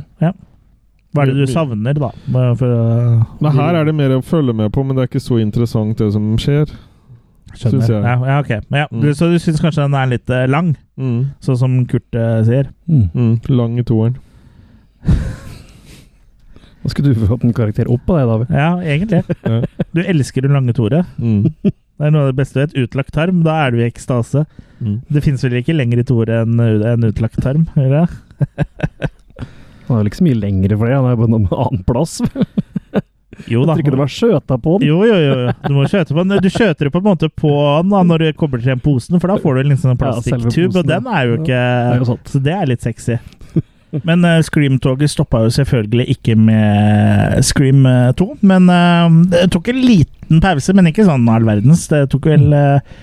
[1.14, 2.08] Hva er det du savner, da?
[2.58, 2.72] For,
[3.40, 5.96] Men her er det mer å følge med på, men det er ikke så interessant
[6.02, 6.72] det som skjer.
[7.54, 7.86] Skjønner.
[7.86, 8.02] jeg.
[8.02, 8.50] Ja, ja, ok.
[8.68, 9.00] Men ja, Mm.
[9.04, 11.20] du, så du syns kanskje den er litt eh, lang, Mm.
[11.40, 12.66] sånn som Kurt uh, sier?
[12.90, 13.40] Mm.
[13.48, 14.16] Lang i toeren.
[16.84, 18.50] Da skulle du fått en karakter opp på det, David.
[18.52, 19.22] Ja, egentlig.
[19.94, 21.04] Du elsker den lange Tore.
[21.16, 21.46] Mm.
[21.94, 22.74] Det er noe av det beste du vet.
[22.88, 24.42] Utlagt tarm, da er du i ekstase.
[24.82, 24.96] Mm.
[25.14, 27.68] Det finnes vel ikke lenger i Tore enn en utlagt tarm?
[27.78, 28.10] Eller?
[29.86, 32.20] Han er vel ikke så mye lengre for det, han er på en annen plass.
[33.50, 33.74] Jo da.
[33.74, 34.86] Jeg tror ikke det var skjøta på den.
[34.86, 35.54] Jo, jo, jo.
[35.64, 36.36] Du må skjøte på den.
[36.38, 39.18] Du skjøter det på en måte på den da, når du kommer til den posen,
[39.18, 41.40] for da får du en liksom en Ja, plastikktube, posen, og den er jo ja.
[41.40, 42.16] ikke Det er jo.
[42.30, 43.18] Så det er litt sexy.
[44.08, 48.28] Men uh, Scream-toget stoppa jo selvfølgelig ikke med Scream eh, 2.
[48.46, 51.88] Men uh, det tok en liten pause, men ikke sånn all verdens.
[51.90, 52.94] Det tok vel eh,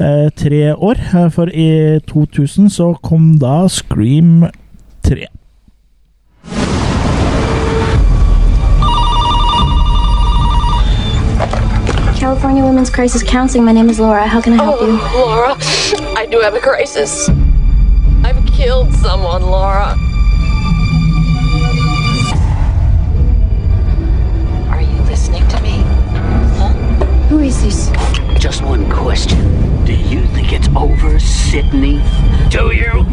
[0.00, 4.46] eh, tre år, eh, for i 2000 så kom da Scream
[5.06, 5.26] 3.
[12.52, 13.64] California Women's Crisis Counseling.
[13.64, 14.26] My name is Laura.
[14.26, 14.98] How can I help oh, you?
[15.00, 15.56] Oh, Laura,
[16.18, 17.30] I do have a crisis.
[18.22, 19.96] I've killed someone, Laura.
[24.68, 25.80] Are you listening to me?
[26.58, 26.74] Huh?
[27.30, 27.88] Who is this?
[28.38, 29.38] Just one question.
[29.86, 32.02] Do you think it's over, Sydney?
[32.50, 33.04] Do you?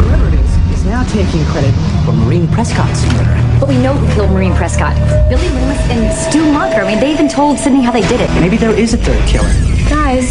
[0.00, 1.74] Whoever it is is now taking credit
[2.06, 3.45] for Maureen Prescott's murder.
[3.58, 4.94] But we know who killed Maureen Prescott.
[5.30, 6.82] Billy Loomis and Stu Marker.
[6.82, 8.30] I mean, they even told Sydney how they did it.
[8.40, 9.48] Maybe there is a third killer.
[9.88, 10.30] Guys,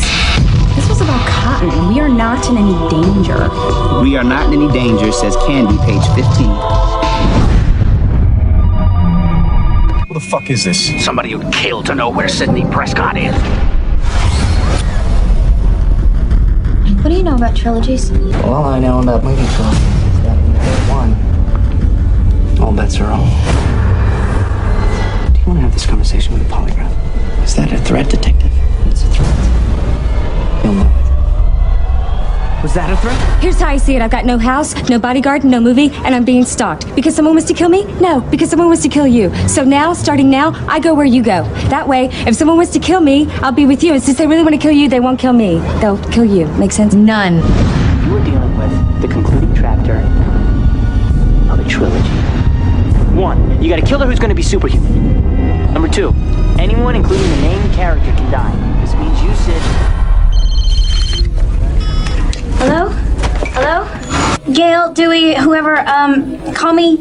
[0.76, 3.50] this was about Cotton, and we are not in any danger.
[4.04, 6.46] We are not in any danger, says Candy, page 15.
[10.08, 11.04] Who the fuck is this?
[11.04, 13.36] Somebody who'd kill to know where Sydney Prescott is.
[17.02, 18.12] What do you know about trilogies?
[18.44, 19.95] All I know about movie trilogies
[22.66, 23.30] all bets are off.
[25.34, 26.92] Do you want to have this conversation with a polygraph?
[27.44, 28.52] Is that a threat, detective?
[28.88, 30.64] It's a threat.
[30.64, 31.06] You'll know it.
[32.64, 33.44] Was that a threat?
[33.44, 34.02] Here's how I see it.
[34.02, 36.96] I've got no house, no bodyguard, no movie, and I'm being stalked.
[36.96, 37.84] Because someone wants to kill me?
[38.02, 39.30] No, because someone wants to kill you.
[39.48, 41.44] So now, starting now, I go where you go.
[41.70, 43.94] That way, if someone wants to kill me, I'll be with you.
[43.94, 45.60] And since they really want to kill you, they won't kill me.
[45.82, 46.48] They'll kill you.
[46.58, 46.96] Make sense?
[46.96, 47.36] None.
[47.36, 49.35] You are dealing with the concluding
[53.66, 55.74] you got a killer who's going to be superhuman.
[55.74, 56.14] Number two,
[56.60, 58.82] anyone, including the main character, can die.
[58.82, 59.60] This means you, Sid,
[62.60, 62.90] Hello?
[63.56, 64.54] Hello?
[64.54, 66.98] Gail, Dewey, whoever, um, call me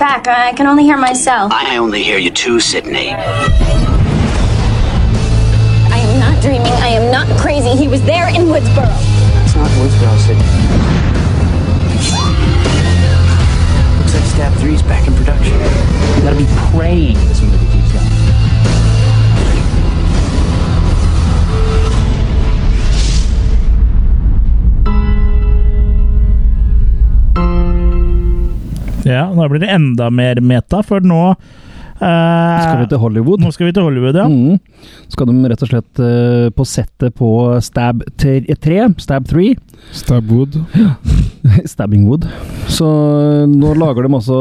[0.00, 0.26] back.
[0.26, 1.52] I can only hear myself.
[1.52, 3.10] I only hear you too, Sydney.
[3.12, 3.16] I
[5.96, 6.72] am not dreaming.
[6.72, 7.76] I am not crazy.
[7.76, 8.90] He was there in Woodsboro.
[9.44, 10.79] It's not Woodsboro, Sydney.
[14.40, 15.52] Stab 3's back in production.
[16.16, 18.08] You gotta be praying this movie keeps going.
[29.04, 31.34] Ja, nå blir det enda mer meta, for nå
[32.00, 33.42] eh, Skal vi til Hollywood?
[33.44, 34.26] Nå skal vi til Hollywood, ja.
[34.28, 34.58] Mm.
[35.12, 37.30] Skal de rett og slett uh, på settet på
[37.64, 38.34] Stab 3,
[39.02, 39.50] Stab 3,
[39.96, 40.58] Stabwood.
[41.72, 42.26] Stabbing Wood.
[42.68, 44.36] Så eh, nå lager de altså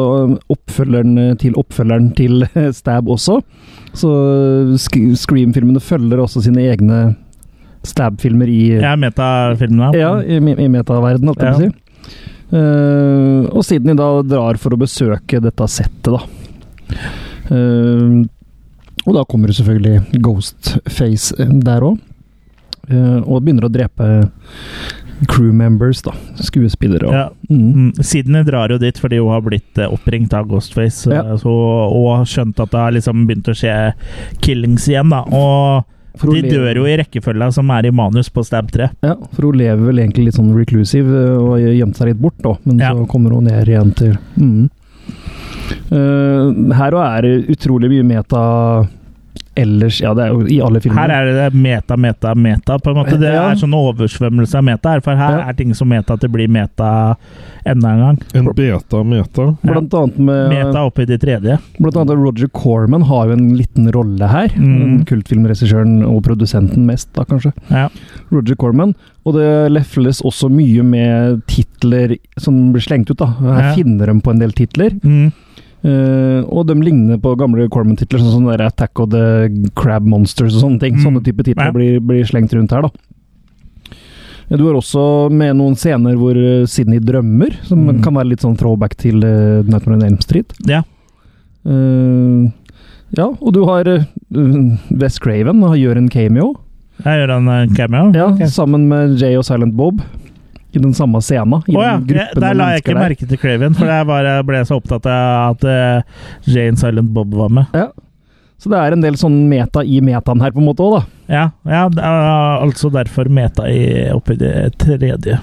[0.52, 2.44] oppfølgeren til oppfølgeren til
[2.76, 3.40] Stab også.
[3.96, 7.00] Så eh, Sk- Scream-filmene følger også sine egne
[7.88, 9.94] Stab-filmer i Ja, metafilmene.
[9.96, 12.26] Ja, i, i metaverdenen, holdt jeg på å si.
[12.50, 16.24] Uh, og Sydney da drar for å besøke dette settet, da.
[17.50, 18.26] Eh,
[19.08, 22.00] og da kommer det selvfølgelig Ghostface der òg.
[22.90, 24.08] og begynner å drepe
[25.28, 26.14] crew members, da.
[26.36, 27.08] Skuespillere.
[27.08, 27.30] Og, Ja.
[27.50, 27.74] mm.
[27.74, 28.04] Mm.
[28.04, 31.22] Sydney drar jo dit fordi hun har blitt eh, oppringt av Ghostface Ja.
[31.24, 33.94] eh, så, og har skjønt at det har liksom begynt å skje
[34.42, 35.10] killings igjen.
[35.10, 35.84] da Og
[36.34, 38.90] de dør jo i rekkefølga som er i manus på Stab 3.
[39.04, 42.22] Ja, for hun lever vel egentlig litt sånn reclusive eh, og gjemte gjemt seg litt
[42.22, 42.56] bort, da.
[42.66, 42.94] Men Ja.
[42.94, 44.70] så kommer hun ned igjen til mm.
[45.72, 48.44] Eh, Her òg er det utrolig mye meta
[49.60, 51.02] ellers Ja, det er jo i alle filmer.
[51.04, 52.78] Her er det meta, meta, meta.
[52.80, 53.50] på en måte Det Ja.
[53.52, 55.02] er sånn oversvømmelse av meta her.
[55.02, 55.50] For her Ja.
[55.50, 57.16] er ting som meta til det blir meta
[57.66, 58.20] enda en gang.
[58.36, 59.58] En beta-meta.
[59.64, 61.60] Blant annet med Meta oppi de tredje.
[61.80, 64.48] Blant annet Roger Corman har jo en liten rolle her.
[64.56, 65.06] Mm.
[65.06, 67.54] Kultfilmregissøren og produsenten mest, da kanskje.
[67.70, 67.90] Ja.
[68.32, 68.96] Roger Corman.
[69.26, 73.26] Og det lefles også mye med titler som blir slengt ut, da.
[73.26, 73.76] Her Ja.
[73.76, 74.92] finner de på en del titler.
[75.04, 75.32] Mm.
[75.84, 79.48] Eh, og de ligner på gamle Corman-titler, sånn som der Attack of the
[79.80, 80.98] Crab Monsters og sånne ting.
[80.98, 81.04] Mm.
[81.06, 81.72] Sånne type titler Ja.
[81.72, 82.90] blir, blir slengt rundt her, da.
[84.50, 88.02] Du har også med noen scener hvor eh, Sydney drømmer, som Mm.
[88.04, 90.52] kan være litt sånn throwback til uh, Nightmare on Elm Street.
[90.66, 90.82] Ja.
[91.66, 92.50] Uh,
[93.16, 94.04] ja, og du har uh,
[94.90, 96.56] Wes Craven gjør en cameo.
[97.06, 98.12] Jeg gjør en eh, cameo.
[98.14, 98.48] Ja, okay.
[98.52, 100.02] Sammen med Jay og Silent Bob.
[100.72, 101.64] I den samme scenen.
[101.68, 103.02] I oh, ja, den gruppen der la jeg ikke der.
[103.02, 107.34] merke til Craven, for jeg bare ble så opptatt av at uh, Jane Silent Bob
[107.34, 107.74] var med.
[107.74, 107.90] Ja.
[108.60, 111.04] Så det er en del sånn meta i metaen her, på en måte òg, da.
[111.32, 115.40] Ja, ja er altså derfor meta i, oppi det tredje.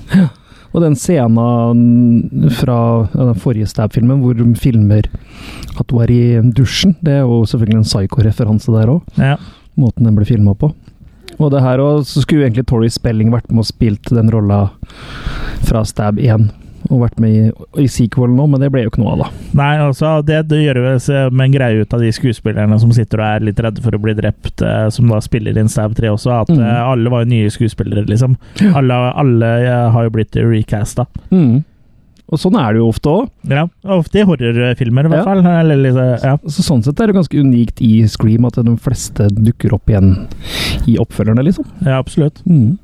[0.76, 2.78] Og den scenen fra
[3.14, 5.08] den forrige Stab-filmen, hvor de filmer
[5.80, 6.24] at hun er i
[6.54, 9.16] dusjen, det er jo selvfølgelig en psycho-referanse der òg.
[9.16, 9.38] Ja.
[9.80, 10.74] Måten den ble filma på.
[11.38, 14.70] Og det her også, så skulle egentlig Tori Spelling vært med og spilt den rolla
[15.66, 16.46] fra Stab 1.
[16.86, 17.46] Og vært med i,
[17.82, 19.28] i sequel nå, men det ble jo ikke noe av, da.
[19.58, 20.78] Nei, altså, det, det gjør
[21.34, 24.00] med en greie ut av de skuespillerne som sitter og er litt redde for å
[24.04, 26.60] bli drept, eh, som da spiller inn Stab 3 også, at Mm.
[26.62, 28.36] eh, alle var jo nye skuespillere, liksom.
[28.78, 31.08] Alle, alle ja, har jo blitt recasta.
[31.34, 31.64] Mm.
[32.26, 33.28] Og sånn er det jo ofte òg.
[33.52, 35.24] Ja, ofte i horrorfilmer, i hvert Ja.
[35.28, 35.44] fall.
[35.46, 36.36] Eller, liksom, ja.
[36.50, 40.26] Så sånn sett er det ganske unikt i Scream at de fleste dukker opp igjen
[40.90, 41.64] i oppfølgerne, liksom.
[41.86, 42.42] ja, absolutt.
[42.44, 42.78] Mm.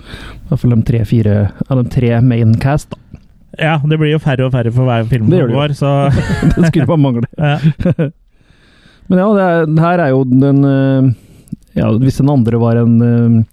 [0.00, 1.34] I hvert fall de tre-fire
[1.68, 2.96] av de tre main cast, da.
[3.60, 6.08] Ja, det blir jo færre og færre for hver film Det går, så
[6.56, 7.26] det skulle bare mangle.
[7.36, 7.58] ja.
[9.10, 11.08] Men ja, det er, det her er jo den eh,
[11.80, 13.44] Ja, hvis den andre var en eh,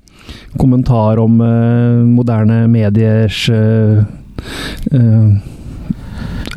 [0.62, 3.50] kommentar om eh, moderne mediers
[4.92, 5.42] eh, eh,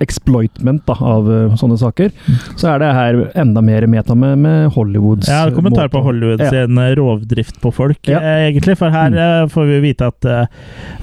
[0.01, 2.11] exploitment da, av eh, sånne saker,
[2.57, 6.03] så er det her enda mer meta med, med Hollywoods Ja, en kommentar måte på
[6.07, 6.51] Hollywood Ja.
[6.51, 8.19] sin eh, rovdrift på folk, Ja.
[8.21, 8.79] eh, egentlig.
[8.81, 10.47] For her eh, får vi vite at uh,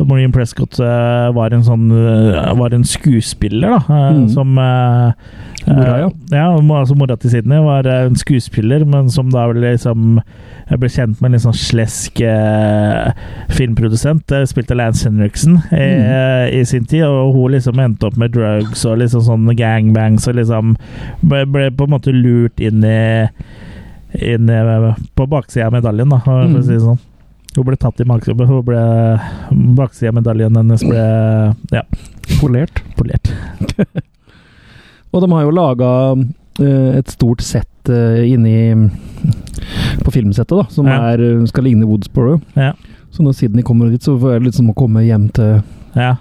[0.03, 3.83] Maureen Prescott uh, var en sånn uh, Var en skuespiller, da.
[3.87, 4.29] uh, Mm.
[4.33, 4.55] Som
[5.67, 6.09] Mora, ja.
[6.31, 6.43] ja,
[6.79, 10.21] altså mora til Sydney var en skuespiller, men som da liksom
[10.69, 13.11] jeg ble kjent med en litt sånn slesk eh,
[13.55, 14.31] filmprodusent.
[14.51, 16.53] Spilte Lance Henriksen i, Mm.
[16.59, 20.35] i sin tid, og hun liksom endte opp med drugs og liksom sånn gangbangs og
[20.39, 20.75] liksom
[21.21, 23.27] ble, ble på en måte lurt inn i
[24.23, 24.59] inn i,
[25.19, 26.55] på baksida av medaljen, da, for Mm.
[26.57, 26.99] å si det sånn.
[27.57, 28.47] Hun ble tatt i mageklubben.
[28.47, 28.81] Hun ble
[29.75, 31.03] Baksida av medaljen hennes ble
[31.73, 31.81] ja,
[32.39, 32.81] polert.
[32.97, 33.31] polert.
[35.13, 35.91] Og de har jo laga
[36.59, 38.89] et stort sett eh, inni
[40.03, 41.11] på filmsettet, da, som Ja.
[41.13, 42.39] er, eh, skal ligne Woodsboro.
[42.55, 42.73] Ja.
[43.11, 45.61] Så når Sydney kommer dit, så er det litt som å komme hjem til
[45.95, 46.15] ja.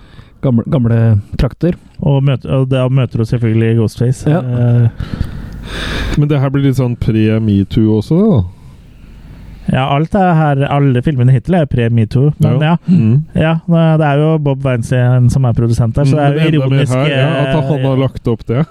[0.47, 1.01] Gamle, gamle
[1.41, 1.77] trakter.
[2.01, 4.31] Og, møter, og da møter du selvfølgelig Ghostface.
[4.31, 4.41] Ja.
[4.41, 5.25] Eh,
[6.17, 8.45] Men det her blir litt sånn pre-metoo også, da?
[9.73, 12.33] ja, alt er her Alle filmene hittil er pre-metoo.
[12.43, 12.77] Men ja.
[12.87, 13.25] Mm.
[13.35, 16.95] ja, det er jo Bob Weinstein som er produsent der, så det er jo ironisk
[16.95, 18.63] her, ja, at han eh, har lagt opp det.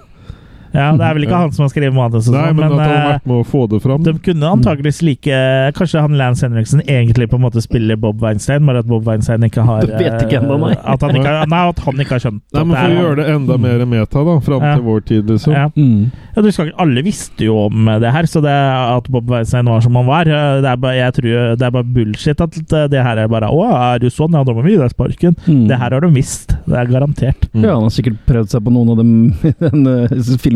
[0.75, 1.41] Ja, Det er vel ikke Ja.
[1.45, 3.37] han som har skrevet manus, og Nei, men, men, at han har eh, vært med
[3.39, 4.03] å få det fram.
[4.03, 5.39] de kunne antakeligvis like
[5.75, 9.43] Kanskje han Lance Henriksen egentlig på en måte spiller Bob Weinstein, bare at Bob Weinstein
[9.47, 10.71] ikke har Det vet ikke ennå, nei.
[10.73, 12.89] eh, At han ikke, har- nei, at han ikke har skjønt Nei, at men For
[12.91, 14.75] å gjøre det enda mer meta, da, fram Ja.
[14.75, 15.53] til vår tid, liksom.
[15.53, 15.67] Ja.
[15.75, 16.11] Mm.
[16.35, 19.81] Ja, du skal, alle visste jo om det her, så det at Bob Weinstein var
[19.81, 22.51] som han var eh, Det er bare, jeg tror, det er bare bullshit at
[22.91, 24.33] det her er bare Å, er du sånn?
[24.33, 25.35] Ja, da må vi gi deg sparken.
[25.47, 25.67] Mm.
[25.69, 26.55] Det her har de visst.
[26.67, 27.47] Det er garantert.
[27.53, 29.11] Ja, han har sikkert prøvd seg på noen av dem
[29.45, 30.07] i denne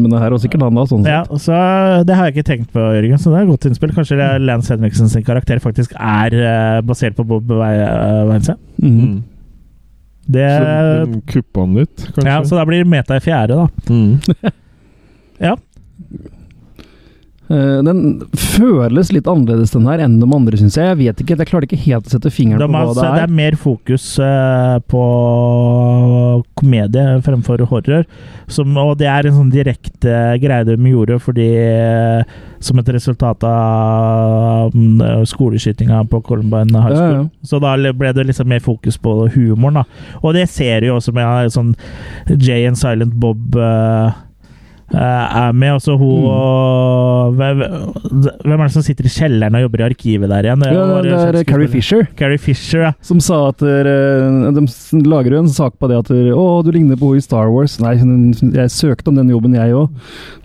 [0.10, 1.42] filmene her, og sikkert han da, sånn Ja, sett.
[1.46, 3.94] så Det har jeg ikke tenkt på, Jørgen, så det er et godt innspill.
[3.96, 9.02] Kanskje det Lance Henriksen sin karakter faktisk er eh, basert på Bob Wei- eh, Mm.
[9.02, 9.24] Mm.
[10.30, 12.26] Det Så kuppa han litt, kanskje?
[12.30, 13.68] Ja, så da blir meta i fjerde, da.
[13.90, 14.20] Mm.
[15.40, 15.56] Ja.
[17.50, 18.02] Eh, Den
[18.38, 20.86] føles litt annerledes, den her, enn de andre, syns jeg.
[20.92, 23.10] Jeg vet ikke, jeg klarte ikke helt å sette fingeren De på hva altså, det
[23.16, 23.30] det er.
[23.32, 25.04] er mer fokus eh, på
[26.60, 28.06] komedie fremfor horror.
[28.50, 33.44] Som, og det er en sånn direkte greie de gjorde fordi eh, Som et resultat
[33.48, 37.14] av mm, skoleskytinga på Columbine High School.
[37.14, 37.46] Ja, ja.
[37.48, 39.80] Så da ble det liksom mer fokus på humoren.
[39.80, 39.86] da.
[40.22, 41.72] Og det ser du jo også med sånn
[42.36, 43.56] Jay and Silent Bob
[44.94, 45.74] er med.
[45.78, 46.26] Altså hun
[47.30, 47.36] Mm.
[47.38, 50.64] hvem, er det som sitter i kjelleren og jobber i arkivet der igjen?
[50.66, 52.08] Ja, det er Carrie Fisher.
[52.18, 52.92] Carrie Fisher, ja.
[53.02, 53.84] Som sa at eh,
[54.56, 54.66] De
[55.06, 57.48] lager jo en sak på det at eh, 'Å, du ligner på henne i Star
[57.54, 57.80] Wars'.
[57.82, 57.96] Nei,
[58.54, 59.90] jeg søkte om den jobben, jeg òg.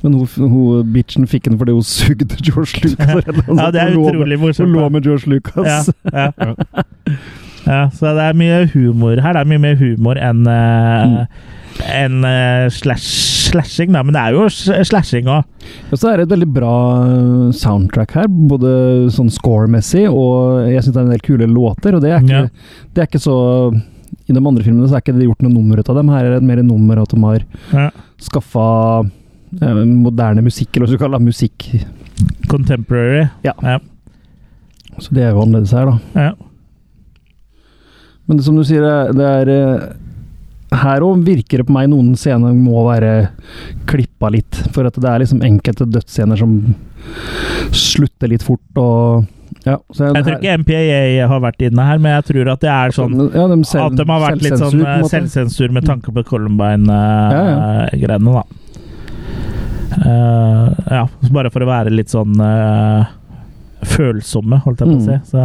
[0.02, 3.24] Men hun, hun bitchen fikk den fordi hun sugde George Lucas.
[3.64, 5.90] Ja, det er utrolig morsomt, Hun lå med George Lucas.
[6.12, 6.54] Ja, ja.
[7.66, 9.36] ja, så det er mye humor her.
[9.36, 11.14] Det er mye mer humor enn mm.
[11.94, 14.02] en, eh, slash, slashing, da.
[14.04, 14.44] Men det er jo
[14.84, 15.48] slashing òg.
[15.90, 16.74] Og så er det et veldig bra
[17.08, 18.74] eh, soundtrack her, både
[19.14, 21.96] sånn score-messig, og jeg syns det er en del kule låter.
[21.96, 22.86] Og det er ikke, Ja.
[22.94, 23.38] det er ikke så
[24.24, 26.08] I de andre filmene så er ikke det gjort noe nummer ut av dem.
[26.08, 27.42] Her er det mer nummer at de har
[27.72, 27.90] Ja.
[28.20, 28.68] skaffa
[29.60, 31.84] eh, moderne musikk, eller hva du kaller det, musikk.
[32.48, 33.28] Contemporary.
[33.44, 33.52] Ja.
[33.62, 33.78] Ja.
[34.98, 35.98] Så det er jo annerledes her, da.
[36.14, 36.32] Ja.
[38.26, 39.80] Men det, som du sier, det- er eh,
[40.74, 43.28] Her òg virker det på meg noen scener må være
[43.86, 44.56] klippa litt.
[44.72, 46.74] For at det er liksom enkelte dødsscener som
[47.70, 49.24] slutter litt fort, og
[49.64, 52.70] ja, så Jeg tror ikke MPAA har vært inne her, men jeg tror at det
[52.72, 56.08] er sånn ja, de selv, At de har vært litt sånn selvsensur, eh, med tanke
[56.12, 56.28] på Ja, ja.
[56.32, 58.42] Columbine-greiene, da.
[59.94, 63.04] Uh, ja, bare for å være litt sånn eh,
[63.88, 65.06] følsomme, holdt jeg på å Mm.
[65.06, 65.16] si.
[65.30, 65.44] Så,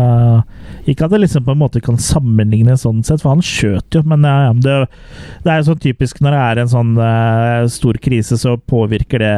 [0.91, 4.01] ikke at det liksom på en måte kan sammenligne sånn sett, for han skjøt jo,
[4.05, 4.75] men ja, ja, det,
[5.43, 9.19] det er jo sånn typisk når det er en sånn uh, stor krise, så påvirker
[9.23, 9.33] det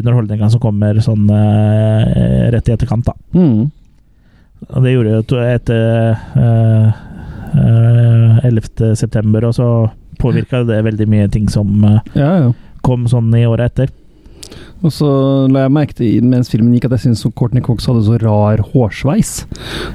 [0.00, 3.14] underholdninga som kommer sånn uh, rett i etterkant, da.
[3.34, 3.70] Mm.
[4.70, 6.92] Og det gjorde jo etter uh,
[8.44, 8.94] 11.
[8.96, 9.68] september, og så
[10.20, 12.52] påvirka det veldig mye ting som uh, Ja, ja.
[12.86, 13.92] kom sånn i året etter.
[14.84, 15.08] Og så
[15.48, 18.60] la jeg merke til mens filmen gikk at jeg syntes Courtney Cox hadde så rar
[18.74, 19.30] hårsveis.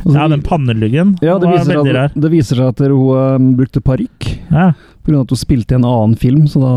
[0.04, 2.10] Så- Ja, den panneluggen ja, det, var veldig rar.
[2.10, 4.32] at, det viser seg at hun eh, brukte parykk.
[4.50, 4.72] Ja.
[5.10, 6.74] Av at hun spilte i en annen film, så da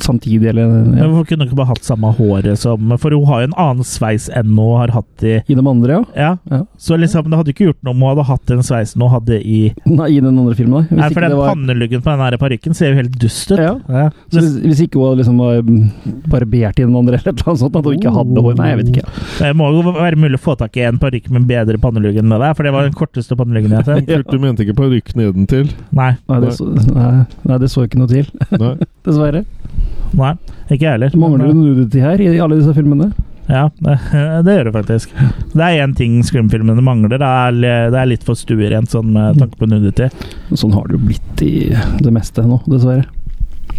[0.00, 1.06] Samtidig, eller ja.
[1.06, 3.86] Hvorfor kunne hun ikke bare hatt samme håret som For hun har jo en annen
[3.86, 6.04] sveis enn hun har hatt i I de andre, ja.
[6.16, 6.60] Ja, Ja.
[6.80, 9.38] Så liksom, det hadde ikke gjort noe om hun hadde hatt den sveisen hun hadde
[9.44, 10.88] i Nei, i den andre filmen, da.
[10.88, 13.58] Hvis Nei, ikke for den var- panneluggen på den parykken ser jo helt dust ut.
[13.60, 13.74] Ja.
[13.88, 14.06] Ja.
[14.32, 15.60] Så hvis, hvis ikke hun liksom var
[16.30, 18.92] barbert i den andre, eller noe sånt, at hun ikke hadde hår Nei, jeg vet
[18.94, 19.06] ikke.
[19.40, 22.32] Det må jo være mulig å få tak i en parykk med bedre pannelugg enn
[22.32, 24.08] det der, for det var den korteste panneluggen jeg har sett.
[24.10, 24.22] ja.
[24.30, 25.70] du mente ikke parykk nedentil?
[25.96, 26.12] Nei.
[26.28, 28.28] Nei, det så, nei, nei, det så ikke noe til.
[28.56, 28.74] Nei.
[29.06, 29.44] Dessverre.
[30.18, 30.34] Nei,
[30.68, 31.18] ikke jeg heller.
[31.18, 33.10] Mangler det Men, nudity her i alle disse filmene?
[33.50, 33.96] Ja, det,
[34.46, 35.14] det gjør det faktisk.
[35.52, 37.18] Det er én ting Scream-filmene mangler.
[37.18, 37.56] Det er,
[37.94, 40.10] det er litt for stuerent sånn med tanke på nudity.
[40.54, 41.54] Sånn har det jo blitt i
[42.02, 43.06] det meste nå, dessverre.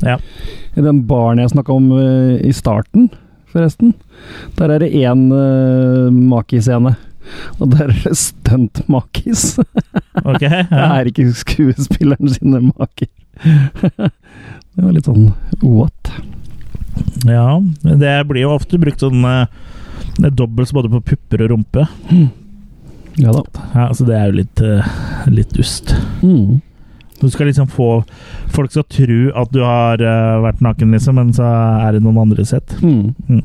[0.02, 0.18] Ja.
[0.76, 3.10] I den baren jeg snakka om eh, i starten,
[3.52, 3.94] forresten,
[4.56, 6.96] der er det én uh, makiscene.
[7.60, 9.54] Og der er det stuntmakis.
[10.22, 13.08] Okay, Ok, Det er ikke skuespilleren sine maker.
[14.76, 15.32] det var litt sånn
[15.62, 16.12] what?
[17.28, 17.62] ja.
[17.82, 19.46] Det blir jo ofte brukt sånn eh,
[20.18, 21.86] det er dobbelt både på pupper og rumpe.
[23.20, 23.44] Ja da.
[23.74, 24.92] Ja, så det er jo litt, eh,
[25.32, 25.96] litt dust.
[26.22, 26.62] Mm.
[27.22, 28.04] Du skal liksom få
[28.50, 31.46] folk til å tro at du har uh, vært naken, liksom, men så
[31.86, 32.74] er det noen andre sett.
[32.82, 33.44] Mm.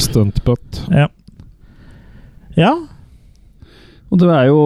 [0.00, 0.80] Stuntbutt.
[0.88, 1.10] Ja.
[2.56, 2.72] Ja,
[4.12, 4.56] Og det er jo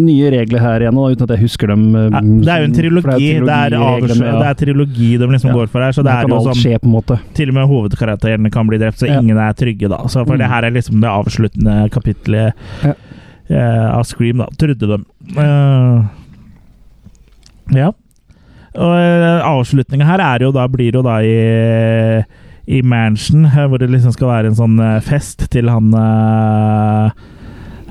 [0.00, 1.82] nye regler her igjen, da, uten at jeg husker dem.
[1.94, 3.02] eh, Ja, det er jo en trilogi.
[3.04, 3.44] Det er, trilogi.
[3.44, 4.38] Det er, trilogireglene, ja.
[4.40, 5.56] det er trilogi de liksom Ja.
[5.58, 5.92] går for her.
[5.92, 7.18] Så det det er jo sånn skje, på en måte.
[7.36, 9.98] Til og med hovedkarakterene kan bli drept, så ingen er trygge, da.
[10.08, 10.38] Så for Mm.
[10.38, 12.54] det her er liksom det avsluttende kapitlet
[13.50, 14.46] eh, av Scream, da.
[14.56, 14.98] Trodde de.
[15.36, 16.04] Uh,
[17.76, 17.90] ja.
[18.74, 22.24] Og uh, avslutninga her er jo da, blir jo da i
[22.66, 27.10] i Mansion, eh, hvor det liksom skal være en sånn eh, fest til han eh,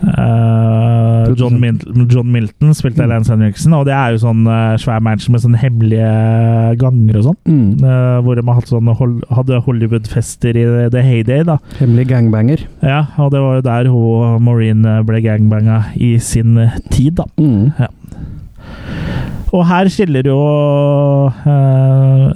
[0.03, 1.79] eh, John, Mil
[2.11, 3.73] John Milton, spilte av Lance Henriksen.
[3.77, 6.11] Og det er jo sånn uh, svær match med sånne hemmelige
[6.81, 7.39] ganger og sånn.
[7.47, 7.69] Mm.
[7.83, 8.97] Uh, hvor de hadde, sånne
[9.39, 11.57] hadde Hollywood-fester i the heyday, da.
[11.79, 12.65] Hemmelig gangbanger.
[12.83, 16.57] Ja, og det var jo der hun Maureen eh, ble gangbanga i sin
[16.93, 17.25] tid, da.
[17.39, 17.71] Mm.
[17.79, 17.89] Ja.
[19.53, 20.39] Og her skiller jo
[21.29, 22.29] uh,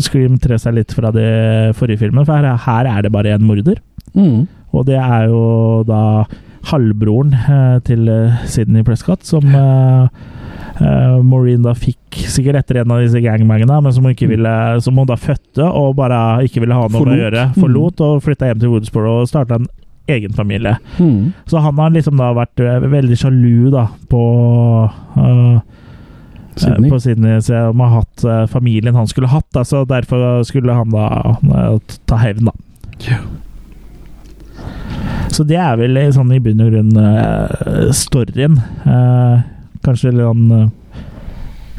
[0.00, 3.44] Scream 3 seg litt fra det forrige filmen, for her, her er det bare én
[3.44, 3.82] morder.
[4.16, 4.46] Mm.
[4.72, 5.42] Og det er jo
[5.88, 6.24] da
[6.70, 10.06] halvbroren eh, til eh, Sydney Prescott, som eh,
[11.22, 14.96] Maureen da fikk sikkert etter en av disse gangbangene, men som hun, ikke ville, som
[14.98, 17.44] hun da fødte og bare ikke ville ha noe med å gjøre.
[17.58, 19.68] Forlot og flytta hjem til Woodsboro og starta en
[20.10, 20.74] egen familie.
[20.98, 21.30] Mm.
[21.46, 22.58] Så han har liksom da vært
[22.90, 24.22] veldig sjalu da på
[24.88, 25.60] uh,
[26.56, 26.90] Sydney.
[26.90, 30.74] På Sydney, så om å ha hatt familien han skulle hatt, da, så derfor skulle
[30.76, 31.06] han da
[32.10, 33.14] ta hevn, da.
[35.32, 38.58] Så det er vel i- sånn i bunn og grunn uh, storyen.
[38.84, 39.40] Uh,
[39.84, 40.68] kanskje litt sånn uh,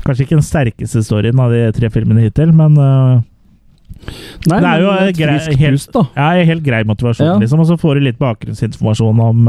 [0.03, 3.21] Kanskje ikke den sterkeste storyen av de tre filmene hittil, men eh,
[4.51, 7.37] Nei, det er jo et grei, helt, ja, helt grei motivasjon, Ja.
[7.39, 7.61] liksom.
[7.63, 9.47] Og så får du litt bakgrunnsinformasjon om,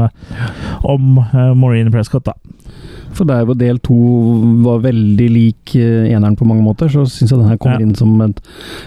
[0.87, 2.37] om eh, Maureen Prescott, da.
[3.15, 3.97] For der hvor del to
[4.63, 7.89] var veldig lik eh, eneren på mange måter, så syns jeg den her kommer Ja.
[7.89, 8.39] inn som et,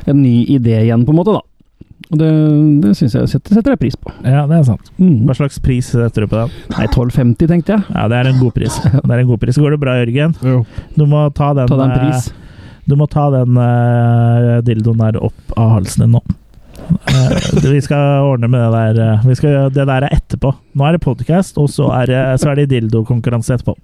[0.09, 1.45] en ny idé igjen, på en måte, da.
[2.09, 2.28] Og det,
[2.82, 4.12] det syns jeg setter, setter jeg pris på.
[4.24, 4.90] Ja, det er sant.
[4.97, 5.26] Mm.
[5.28, 6.55] Hva slags pris setter du på den?
[6.72, 7.85] Nei, 12,50 tenkte jeg.
[7.93, 8.78] Ja, det er en god pris.
[8.98, 9.60] Det er en god pris.
[9.60, 10.35] Går det bra, Jørgen?
[10.44, 10.62] Jo.
[10.97, 12.28] Du må ta den, Ta den eh, pris.
[12.89, 16.22] Du må ta den uh, dildoen der opp av halsen din nå.
[16.89, 17.35] Uh,
[17.66, 19.18] vi skal ordne med det der.
[19.20, 20.55] Uh, vi skal, det der er etterpå.
[20.72, 23.76] Nå er det podcast, og så er det, så er det dildokonkurranse etterpå.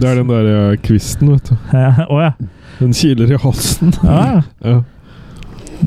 [0.00, 1.56] Det er den der eh, kvisten, vet du.
[1.78, 2.32] Eh, oh, ja.
[2.78, 3.94] Den kiler i halsen.
[4.02, 4.42] Ja.
[4.64, 4.82] Ja.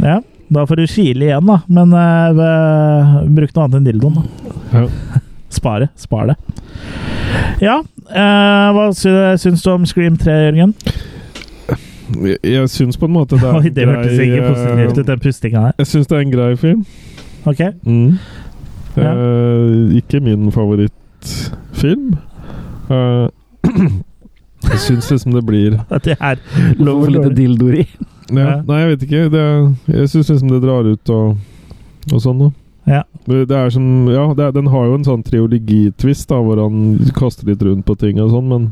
[0.01, 0.19] ja.
[0.53, 1.59] Da får du kile igjen, da.
[1.67, 4.19] Men eh, bruk noe annet enn dildoen.
[4.73, 4.85] Ja.
[5.57, 5.89] Spare.
[5.95, 6.35] Spar det.
[7.63, 7.79] Ja.
[7.79, 10.73] uh, hva sy- syns du om Scream 3, Jørgen?
[12.21, 15.07] Jeg, jeg syns på en måte det er Oi, det hørtes ikke eh, positivt ut,
[15.07, 15.77] den pustinga her.
[15.81, 16.83] Jeg syns det er en grei film.
[17.49, 17.61] Ok.
[17.85, 18.17] Mm.
[18.95, 19.13] Ja.
[19.15, 22.13] Uh, ikke min favorittfilm.
[22.89, 23.27] Uh,
[24.69, 26.37] jeg syns liksom det blir At det er
[26.77, 27.85] Hvorfor lite dildoer i?
[28.29, 28.61] Ja.
[28.65, 29.23] Nei, jeg vet ikke.
[29.33, 29.47] Det,
[29.93, 31.41] jeg syns liksom det drar ut og,
[32.11, 32.51] og sånn, da.
[32.85, 33.01] Ja.
[33.25, 37.49] Det er som, ja, det Den har jo en sånn triologitvist, da, hvor han kaster
[37.49, 38.67] litt rundt på ting og sånn, men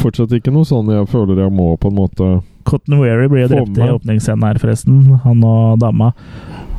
[0.00, 2.30] fortsatt ikke noe sånn jeg føler jeg må på en måte
[2.64, 5.02] Cotton Weary blir jo drept i åpningsscenen her, forresten.
[5.26, 6.14] Han og dama.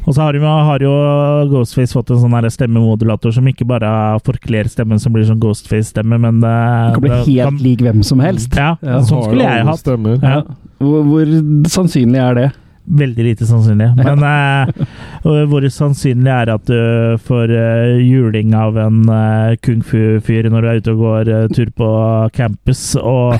[0.05, 0.91] Og så har, har jo
[1.49, 3.89] Ghostface fått en sånn stemmemodulator som ikke bare
[4.25, 8.03] forkler stemmen som blir sånn Ghostface-stemme, men det, Det kan bli helt helt lik hvem
[8.05, 8.53] som helst.
[8.55, 8.99] Ja, Ja.
[9.01, 10.21] sånn skulle jeg hatt.
[10.21, 10.43] Ja.
[10.79, 11.25] Hvor, hvor
[11.73, 12.51] sannsynlig er det?
[12.85, 13.87] Veldig lite sannsynlig.
[13.97, 20.49] Men eh, hvor sannsynlig er at du får eh, juling av en eh, kung fu-fyr
[20.53, 21.89] når du er ute og går eh, tur på
[22.37, 23.39] campus, og,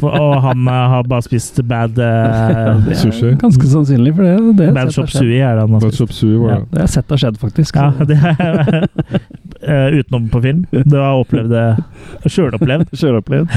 [0.00, 3.34] og han eh, har bare spist bad uh, er Sushi.
[3.42, 5.12] Ganske sannsynlig, for det, det, Bad Shop.
[5.12, 6.16] Sui er det han har spist.
[6.18, 6.62] Sui Ja.
[6.64, 6.78] det.
[6.78, 7.76] Har jeg sett har skjedd, faktisk.
[7.76, 8.88] Ja, det er
[9.68, 10.64] eh, utenom på film.
[10.72, 12.96] Du har opplevd det sjølopplevd.
[12.96, 13.52] Sjølopplevd.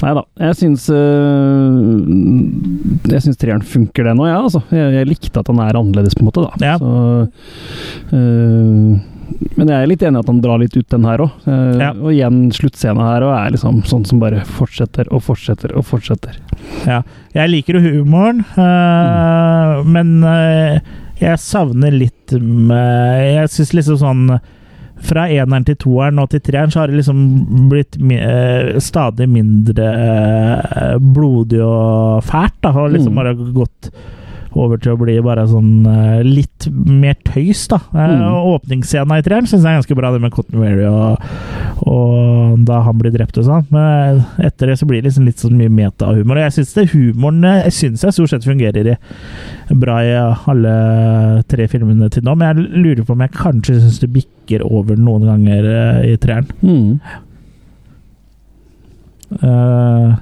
[0.00, 0.24] Nei da.
[0.40, 2.00] Jeg syns øh,
[3.10, 4.62] Jeg syns treeren funker, det nå, ja, altså.
[4.72, 6.52] Jeg, jeg likte at han er annerledes, på en måte, da.
[6.64, 6.76] Ja.
[6.80, 8.98] Så, øh,
[9.56, 11.44] men jeg er litt enig i at han drar litt ut den her òg.
[11.80, 11.90] Ja.
[11.94, 16.36] Og igjen, sluttscena her og er liksom sånn som bare fortsetter og fortsetter og fortsetter.
[16.88, 17.00] Ja.
[17.36, 20.80] Jeg liker jo humoren, eh, men eh,
[21.20, 24.24] jeg savner litt med, Jeg syns liksom sånn
[25.00, 27.20] fra eneren til toeren og til treeren så har det liksom
[27.70, 32.58] blitt eh, stadig mindre eh, blodig og fælt.
[32.62, 33.16] da, Og liksom Mm.
[33.16, 33.90] bare gått
[34.58, 37.78] over til å bli bare sånn eh, litt mer tøys, da.
[37.94, 38.22] Eh, Mm.
[38.34, 41.22] og Åpningsscena i treeren syns jeg er ganske bra, det med Cotton Weary og,
[41.86, 43.66] og da han blir drept og sånn.
[43.70, 46.40] Men etter det så blir det liksom litt sånn mye metahumor.
[46.40, 48.98] Og jeg syns det humoren eh, jeg synes jeg stort sett fungerer i,
[49.78, 50.12] bra i
[50.50, 50.74] alle
[51.48, 54.98] tre filmene til nå, men jeg lurer på om jeg kanskje syns det bikker over
[54.98, 55.70] noen ganger
[56.10, 56.50] i treeren.
[56.60, 56.98] Mm.
[59.42, 60.14] Eh,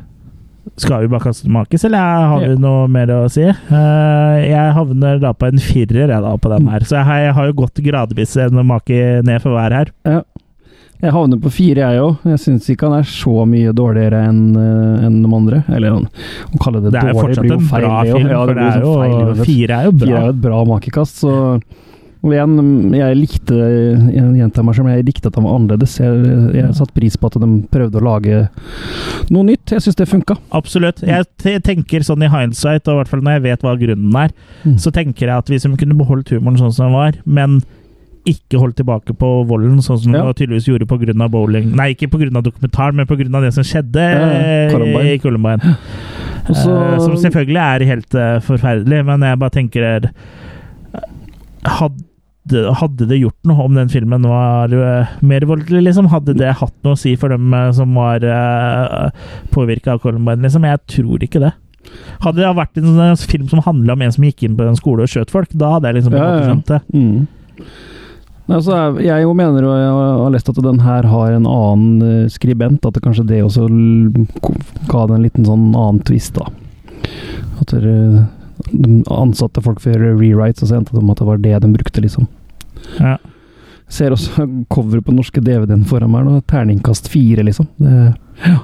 [0.79, 1.99] skal vi bare kaste makis, eller
[2.33, 2.59] har vi Ja.
[2.63, 3.43] noe mer å si?
[3.43, 7.47] Eh, jeg havner da på en firer jeg da på den her, så jeg har,
[7.47, 9.91] jo gått gradvis en make ned for hver her.
[10.07, 10.23] Ja.
[11.01, 12.17] Jeg havner på fire, jeg òg.
[12.27, 15.61] Jeg syns ikke han er så mye dårligere enn en de andre.
[15.71, 17.85] Eller å kalle det, Det er jo dårlig fortsatt blir jo en feil.
[17.85, 20.25] bra film, Ja, for det det blir er feil, jo, fire er jo Fire er
[20.27, 21.63] jo et bra makekast, så
[22.19, 22.55] Og igjen,
[22.99, 25.93] jeg likte jeg gjentar meg selv, jeg likte at han var annerledes.
[26.03, 28.41] Jeg, jeg satte pris på at de prøvde å lage
[29.31, 29.71] noe nytt.
[29.77, 30.35] Jeg syns det funka.
[30.59, 31.05] Absolutt.
[31.07, 34.35] Jeg tenker sånn i hindsight, og i hvert fall når jeg vet hva grunnen er,
[34.65, 34.75] Mm.
[34.83, 37.61] så tenker jeg at hvis de kunne beholdt humoren sånn som den var, men
[38.27, 40.25] ikke holdt tilbake på volden, sånn som Ja.
[40.27, 41.31] de tydeligvis gjorde pga.
[41.31, 42.43] bowling Nei, ikke pga.
[42.43, 43.41] dokumentaren, men pga.
[43.41, 44.27] det som skjedde Ja,
[44.67, 45.15] eh, Columbine.
[45.15, 45.77] i Columbine.
[46.49, 50.11] Også, Eh, som selvfølgelig er helt eh, forferdelig, men jeg bare tenker eh,
[51.67, 56.11] hadde, hadde det gjort noe om den filmen var uh, mer voldelig, liksom?
[56.13, 59.09] Hadde det hatt noe å si for dem eh, som var uh,
[59.55, 60.67] påvirka av Columbine, liksom?
[60.69, 61.53] Jeg tror ikke det.
[62.25, 64.79] Hadde det vært en sånn film som handla om en som gikk inn på en
[64.79, 66.25] skole og skjøt folk, da hadde jeg liksom ja.
[66.25, 66.81] måte skjønt det.
[66.93, 67.69] Mm.
[68.49, 72.29] Altså, jeg- jo mener, og jeg har lest at den her har en annen eh,
[72.29, 73.69] skribent, at det kanskje det også
[74.89, 76.49] ga det en liten sånn annen twist, da.
[77.61, 78.29] At dere,
[78.71, 81.43] de ansatte folk for å gjøre rewrites, og så endte det med at det var
[81.45, 82.29] det de brukte, liksom.
[82.99, 83.17] Ja.
[83.89, 86.41] Ser også coveret på den norske DVD-en foran meg nå.
[86.51, 87.71] Terningkast fire, liksom.
[87.81, 88.59] Det,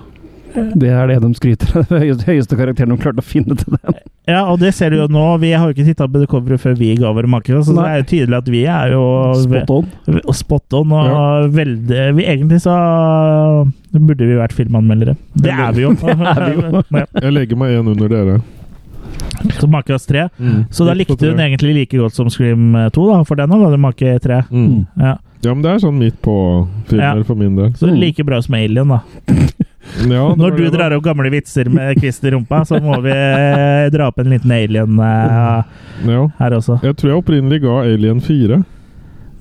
[0.78, 1.86] det er det de skryter av.
[1.90, 4.02] Det høyeste, høyeste karakteren de klarte å finne til den.
[4.24, 5.22] Ja, og det ser du jo nå.
[5.42, 7.84] Vi har jo ikke titta på det coveret før vi ga våre maker, så det
[7.84, 9.02] er jo tydelig at vi er jo
[9.42, 9.90] Spot on.
[10.22, 12.76] Og spot on, og veldig vi, Egentlig så
[13.92, 15.16] burde vi vært filmanmeldere.
[15.44, 15.92] Det er vi jo.
[16.08, 16.84] er vi jo.
[17.20, 18.38] Jeg legger meg igjen under dere.
[19.60, 20.28] Så make 3.
[20.38, 20.64] Mm.
[20.70, 23.22] Så da likte hun egentlig like godt som Scream 2, da?
[23.28, 24.42] For den òg du make tre.
[24.50, 24.86] Mm.
[25.00, 25.16] Ja.
[25.44, 27.24] Ja, men det er sånn midt på-filmer Ja.
[27.28, 27.72] for min del.
[27.76, 29.02] Så like bra som Alien, da.
[30.08, 33.12] Ja, Når du det, drar opp gamle vitser med kvist i rumpa, så må vi
[33.12, 35.60] eh, dra opp en liten Alien uh,
[36.08, 36.22] Ja.
[36.38, 36.78] her også.
[36.82, 38.62] Jeg tror jeg opprinnelig ga Alien 4.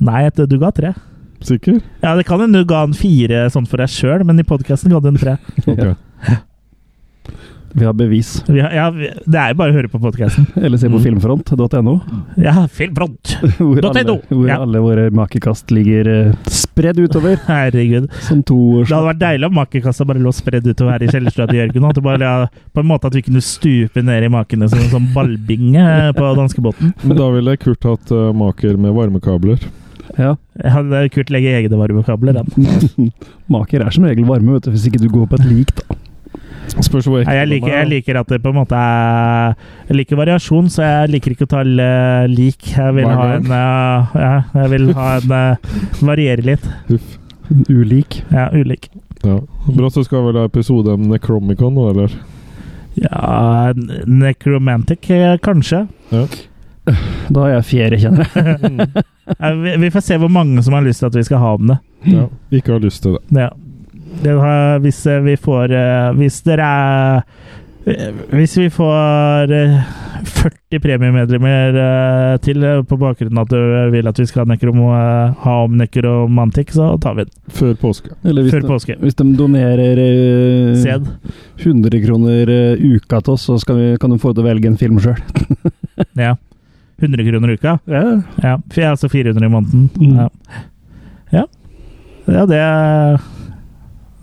[0.03, 0.91] Nei, du ga 3.
[1.44, 1.80] Sikker?
[2.03, 4.91] Ja, det kan hende du ga en 4 sånn for deg sjøl, men i podkasten
[4.91, 5.38] ga du en 3.
[5.74, 5.95] Ok.
[7.73, 8.43] Vi har bevis.
[8.47, 10.45] Vi har, ja, vi, det er jo bare å høre på podkasten.
[10.63, 11.03] Eller se på Mm.
[11.07, 11.93] filmfront.no.
[12.37, 13.49] Ja, filmfront.no!
[13.57, 14.57] Hvor, alle, hvor Ja.
[14.61, 17.39] alle våre makekast ligger eh, spredd utover.
[17.49, 18.09] Herregud.
[18.27, 21.47] Som to Det hadde vært deilig om makekassa bare lå spredd utover her i kjellerstua
[21.49, 21.89] til Jørgen.
[21.89, 24.91] At bare, ja, på en måte at vi kunne stupe ned i makene som en
[24.93, 25.87] sånn ballbinge
[26.17, 26.93] på danskebåten.
[27.03, 29.65] Men da ville Kurt hatt uh, maker med varmekabler.
[30.19, 30.35] Ja.
[30.61, 32.37] Jeg kult Kurt legge egne varmekabler.
[32.37, 33.11] den.
[33.49, 35.95] Maker er som regel varme, vet du, hvis ikke du går på et lik, da.
[36.72, 39.53] Spørs hvor ekte jeg, liker, jeg liker at det på en måte er
[39.90, 42.69] Jeg liker variasjon, så jeg liker ikke å ta eh, lik.
[42.73, 44.34] Jeg vil ha en eh, Ja,
[44.64, 46.68] jeg vil ha en eh, Variere litt.
[46.94, 47.18] Uff.
[47.69, 48.22] Ulik.
[48.31, 48.88] Ja, ulik.
[49.23, 49.38] Ja.
[49.68, 52.15] Bra, så skal vel ha episode om Necromicon nå, eller?
[52.99, 53.73] Ja,
[54.10, 55.07] Necromantic,
[55.44, 55.85] kanskje.
[56.14, 56.26] Ja.
[57.30, 59.03] Da har jeg fjerde, kjenner jeg.
[59.84, 61.77] Vi får se hvor mange som har lyst til at vi skal ha om det.
[62.11, 62.26] ja.
[62.52, 63.22] Ikke har lyst til det.
[63.40, 63.48] Ja.
[64.22, 67.23] Det har, hvis eh, vi får eh, Hvis dere er
[67.90, 69.80] eh, Hvis vi får eh,
[70.23, 74.53] 40 premiemedlemmer eh, til eh, på bakgrunn av at du vil at vi skal ha,
[74.53, 77.34] nekrom, eh, ha om nekromantikk, så tar vi den.
[77.52, 78.14] Før påske.
[78.23, 78.95] Eller hvis Før de, påske.
[79.02, 80.95] hvis de donerer eh,
[81.60, 84.72] 100 kroner eh, uka til oss, så skal vi, kan de få til å velge
[84.72, 85.19] en film sjøl.
[86.18, 86.38] Ja.
[87.03, 87.76] 100 kroner uka?
[87.91, 88.03] Ja.
[88.41, 88.56] Ja.
[88.72, 89.90] f- Altså 400 i måneden.
[89.99, 90.15] Mm.
[90.23, 90.30] Ja.
[91.35, 91.44] ja.
[92.31, 92.64] Ja, det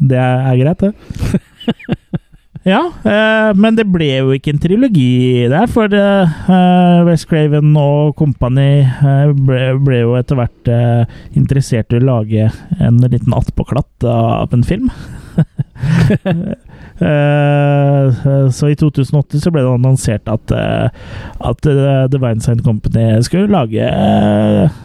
[0.00, 0.94] Det er greit, det.
[2.68, 8.12] Ja, eh, men det ble jo ikke en trilogi der, for eh, West Craven og
[8.18, 14.04] company eh, ble, ble jo etter hvert eh, interessert i å lage en liten attpåklatt
[14.04, 14.92] av en film.
[17.00, 21.06] Eh, så i 2008 så ble det annonsert at, eh,
[21.48, 23.86] at eh, The Weinstein Company skulle lage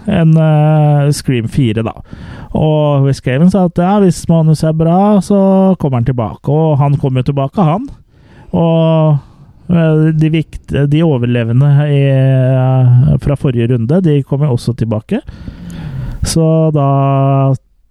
[0.07, 0.33] en
[1.11, 1.95] Scream 4, da.
[2.55, 5.37] Og West Gaven sa at ja, hvis manuset er bra, så
[5.79, 6.51] kommer han tilbake.
[6.51, 7.89] Og han kom jo tilbake, han.
[8.55, 9.17] Og
[9.67, 12.01] de, vikt, de overlevende i,
[13.19, 15.19] fra forrige runde, de kom jo også tilbake.
[16.25, 16.89] Så da,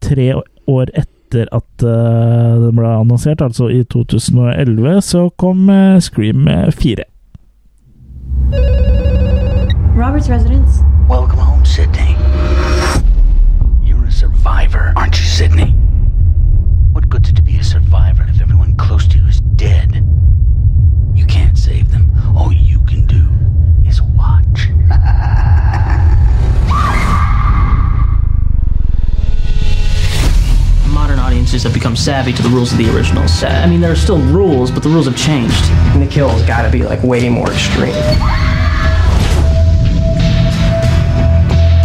[0.05, 0.30] tre
[0.70, 7.05] år etter at det ble annonsert, altså i 2011, så kom eh, Scream 4.
[9.97, 10.82] Robert's residence.
[11.09, 12.16] Welcome home, Sydney.
[13.82, 15.84] You're a survivor, aren't you, Sydney?
[31.55, 33.44] Modern audiences have become savvy to the rules of the originals.
[33.44, 35.64] I mean, there are still rules, but the rules have changed.
[35.94, 37.93] And the kill's gotta be like way more extreme.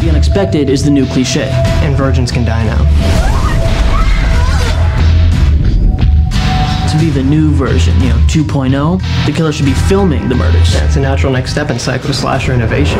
[0.01, 1.49] The unexpected is the new cliche.
[1.83, 2.79] And virgins can die now.
[6.91, 10.73] To be the new version, you know, 2.0, the killer should be filming the murders.
[10.73, 12.97] That's a natural next step in psycho slasher innovation.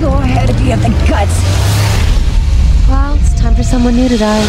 [0.00, 0.48] Go ahead.
[0.48, 1.67] If you have the guts.
[3.38, 4.42] Well, it's time for someone new to die.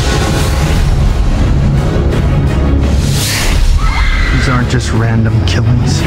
[4.34, 5.99] These aren't just random killings.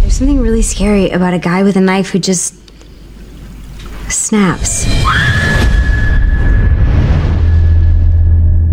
[0.00, 2.54] There's something really scary about a guy with a knife who just
[4.08, 4.86] snaps.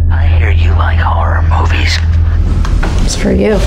[0.09, 1.97] I hear you like horror movies.
[3.05, 3.59] It's for you.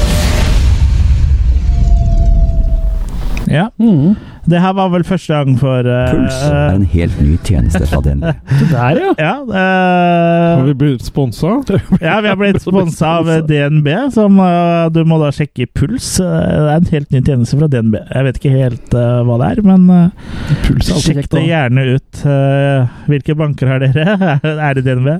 [3.47, 3.71] Ja.
[3.77, 4.30] Hmm.
[4.51, 8.01] Det her var vel første gang for uh, Puls er en helt ny tjeneste fra
[8.05, 8.27] DNB.
[8.73, 9.13] Der, ja.
[9.21, 11.61] Ja, uh, Har vi blitt sponsa?
[12.07, 16.17] ja, vi har blitt sponsa av DNB, som uh, du må da sjekke puls.
[16.21, 17.97] Eh, Det er en helt ny tjeneste fra DNB.
[18.01, 20.27] Jeg vet ikke helt eh, hva det er, men eh,
[20.67, 22.25] Puls er sjekk det gjerne ut.
[22.35, 24.37] Eh, hvilke banker har dere?
[24.69, 25.11] er det DNB?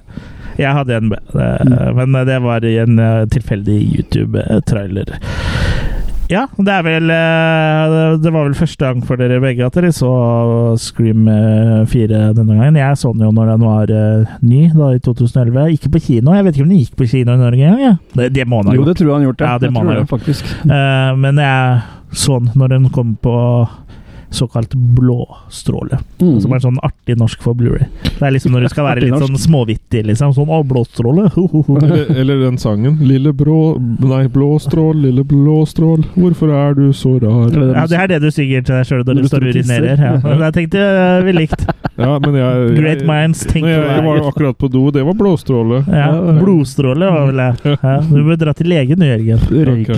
[0.61, 1.97] Jeg har DNB, mm.
[1.97, 5.15] men det var i en eh, tilfeldig YouTube-trailer.
[6.31, 9.91] Ja, det er vel eh, Det var vel første gang for dere begge at dere
[9.95, 10.11] så
[10.79, 12.79] Scream eh, 4 denne gangen.
[12.79, 15.65] Jeg så den jo når den var eh, ny, da i 2011.
[15.75, 16.37] Ikke på kino.
[16.37, 17.83] Jeg vet ikke om den gikk på kino i Norge engang.
[17.83, 17.95] Ja.
[18.15, 18.85] Det, det må han ha gjort.
[18.85, 19.47] Jo, det tror jeg han gjort.
[19.47, 20.13] Ja, det jeg må tror han ha gjort.
[20.15, 20.55] faktisk.
[20.65, 21.81] Eh, men jeg
[22.23, 23.37] så den når den kom på
[24.31, 25.99] såkalt blåstråle.
[26.21, 26.41] Mm.
[26.41, 27.89] Som er sånn artig norsk for Blu-ray.
[28.05, 30.35] Det er liksom når du skal være litt sånn småvittig, liksom.
[30.37, 31.31] Sånn 'Å, blåstråle'.
[31.35, 31.79] Ho, ho, ho.
[31.81, 32.99] Eller, eller den sangen.
[33.03, 33.79] Lille brå...
[34.01, 37.51] Nei, blåstrål, lille blåstrål, hvorfor er du så rar?
[37.51, 40.05] Ja, det er det du synger til deg sjøl når du står og urinerer.
[40.07, 40.37] Ja.
[40.47, 41.67] Jeg tenkte eh, vi likt.
[42.01, 45.03] Ja, men jeg, jeg Great minds think jeg, jeg var jo akkurat på do, det
[45.05, 45.83] var blåstråle.
[45.91, 46.09] Ja,
[46.41, 47.77] blodstråle var vel det.
[47.83, 49.45] Ja, du bør dra til legen Jørgen.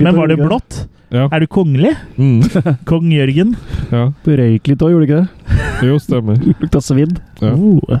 [0.03, 0.83] Men var det blått?
[1.13, 1.27] Ja.
[1.29, 1.91] Er du kongelig?
[2.17, 2.41] Mm.
[2.89, 3.53] Kong Jørgen?
[3.93, 4.07] Ja.
[4.25, 5.59] Røyk litt òg, gjorde du ikke det?
[5.85, 6.39] Jo, stemmer.
[6.61, 7.19] Lukta svidd.
[7.43, 7.53] Ja.
[7.53, 7.99] Oh,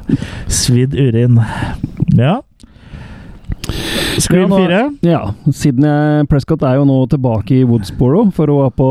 [0.49, 1.37] svidd urin.
[2.17, 2.39] Ja.
[4.19, 4.79] Scream Ja, nå- 4.
[5.07, 5.21] Ja.
[5.55, 8.89] Sydney Prescott er jo nå tilbake i Woodsboro for å være på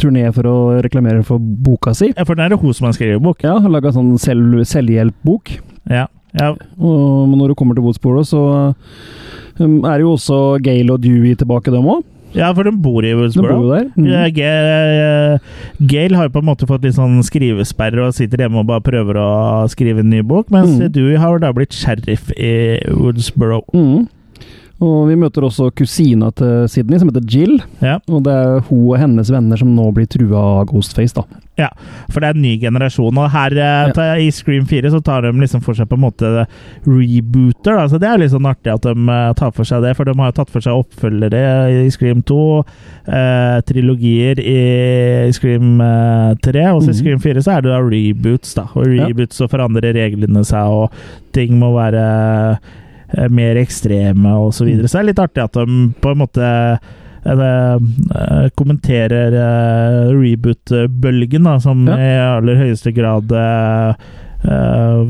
[0.00, 2.12] turné for å reklamere for boka si.
[2.16, 3.44] Ja, for den er det hun som har skrevet bok.
[3.44, 5.56] Ja, har laga sånn selv, selvhjelpbok.
[5.92, 6.06] Ja.
[6.40, 6.54] ja.
[6.80, 8.40] Og når du kommer til Woodsboro, så
[9.60, 12.02] um, er jo også Gale og Dewey tilbake, dem òg.
[12.34, 13.56] Ja, for de bor i Woodsboro.
[13.62, 13.90] bor der.
[13.96, 14.08] Mm.
[14.10, 15.38] Ja,
[15.86, 18.84] Gail har jo på en måte fått litt sånn skrivesperre og sitter hjemme og bare
[18.84, 19.28] prøver å
[19.70, 20.92] skrive en ny bok, mens Mm.
[20.92, 23.62] Dewey har da blitt sheriff i Woodsboro.
[23.74, 24.08] Mm.
[24.82, 27.60] Og vi møter også kusina til Sydney, som heter Jill.
[27.80, 28.00] Ja.
[28.10, 31.22] Og det er hun og hennes venner som nå blir trua av Ghostface, da.
[31.56, 31.68] Ja,
[32.10, 34.14] for det er en ny generasjon, og her ja.
[34.18, 36.26] i Scream 4 så tar de liksom for seg på en måte
[36.82, 37.84] rebooter, da.
[37.88, 40.16] så det er litt sånn artig at de eh, tar for seg det, for de
[40.18, 41.42] har jo tatt for seg oppfølgere
[41.84, 42.40] i Scream 2,
[43.06, 46.98] eh, trilogier i Scream eh, 3, og så i Mhm.
[47.04, 48.66] Scream 4 så er det da reboots, da.
[48.74, 49.06] Og Ja.
[49.06, 50.90] reboots så forandrer reglene seg, og
[51.32, 52.56] ting må være eh,
[53.30, 54.88] mer ekstreme og så videre.
[54.88, 56.92] Så det er litt artig at de på en måte eh,
[57.34, 61.96] eh, kommenterer eh, reboot-bølgen, som Ja.
[61.96, 63.32] i aller høyeste grad
[64.44, 65.00] Uh,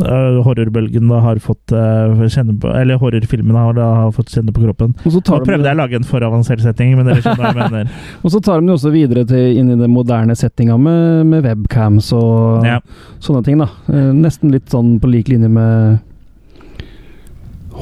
[0.00, 4.54] eh, horrorbølgen da har fått uh, kjenne på Eller horrorfilmene har, da, har fått kjenne
[4.56, 4.94] på kroppen.
[5.04, 7.66] Og så Nå prøvde jeg å lage en for avansert setting, men dere skjønner hva
[7.66, 7.92] jeg mener.
[8.24, 11.44] Og så tar de det også videre til, inn i den moderne settinga med, med
[11.44, 12.78] webcams og Ja.
[13.20, 13.60] sånne ting.
[13.60, 13.68] da.
[13.92, 15.98] uh, Nesten litt sånn på lik linje med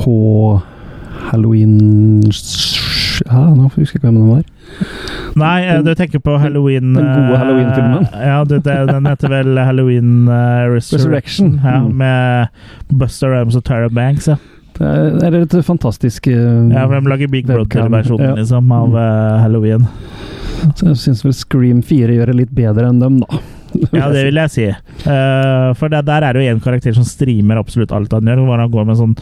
[0.03, 0.63] H...
[1.31, 4.43] Halloween Ja, nå husker jeg ikke hvem den var.
[5.39, 8.09] Nei, eh, du tenker på Halloween den gode eh, Halloween-filmen.
[8.29, 11.55] Ja, du, den heter vel Halloween eh, Resurrection.
[11.55, 11.55] Resurrection.
[11.63, 11.95] Ja, Mm.
[12.03, 12.49] med
[12.99, 14.29] Buster Rams og Tara Banks.
[14.29, 14.37] Ja.
[14.75, 17.47] Det er, et fantastisk Ja, for De lager Big.
[17.47, 18.35] Brother-versjonen Ja.
[18.41, 18.97] liksom, av
[19.41, 19.87] Halloween.
[20.75, 23.39] Så jeg syns vel Scream 4 gjør det litt bedre enn dem, da.
[23.95, 24.67] Ja, det vil jeg si.
[25.05, 28.45] Uh, for det, der er det jo en karakter som streamer absolutt alt han gjør.
[28.47, 29.15] Hvor han går med sånn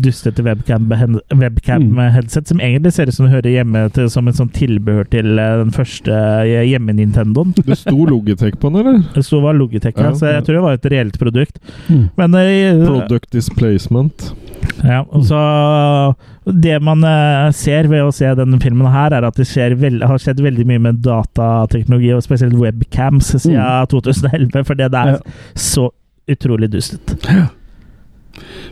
[0.00, 2.12] dustete webcam-headset webcam Mm.
[2.14, 5.56] headset, som egentlig ser ut som hører hjemme til, som et sånn tilbehør til eh,
[5.62, 7.54] den første eh, hjemme-Nintendoen.
[7.56, 9.02] Det sto Logitech på den, eller?
[9.14, 11.60] Det sto var Logitech, ja, Ja, så jeg tror det var et reelt produkt.
[11.88, 12.08] Mm.
[12.20, 14.30] Men uh, Product displacement.
[14.86, 15.40] Ja, og så
[16.46, 20.00] Det man eh, ser ved å se denne filmen her, er at det skjer vel,
[20.02, 25.18] har skjedd veldig mye med datateknologi, og spesielt webcams, siden 2011, for det er
[25.54, 25.90] så
[26.30, 27.18] utrolig dustete.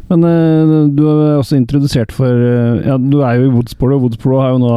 [0.09, 4.07] Men uh, du er også introdusert for uh, Ja, du er jo i Woodsboro, og
[4.07, 4.75] Woodsboro har jo nå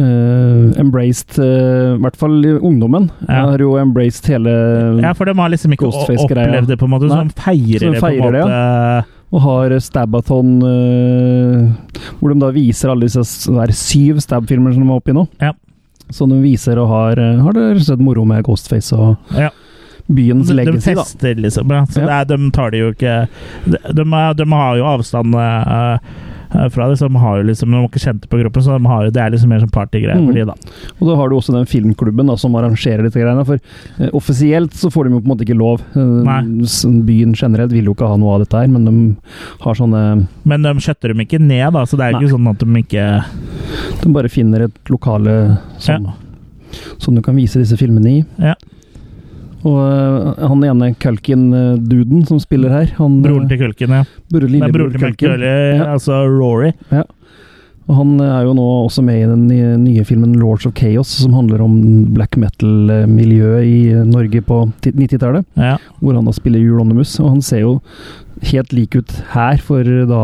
[0.00, 3.10] uh, embraced I hvert fall i ungdommen.
[3.28, 3.44] Ja.
[3.52, 4.54] Har jo embraced hele
[5.04, 7.92] Ja, for de har liksom ikke opplevd det, på en måte, så de feirer Så
[7.92, 8.40] de det på en måte.
[8.40, 9.14] det, måte.
[9.34, 14.90] Og har Stabathon, eh, hvor de da viser alle disse det syv stab-filmer som de
[14.92, 15.26] er oppi nå.
[15.42, 15.52] Ja.
[16.14, 19.50] Som de viser og har, eh, har det slett moro med Ghostface og Ja.
[20.06, 21.02] byens De, de legacy, da.
[21.02, 21.70] fester, liksom.
[21.72, 21.84] Ja.
[21.86, 22.20] Så Ja.
[22.20, 23.28] er, de tar det jo ikke
[23.64, 25.98] De, de, de har jo avstand uh,
[26.74, 28.76] fra det, så de har jo liksom De har ikke kjent det på kroppen, så
[28.78, 30.26] de har jo, det er liksom mer sånn partygreier Mm.
[30.28, 30.54] for de, da.
[31.00, 33.44] Og da har du også den filmklubben da, som arrangerer disse greiene.
[33.48, 35.82] For eh, offisielt så får de jo på en måte ikke lov.
[35.96, 36.40] Nei.
[37.08, 38.94] Byen generelt vil jo ikke ha noe av dette her, men de
[39.64, 40.04] har sånne
[40.44, 42.82] Men de skjøtter dem ikke ned, da, så det er jo ikke sånn at de
[42.84, 43.06] ikke
[44.04, 46.12] De bare finner et lokale som,
[46.98, 48.24] som du kan vise disse filmene i.
[48.38, 48.54] Ja.
[49.64, 54.04] Og eh, han ene Culkin-duden som spiller her han, Broren til Kulken, ja.
[54.32, 55.30] Broren, Nei, broren til Culkin.
[55.34, 55.92] McCully, Ja.
[55.94, 56.72] altså Rory.
[56.92, 57.04] Ja.
[57.84, 61.10] Og han er jo nå også med i den nye, nye filmen Lords of Chaos,
[61.20, 61.74] som handler om
[62.16, 65.44] black metal-miljøet i Norge på 90-tallet.
[65.60, 65.74] Ja.
[66.00, 67.18] Hvor han da spiller Euronymous.
[67.20, 67.74] Og han ser jo
[68.48, 70.22] helt lik ut her for da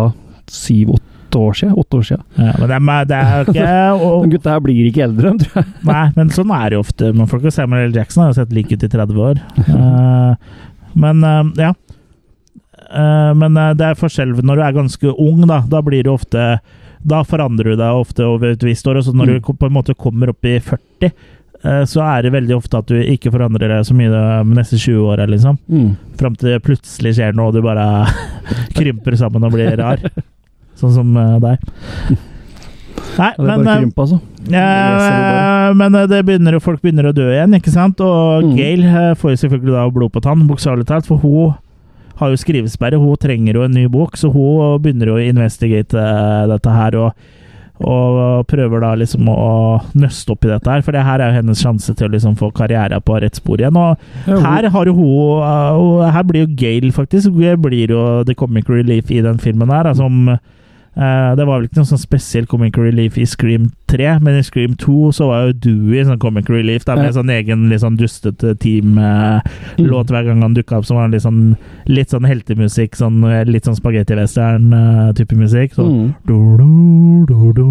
[0.51, 1.05] syv-åtte
[1.39, 1.75] år siden.
[1.79, 2.25] Åtte år siden.
[2.35, 3.75] Ja, men det er, det er ikke
[4.09, 5.71] og, gutta her blir ikke eldre, tror jeg.
[5.87, 7.13] Nei, men sånn er det jo ofte.
[7.15, 7.95] Men folk Samuel L.
[8.01, 9.41] Jackson har jo sett lik ut i 30 år.
[9.69, 10.35] Uh,
[11.07, 11.71] men uh, ja.
[12.91, 15.61] Uh, men det er forskjell når du er ganske ung, da.
[15.71, 16.59] Da blir du ofte
[17.07, 18.99] Da forandrer du deg ofte over et visst år.
[18.99, 19.37] Og så når Mm.
[19.45, 21.13] du på en måte kommer opp i 40,
[21.65, 24.77] eh, så er det veldig ofte at du ikke forandrer deg så mye de neste
[24.81, 25.57] 20 åra, liksom.
[25.69, 25.95] Mm.
[26.21, 27.87] Fram til det plutselig skjer noe, og du bare
[28.77, 30.01] krymper sammen og blir rar.
[30.81, 31.71] Sånn som eh, deg.
[33.21, 34.19] Nei, det men eh, krymp, altså.
[34.53, 38.01] ja, men eh, det begynner, folk begynner å dø igjen, ikke sant?
[38.05, 38.55] Og Mm.
[38.57, 41.53] Gail eh, får jo selvfølgelig da blod på tann, bokstavelig talt, for hun
[42.21, 42.99] har jo skrivesperre.
[43.01, 46.97] Hun trenger jo en ny bok, så hun begynner å investigate eh, dette her.
[47.07, 47.37] og
[47.81, 51.37] og prøver da liksom å nøste opp i dette her, for det her er jo
[51.39, 53.73] hennes sjanse til å liksom få karriere på rett spor igjen.
[53.81, 53.97] Og
[54.45, 59.23] her har jo hun Her blir jo Gail, faktisk, blir jo the comic relief i
[59.25, 59.89] den filmen her.
[59.89, 60.29] Altså om
[60.97, 64.43] uh, Det var vel ikke noe sånn spesiell comic relief i Scream 3, men i
[64.47, 66.85] Scream 2 så var jo Dewey sånn comic relief.
[66.85, 67.13] Da, med Ja.
[67.21, 71.57] sånn egen litt sånn dustete team-låt hver gang han dukka opp, som var litt sånn,
[71.87, 72.95] litt sånn heltemusikk.
[72.97, 75.75] Sånn, eh, litt sånn spagetti-western-type musikk.
[75.75, 76.15] Sånn Mm.
[76.27, 77.67] du, du, du.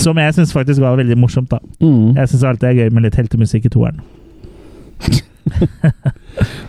[0.00, 1.58] Som jeg syns faktisk var veldig morsomt, da.
[1.80, 2.14] Mm.
[2.16, 4.00] Jeg syns alltid det er gøy med litt heltemusikk i toeren.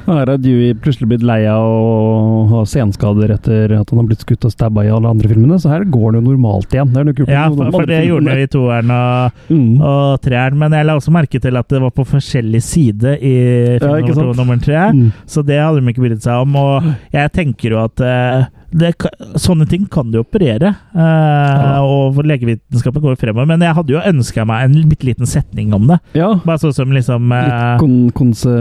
[0.06, 4.24] Her har Dewey plutselig blitt lei av å ha senskader etter at han har blitt
[4.26, 6.92] skutt og stabba i alle andre filmene, så her går det jo normalt igjen.
[6.96, 9.82] Det er kult Ja, for, for det gjorde det han i toeren og, Mm.
[9.84, 10.58] og treeren.
[10.62, 13.36] Men jeg la også merke til at det var på forskjellig side i
[13.82, 14.82] film Ja, nummer to og nummer tre.
[14.96, 15.12] Mm.
[15.30, 16.56] Så det hadde de ikke brydd seg om.
[16.62, 18.94] Og jeg tenker jo at eh, det,
[19.42, 20.76] sånne ting kan du operere.
[20.96, 23.48] eh, Og legevitenskapen går fremover.
[23.48, 26.00] Men jeg hadde jo ønska meg en bitte liten setning om det.
[26.18, 26.34] Ja.
[26.46, 28.54] Bare sånn som liksom eh, Litt kon konse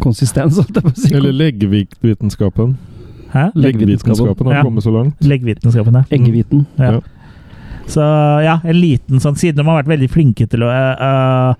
[0.00, 1.14] konsistens, holdt jeg på å si.
[1.14, 2.76] Eller legevitenskapen.
[3.34, 3.50] Hæ?
[3.54, 4.62] Legevitenskapen har Ja.
[4.64, 5.20] kommet så langt.
[5.20, 6.04] Legevitenskapen, ja.
[6.16, 6.66] Eggeviten.
[6.78, 6.92] Ja.
[6.96, 7.00] Ja.
[7.88, 8.00] Så
[8.44, 11.54] ja, en liten sånn Siden de har vært veldig flinke til å eh, eh,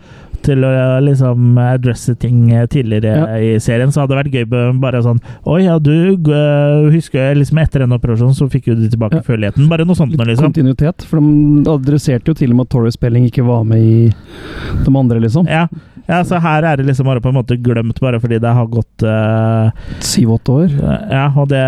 [0.46, 3.26] til å eh, liksom adresse ting eh, tidligere Ja.
[3.38, 7.38] i serien, så hadde det vært gøy bare sånn Oi, ja, du eh, husker jeg
[7.40, 9.24] liksom etter den operasjonen, så fikk jo du tilbake Ja.
[9.26, 9.68] føleligheten.
[9.68, 10.52] Bare noe sånt noe, liksom.
[10.52, 11.02] Kontinuitet.
[11.08, 14.08] For de adresserte jo til og med at Torrey Spelling ikke var med i
[14.84, 15.46] de andre, liksom.
[15.48, 15.66] Ja.
[16.08, 18.66] ja, så her er det liksom bare på en måte glemt, bare fordi det har
[18.66, 19.06] gått
[20.04, 20.68] Syv-åtte år.
[21.10, 21.64] Ja, og det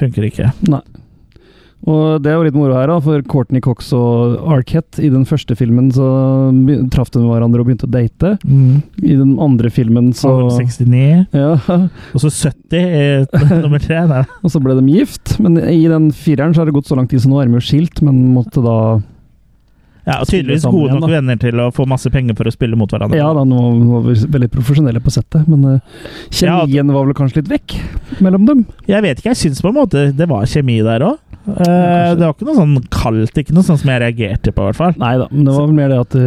[0.00, 0.52] funker ikke.
[0.68, 0.80] Nei.
[1.86, 5.22] Og det er jo litt moro her, da, for Courtney Cox og Arquette i den
[5.28, 6.06] første filmen så
[6.90, 8.32] traff de hverandre og begynte å date.
[8.42, 11.52] I den andre filmen så Og 69, Ja.
[12.10, 14.02] og så 70 i nummer tre.
[14.42, 17.06] Og så ble de gift, men i den fireren så har det gått så lang
[17.10, 18.78] tid, så nå er de jo skilt, men måtte da
[20.06, 22.78] Ja, og tydeligvis gode nok igjen, venner til å få masse penger for å spille
[22.78, 23.18] mot hverandre.
[23.18, 27.40] Ja da, nå var vi veldig profesjonelle på settet, men uh, kjemien var vel kanskje
[27.42, 27.74] litt vekk
[28.22, 28.60] mellom dem?
[28.86, 31.18] Jeg vet ikke, jeg syns på en måte det var kjemi der òg.
[31.46, 34.80] Det var ikke noe sånn kaldt, ikke noe sånn som jeg reagerte på, i hvert
[34.80, 34.96] fall.
[35.00, 36.18] Nei da, men det var vel mer det at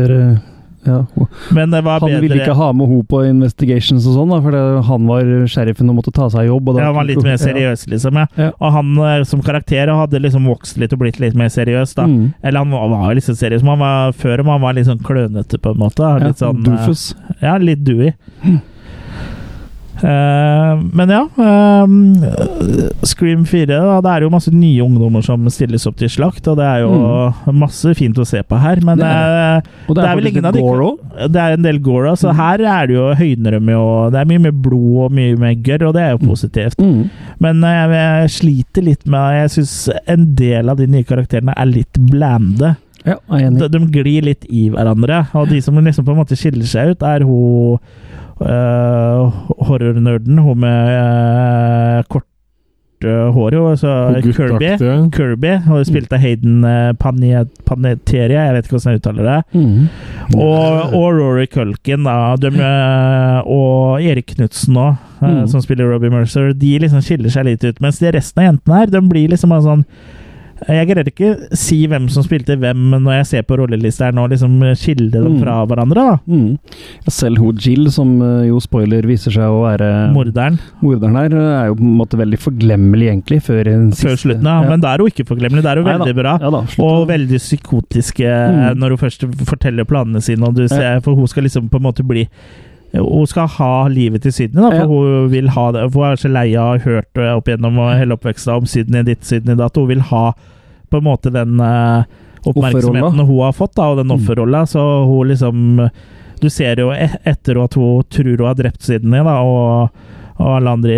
[0.83, 1.05] ja,
[1.49, 4.55] Men det var Han bedre ville ikke ha med henne på investigations og sånn, for
[4.87, 6.71] han var sheriffen og måtte ta seg jobb.
[6.77, 8.19] Ja, han var litt mer seriøs, liksom.
[8.21, 8.27] Ja.
[8.39, 8.49] Ja.
[8.55, 12.07] Og han eh, som karakter hadde liksom vokst litt og blitt litt mer seriøs, da.
[12.07, 12.31] Mm.
[12.41, 15.03] Eller han var, var liksom seriøs, men han var før men han var litt sånn
[15.03, 16.05] klønete, på en måte.
[16.05, 17.05] Ja, Litt sånn eh, Doofus.
[17.43, 18.15] Ja, litt Dewey.
[18.47, 18.59] Eh,
[20.03, 21.93] men ja eh,
[23.03, 26.57] Scream 4 da, Det er jo masse nye ungdommer som stilles opp til slakt, og
[26.59, 28.81] det er jo masse fint å se på her.
[28.85, 29.03] Men Mm.
[29.03, 31.29] Det er- eh, Og det er vel ingen av de-.
[31.29, 34.39] Det er en del Gora, så her er det jo høydenrømme og Det er mye
[34.39, 36.77] mer blod og mye mer gørr, og det er jo positivt.
[36.79, 37.09] Mm.
[37.39, 41.53] Men eh, jeg, jeg sliter litt med Jeg syns en del av de nye karakterene
[41.55, 42.75] er litt blande.
[43.05, 43.49] Ja, er.
[43.55, 46.91] De, de glir litt i hverandre, og de som liksom på en måte skiller seg
[46.91, 47.79] ut, er hun
[48.41, 49.29] uh,
[49.67, 52.25] horrornerden, hun med uh, kort
[53.05, 53.93] uh, hår, jo, altså
[54.35, 54.71] Kirby.
[55.15, 59.37] Kirby, hun spilte Hayden uh, Pane- Panettiere, jeg vet ikke hvordan jeg uttaler det.
[59.53, 59.85] Mm.
[60.39, 65.41] Og, og Rory Culkin da, de, eh, og Erik Knutsen òg, Mm.
[65.51, 67.81] som spiller Robbie Mercer, de liksom skiller seg litt ut.
[67.83, 69.81] Mens de resten av jentene her, de blir liksom en sånn
[70.69, 74.27] Jeg greier ikke si hvem som spilte hvem når jeg ser på rollelista her nå,
[74.29, 75.39] liksom skille dem Mm.
[75.41, 75.95] fra hverandre.
[75.95, 76.17] da.
[76.29, 76.59] Mm.
[77.09, 80.59] Selv hun Jill, som eh, jo spoiler viser seg å være Morderen.
[80.81, 83.63] Morderen her, er jo på en måte veldig forglemmelig, egentlig, før
[83.97, 84.61] Før slutten, ja.
[84.69, 85.63] Men da er hun ikke forglemmelig.
[85.63, 86.37] Det er hun veldig bra.
[86.41, 88.77] Ja da, og veldig psykotiske Mm.
[88.79, 90.43] når hun først forteller planene sine.
[90.47, 92.27] Og du ser, For hun skal liksom på en måte bli
[92.93, 94.87] Hun skal ha livet til Sydney, da, for Ja.
[94.87, 95.91] hun vil ha det.
[95.91, 98.65] For hun er så lei av å ha hørt eh, opp gjennom hele oppveksten om
[98.65, 99.75] Sydney ditt, Sydney datt.
[99.77, 100.33] Hun vil ha
[100.89, 102.03] på en måte den eh,
[102.45, 104.15] oppmerksomheten hun har fått, da, og den Mm.
[104.17, 104.65] offerrolla.
[104.65, 105.89] Så hun liksom
[106.41, 109.89] Du ser jo e- etter at hun tror hun har drept Sydney, da, og,
[110.39, 110.93] og alle andre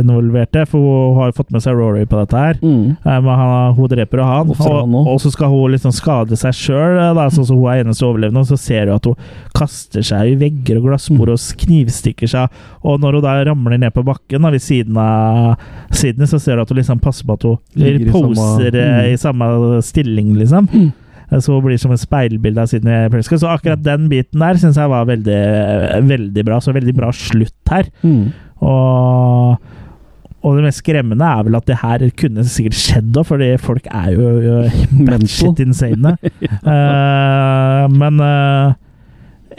[0.00, 2.58] involverte, for hun har jo fått med seg Rory på dette her.
[2.62, 2.96] Mm.
[3.04, 6.38] Eh, Men han, hun dreper jo han, han og, og så skal hun liksom skade
[6.40, 6.96] seg sjøl,
[7.34, 8.40] sånn som hun er eneste overlevende.
[8.40, 9.14] Og så ser du at hun
[9.56, 11.34] kaster seg i vegger og glassbord Mm.
[11.36, 12.48] og knivstikker seg.
[12.82, 15.58] Og når hun da ramler ned på bakken da, ved siden av
[15.92, 18.74] Sydney, så ser du at hun liksom passer på at hun Ligger i samme- poser
[18.74, 19.12] eh, Mm.
[19.12, 20.68] i samme stilling, liksom.
[20.72, 20.90] Eh,
[21.40, 23.40] Så hun blir som et speilbilde av Sydney Prescott.
[23.40, 25.42] Så akkurat den biten der syns jeg var veldig,
[26.08, 26.60] veldig bra.
[26.60, 27.88] Så veldig bra slutt her.
[28.02, 28.26] Mm.
[28.62, 29.56] Og,
[30.42, 33.88] og det mest skremmende er vel at det her kunne sikkert skjedd òg, fordi folk
[33.90, 34.56] er jo, jo
[35.08, 36.16] batshit insane.
[36.66, 38.74] uh, men eh,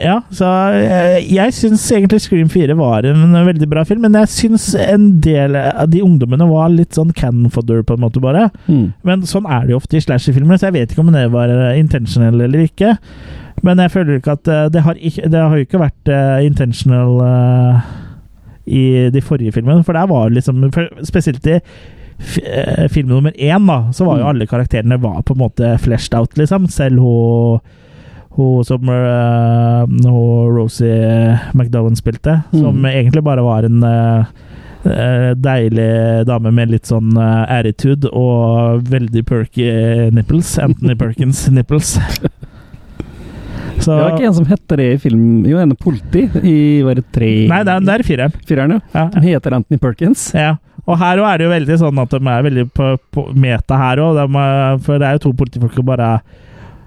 [0.04, 4.32] ja, så jeg, jeg syns egentlig Scream 4 var en veldig bra film, men jeg
[4.34, 8.50] syns en del av de ungdommene var litt sånn cannon fodder, på en måte, bare.
[8.68, 8.92] Mm.
[9.08, 11.52] Men sånn er det jo ofte i slasherfilmer, så jeg vet ikke om det var
[11.54, 12.94] eh, intentional eller ikke.
[13.64, 16.46] Men jeg føler ikke at eh, det har, ikke, det har jo ikke vært eh,
[16.48, 17.92] intentional uh,
[18.68, 20.64] i de forrige filmene, for der var liksom
[21.04, 24.30] Spesielt i eh, film nummer én, da, så var jo Mm.
[24.34, 26.68] alle karakterene var på en måte fleshed out, liksom.
[26.72, 27.60] Selv hun
[28.36, 29.86] hun som uh,
[30.54, 32.86] Rosie McDowan spilte, som Mm.
[32.90, 39.68] egentlig bare var en eh, deilig dame med litt sånn uh, attitude og veldig perky
[40.12, 40.58] nipples.
[40.60, 41.94] Anthony Perkins nipples.
[43.80, 46.58] Så, Det var ikke en som heter det i film Jo, en er politi i
[46.86, 48.36] var det tre Nei, det er, det er fireren.
[48.48, 48.82] Fireren, ja.
[48.94, 49.06] Ja.
[49.16, 50.28] De heter Anthony Perkins.
[50.38, 50.54] Ja.
[50.86, 54.02] Og her er det jo veldig sånn at de er veldig på, på meta her
[54.04, 54.20] òg.
[54.86, 56.10] For det er jo to politifolk som bare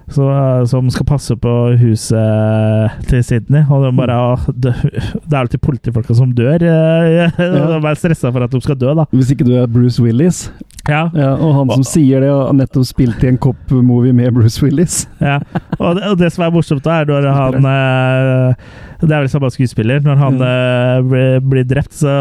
[0.09, 0.25] så,
[0.71, 3.65] som skal passe på huset til Sydney.
[3.69, 6.63] Og de bare «Åh, Det, det er alltid politifolka som dør.
[6.63, 9.05] eh, Og de er stressa for at de skal dø, da.
[9.11, 10.45] Hvis ikke du er Bruce Willis.
[10.87, 11.03] Ja.
[11.35, 15.05] og han som sier det, har nettopp spilt i en cop-movie med Bruce Willis.
[15.19, 15.39] Ja.
[15.77, 18.69] Og, det, og det som er morsomt, da, er når han eh,
[19.01, 20.01] Det er vel samme skuespiller.
[20.05, 22.13] Når han eh, blir, blir drept, så,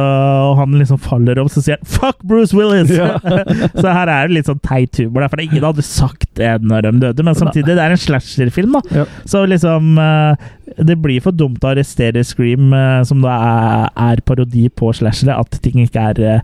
[0.51, 2.93] og han liksom faller om, så sier han 'fuck Bruce Willis'!
[2.93, 3.17] Ja.
[3.81, 6.89] så her er det litt sånn teit humor, for det ingen hadde sagt det når
[6.89, 7.27] de døde.
[7.27, 9.03] Men samtidig, det er en slasherfilm, da.
[9.03, 9.09] Ja.
[9.29, 12.75] Så liksom eh, Det blir for dumt å arrestere Scream,
[13.07, 16.43] som da er, er parodi på slashere, at ting ikke er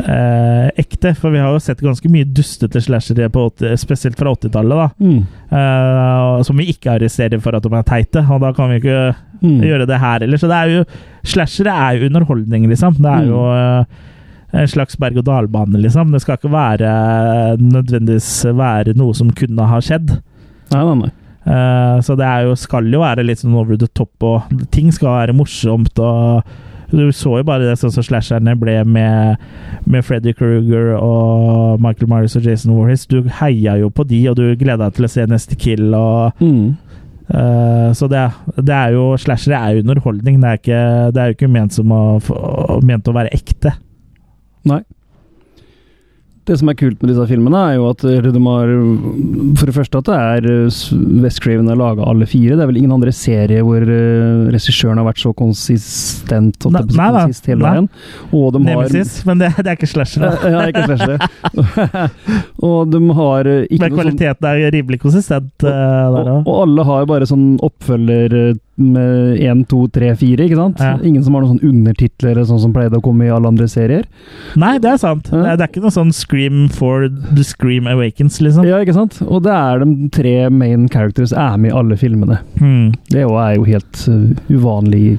[0.00, 1.14] eh, ekte.
[1.18, 3.28] For vi har jo sett ganske mye dustete slashere,
[3.78, 4.88] spesielt fra 80-tallet, da.
[5.00, 5.22] Mm.
[5.50, 9.14] Eh, som vi ikke arresterer for at de er teite, og da kan vi ikke
[9.38, 9.60] Mm.
[9.62, 10.36] gjøre det her heller.
[10.36, 10.84] Så det er jo
[11.24, 12.94] Slashere er jo underholdning, liksom.
[12.98, 13.28] Det er Mm.
[13.28, 13.84] jo eh,
[14.54, 16.10] en slags berg-og-dal-bane, liksom.
[16.10, 20.10] Det skal ikke være nødvendigvis være noe som kunne ha skjedd.
[20.72, 21.10] Nei, nei, nei.
[21.48, 25.14] Uh, så det jo, skal jo være litt sånn over the top, og ting skal
[25.26, 25.96] være morsomt.
[25.98, 26.42] og
[26.90, 29.42] Du så jo bare det sånn som slasherne ble med,
[29.84, 33.04] med Freddy Kruger og Michael Myers og Jason Warris.
[33.10, 35.90] Du heia jo på de, og du gleda deg til å se neste kill.
[35.94, 36.76] og Mm.
[37.28, 38.24] uh, så det,
[38.56, 40.40] det er jo Slashere er jo underholdning.
[40.40, 40.80] Det er, ikke,
[41.12, 42.02] det er jo ikke ment, som å,
[42.84, 43.74] ment å være ekte.
[44.68, 44.80] Nei.
[46.48, 48.70] Det som er kult med disse filmene, er jo at de har
[49.60, 50.78] For det første at det er eh,
[51.22, 52.56] West Craven har laga alle fire.
[52.56, 57.08] Det er vel ingen andre serie hvor uh, regissøren har vært så konsistent Nei, nei,
[57.18, 57.90] konsist hele veien.
[58.32, 60.24] Og de har Nemesis, men det, det er ikke slasher.
[60.48, 61.18] Ja, ikke slasher.
[62.68, 66.56] og de har eh, ikke Men sånn kvaliteten er rimelig konsistent Og, der og, og
[66.64, 70.82] alle har bare sånn oppfølger eh, med én, to, tre, fire, ikke sant?
[70.82, 70.96] Ja.
[71.04, 74.06] Ingen som har noen sånn undertitler sånn som pleide å komme i alle andre serier.
[74.58, 75.28] Nei, det er sant.
[75.30, 78.66] Det er, det er ikke noe sånn Scream for the Scream Awakens, liksom.
[78.68, 79.20] Ja, ikke sant?
[79.26, 82.40] Og det er de tre main characters er med i alle filmene.
[82.58, 82.92] Hmm.
[83.10, 85.18] Det er jo- helt uh, uvanlig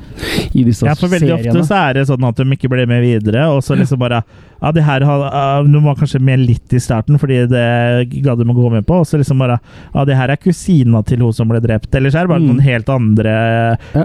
[0.55, 0.93] i disse seriene.
[0.93, 1.53] Ja, for veldig seriene.
[1.53, 4.23] ofte så er det sånn at de ikke blir med videre, og så liksom bare
[4.61, 8.39] Ja, det her har, uh, Nå var kanskje med litt i starten, fordi det gadd
[8.41, 9.59] de å gå med på, og så liksom bare
[9.93, 12.39] Ja, det her er kusina til hun som ble drept, eller så er det bare
[12.43, 12.47] Mm.
[12.49, 13.33] noen helt andre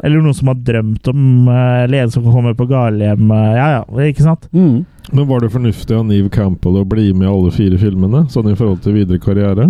[0.02, 3.30] Eller noen som har drømt om uh, Eller en som kommer på galehjem.
[3.30, 4.48] uh, Ja, ja, ikke sant?
[4.52, 4.84] Mm.
[5.12, 8.48] Men var det fornuftig av Neve Campbell å bli med i alle fire filmene, sånn
[8.50, 9.66] i forhold til videre karriere?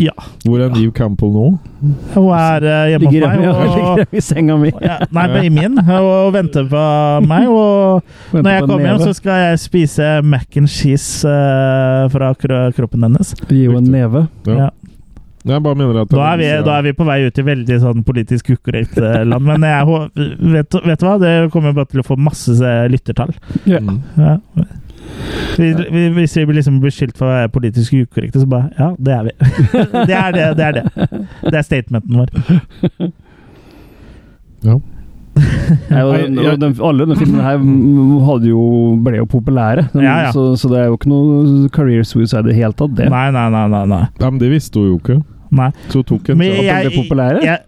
[0.00, 0.14] Ja.
[0.44, 1.46] Hvor er Neve Campbell nå?
[2.14, 3.42] Hun er uh, hjemme hos meg.
[3.48, 4.70] Og, ligger i senga mi.
[4.82, 5.80] ja, nei, på min.
[5.98, 6.84] Og venter på
[7.28, 7.50] meg.
[7.50, 12.64] Og når jeg kommer hjem, så skal jeg spise mac and cheese uh, fra kro
[12.76, 13.34] kroppen hennes.
[13.48, 14.26] Gi henne en neve.
[14.48, 14.70] Ja.
[15.44, 17.76] Jeg bare mener at Da er, vi, da er vi på vei ut i veldig
[17.82, 19.44] sånn politisk ukorrekt land.
[19.44, 19.98] Men jeg,
[20.54, 21.18] vet, vet du hva?
[21.20, 23.34] Det kommer bare til å få masse eh, lyttertall.
[23.68, 23.82] Ja.
[24.16, 24.38] Ja.
[25.58, 28.88] Vi, vi, hvis vi blir liksom beskyldt for å være politisk ukorrekte, så bare Ja,
[28.98, 29.34] det er vi.
[30.10, 30.46] det er det.
[30.58, 30.84] Det er det.
[31.44, 33.12] Det er statementen vår.
[34.64, 34.78] Ja.
[35.90, 37.56] Ja, og den, og den, alle denne filmen her
[38.28, 38.60] hadde jo,
[39.02, 40.32] ble jo populære, Den- Ja, ja.
[40.34, 43.08] Så, så det er jo ikke noe career suicide i det hele tatt, det.
[43.10, 43.64] Nei, nei, nei.
[43.72, 43.98] nei, nei.
[44.20, 45.16] Ja, men det visste hun jo ikke.
[45.58, 45.70] nei.
[45.90, 47.42] Så hun tok en Men at jeg, ble populære?
[47.48, 47.64] jeg,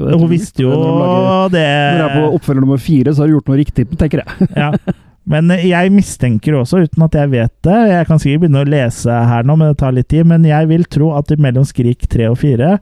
[0.00, 3.28] Jo, hun visste jo de det Når jeg er på oppfølger nummer fire, så har
[3.28, 4.50] du gjort noe riktig, tenker jeg.
[4.56, 4.72] ja.
[5.28, 9.18] Men jeg mistenker også, uten at jeg vet det Jeg kan sikkert begynne å lese
[9.30, 10.26] her nå, men det tar litt tid.
[10.30, 12.72] Men jeg vil tro at mellom Skrik 3 og 4,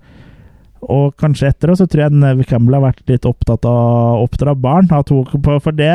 [0.88, 4.54] og kanskje etter, så tror jeg Neve Campbell har vært litt opptatt av å oppdra
[4.54, 4.86] barn.
[4.86, 5.90] For det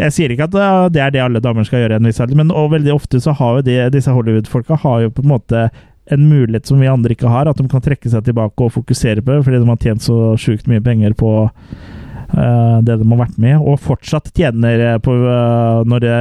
[0.00, 3.20] Jeg sier ikke at uh, det er det alle damer skal gjøre men veldig ofte
[3.20, 5.68] så har jo de, disse Hollywood-folka har jo på en måte
[6.10, 9.22] en mulighet som vi andre ikke har, at de kan trekke seg tilbake og fokusere
[9.22, 11.99] på det, fordi de har tjent så sjukt mye penger på eh,
[12.32, 16.14] det de har vært med og fortsatt tjener eh, på eh, når det,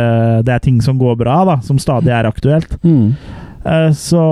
[0.47, 2.75] det er ting som går bra, da, som stadig er aktuelt.
[2.83, 3.13] Mm.
[3.65, 4.23] Eh, så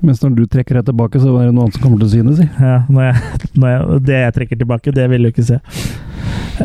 [0.00, 2.14] Mens når du trekker deg tilbake, så er det noe annet som kommer til å
[2.14, 2.48] synes, si.
[2.60, 5.60] ja, når jeg, når jeg, Det jeg trekker tilbake, det vil du ikke se.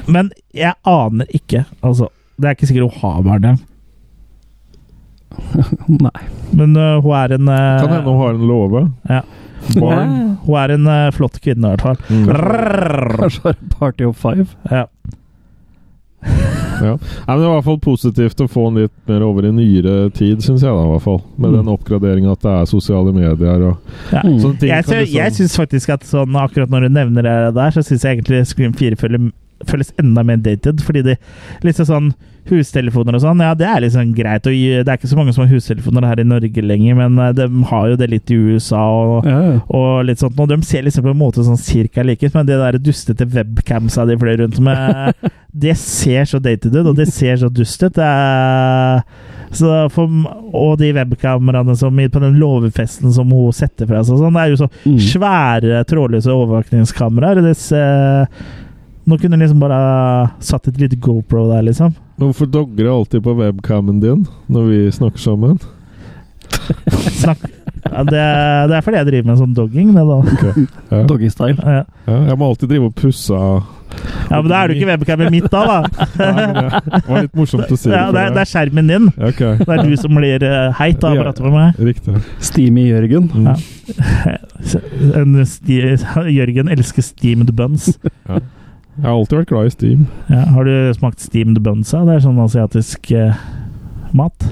[0.09, 1.65] Men jeg aner ikke.
[1.81, 3.65] Altså, det er ikke sikkert hun har barn engang.
[6.05, 6.17] Nei.
[6.57, 8.81] Men uh, hun er en uh, Kan hende hun har en låve.
[9.09, 9.21] ja.
[9.75, 11.97] Hun er en uh, flott kvinne, i hvert fall.
[12.09, 12.25] Mm.
[13.19, 14.47] Kanskje har en Party of Five.
[14.71, 14.85] Ja.
[16.79, 16.93] Ja.
[16.95, 19.51] Nei, men Det er i hvert fall positivt å få den litt mer over i
[19.51, 20.71] nyere tid, syns jeg.
[20.71, 21.57] da i hvert fall Med Mm.
[21.57, 23.77] den oppgraderinga at det er sosiale medier og
[24.13, 24.21] Ja.
[24.23, 24.69] Sånne ting.
[24.69, 27.83] Jeg, så, liksom- jeg syns faktisk at sånn, akkurat når du nevner det der, så
[27.83, 29.31] syns jeg egentlig Scream 4 føler,
[29.67, 30.81] føles enda mer dated.
[30.85, 31.17] Fordi det
[31.65, 32.11] liksom sånn
[32.49, 34.47] Hustelefoner og sånn, ja, det er liksom greit.
[34.49, 37.33] Og det er ikke så mange som har hustelefoner her i Norge lenger, men eh,
[37.37, 40.39] de har jo det litt i USA og, Ja, og litt sånt.
[40.41, 43.27] Og de ser liksom på en måte sånn cirka like ut, men det der dustete
[43.29, 45.13] webcamsa de fløy rundt med,
[45.53, 48.01] det ser så dated ut, og det ser så dust ut.
[49.59, 54.55] Og de webkameraene som på den låvefesten som hun setter fra seg, sånn, det er
[54.55, 54.97] jo så Mm.
[55.05, 57.41] svære trådløse overvåkningskameraer.
[57.45, 58.27] Det ser-
[59.09, 59.79] Nå kunne jeg liksom bare
[60.43, 61.95] satt et lite GoPro der, liksom.
[62.21, 65.57] Hvorfor dogger jeg alltid på webcamen din når vi snakker sammen?
[67.21, 67.47] Snakk
[67.89, 68.21] ja, det,
[68.69, 70.53] det er fordi jeg driver med sånn dogging, det, da.
[70.91, 71.01] Ja.
[71.09, 71.57] Doggystyle.
[71.57, 71.83] Ja.
[72.09, 73.75] Ja, jeg må alltid drive og pusse av
[74.29, 76.05] ja, men da er du ikke webcamet mitt, da, da.
[76.19, 79.07] Nei, det var litt morsomt å si Ja, det, er, det er skjermen din.
[79.17, 81.79] Ok, Det er du som blir eh, heit av å prate med meg.
[81.89, 82.21] Riktig.
[82.51, 83.31] Steamy Jørgen.
[83.33, 83.49] Mm.
[83.49, 84.37] Ja.
[85.17, 85.79] En sti,
[86.35, 87.89] Jørgen elsker steamed buns.
[88.29, 88.43] Ja.
[88.99, 90.07] Jeg har alltid vært glad i Steam.
[90.27, 91.93] Ja, har du smakt steamed buns?
[91.95, 93.37] Det er sånn asiatisk eh,
[94.11, 94.49] mat.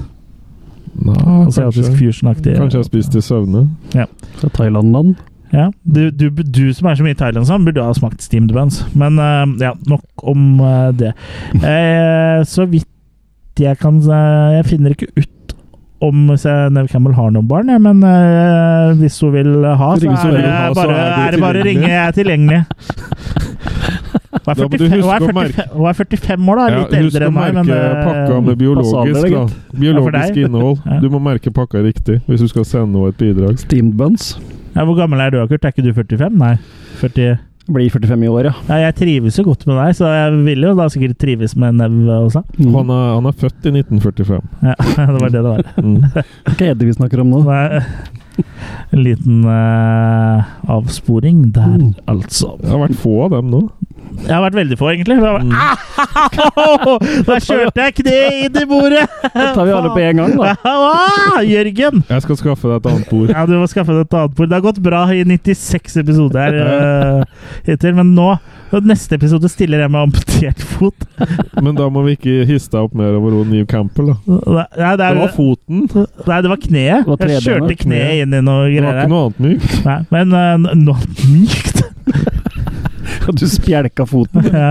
[0.98, 2.56] Nei, Asiatisk fusion-aktig.
[2.56, 3.66] kanskje jeg har spist i søvne.
[4.40, 5.18] Fra Thailand-land.
[5.52, 8.52] Ja, du, du, du som er så mye i Thailand, sånn, burde ha smakt steamed
[8.56, 8.82] buns.
[8.98, 11.14] Men uh, ja, nok om uh, det.
[11.56, 12.88] Eh, så vidt
[13.58, 15.54] jeg kan eh, Jeg finner ikke ut
[15.98, 20.12] om Neve Campbell har noen barn, ja, men uh, hvis hun vil ha, så
[20.94, 21.88] er det bare å ringe.
[21.90, 22.60] Jeg er tilgjengelig.
[24.48, 26.68] Hun er Da må du 45, hun er 45, hun er 45 år, da.
[26.68, 29.42] Ja, Litt husk eldre enn meg, merke å merke pakka med biologisk, da.
[29.82, 30.86] biologisk innhold.
[31.02, 33.58] Du må merke pakka riktig hvis du skal sende henne et bidrag.
[33.60, 34.32] Steamed buns.
[34.74, 35.64] ja, Hvor gammel er du, Kurt?
[35.68, 36.32] Er ikke du 45?
[36.40, 36.54] Nei.
[37.02, 37.38] 40.
[37.68, 38.52] Blir 45 i år, ja.
[38.70, 41.76] Ja, jeg trives jo godt med deg, så jeg vil jo da sikkert trives med
[41.76, 42.40] Nev også.
[42.56, 42.70] Mm.
[42.78, 44.46] Han, er, han er født i 1945.
[44.64, 44.76] Ja,
[45.12, 45.60] det var det det var.
[45.76, 45.98] Mm.
[46.56, 47.42] Hva er det vi snakker om nå?
[47.44, 47.82] Nei,
[48.94, 51.92] En liten uh, avsporing der, Mm.
[52.08, 52.54] altså.
[52.62, 53.60] Det har vært få av dem nå.
[54.24, 55.16] Jeg har vært veldig få, egentlig.
[55.18, 55.52] Det var, Mm.
[57.28, 59.04] Der kjørte jeg kneet inn i bordet!
[59.34, 60.54] Da tar vi alle på en gang, da.
[60.68, 62.02] Ah, Jørgen!
[62.08, 63.32] Jeg skal skaffe deg et annet bord.
[63.32, 64.50] Ja, du må skaffe deg et annet bord.
[64.50, 68.30] Det har gått bra i 96 episoder uh, hittil, men nå
[68.84, 71.06] Neste episode stiller jeg med amputert fot.
[71.64, 74.16] Men da må vi ikke hisse deg opp mer over Neve Campbell, da.
[74.28, 75.86] Nei, det, Det er, var foten.
[76.28, 77.06] nei, det var kneet.
[77.06, 78.84] Det var Jeg kjørte kneet inn i noe greier.
[78.84, 79.78] Det var ikke noe annet mykt.
[79.88, 81.00] Nei, men uh, noe
[81.32, 81.80] mykt.
[83.34, 84.44] Du spjelka foten.
[84.52, 84.70] Ja.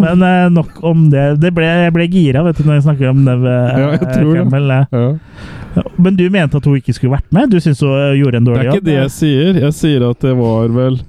[0.00, 1.40] Men eh, nok om det.
[1.42, 3.90] det ble, jeg ble gira vet du, når jeg snakker om Neve Ja.
[3.98, 4.70] Campbell.
[4.70, 4.86] eh.
[4.94, 5.84] Ja.
[5.98, 7.50] Men du mente at hun ikke skulle vært med?
[7.50, 9.60] Du syns hun eh, gjorde en dårlig Det er ikke det jeg sier.
[9.66, 11.00] Jeg sier at det var vel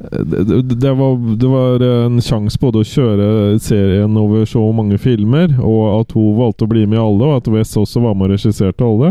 [0.00, 3.26] det, det- det, var, det var en sjanse både å kjøre
[3.60, 7.36] serien over så mange filmer, og at hun valgte å bli med i alle, og
[7.42, 9.10] at Wes også var med og regisserte alle.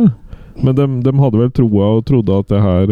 [0.60, 2.90] Men de, de hadde vel troa og trodde at det her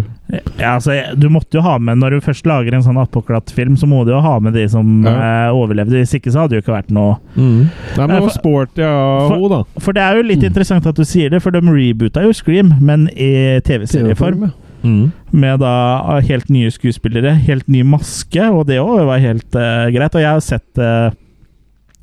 [0.60, 3.76] Ja, altså, du måtte jo ha med Når du først lager en sånn apoklatt film
[3.80, 5.99] så må du jo ha med de som eh, overlevde.
[5.99, 7.68] Hvis ikke så hadde det jo ikke vært noe Nei,
[7.98, 9.60] men Eh, for- sporty av henne, da.
[9.84, 12.72] For det er jo litt interessant at du sier det, for de reboota jo Scream,
[12.81, 14.48] men i TV-serieform.
[14.84, 15.11] Mm.
[15.34, 20.15] Med da helt nye skuespillere, helt ny maske, og det òg var helt uh, greit.
[20.15, 21.10] Og jeg har sett, uh,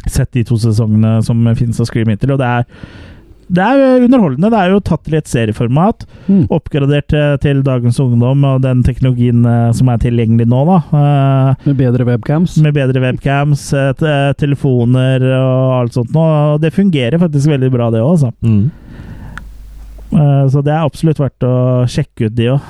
[0.04, 2.66] sett de to sesongene som finnes av Scream hittil, og det er
[3.48, 4.50] det er jo underholdende.
[4.52, 6.04] Det er jo tatt til et serieformat.
[6.54, 10.62] Oppgradert til, til dagens ungdom og den teknologien eh, som er tilgjengelig nå.
[10.68, 10.78] da.
[11.00, 12.56] Eh, Med bedre webcams.
[12.64, 13.92] med bedre webcams, eh,
[14.40, 16.12] telefoner og alt sånt.
[16.14, 16.24] nå.
[16.54, 18.14] Og det fungerer faktisk veldig bra, det òg.
[18.14, 18.32] Altså.
[18.42, 18.70] Mm.
[20.14, 21.54] Eh, Så det er absolutt verdt å
[21.90, 22.60] sjekke ut, de òg.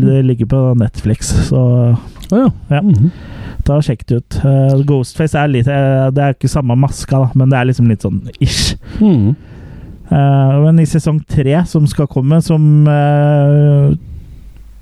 [0.00, 1.96] Det ligger på Netflix, så
[2.30, 2.46] ja.
[3.66, 4.36] Ta og Sjekk det ut.
[4.46, 7.88] Eh, Ghostface er litt eh, Det er ikke samme maska, da, men det er liksom
[7.90, 8.76] litt sånn ish.
[9.00, 9.34] Mm.
[10.10, 13.92] Eh, men i sesong tre, som skal komme, som eh,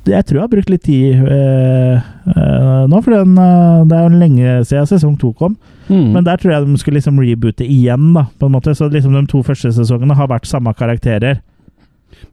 [0.08, 1.98] Jeg tror jeg har brukt litt tid eh,
[2.32, 5.58] eh, nå, for den, eh, det er jo lenge siden sesong to kom.
[5.90, 6.14] Mm.
[6.14, 8.72] Men der tror jeg de skulle liksom reboote igjen, da, på en måte.
[8.76, 11.42] Så liksom de to første sesongene har vært samme karakterer.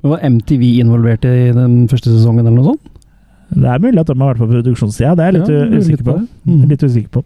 [0.02, 2.92] Men Var MTV involvert i den første sesongen, eller noe sånt?
[3.56, 5.84] Det er mulig at de har vært på produksjonssida, det er jeg litt Ja, litt,
[5.84, 6.16] usikker på.
[6.16, 6.50] på.
[6.50, 6.64] Mm.
[6.72, 7.26] Litt usikker på.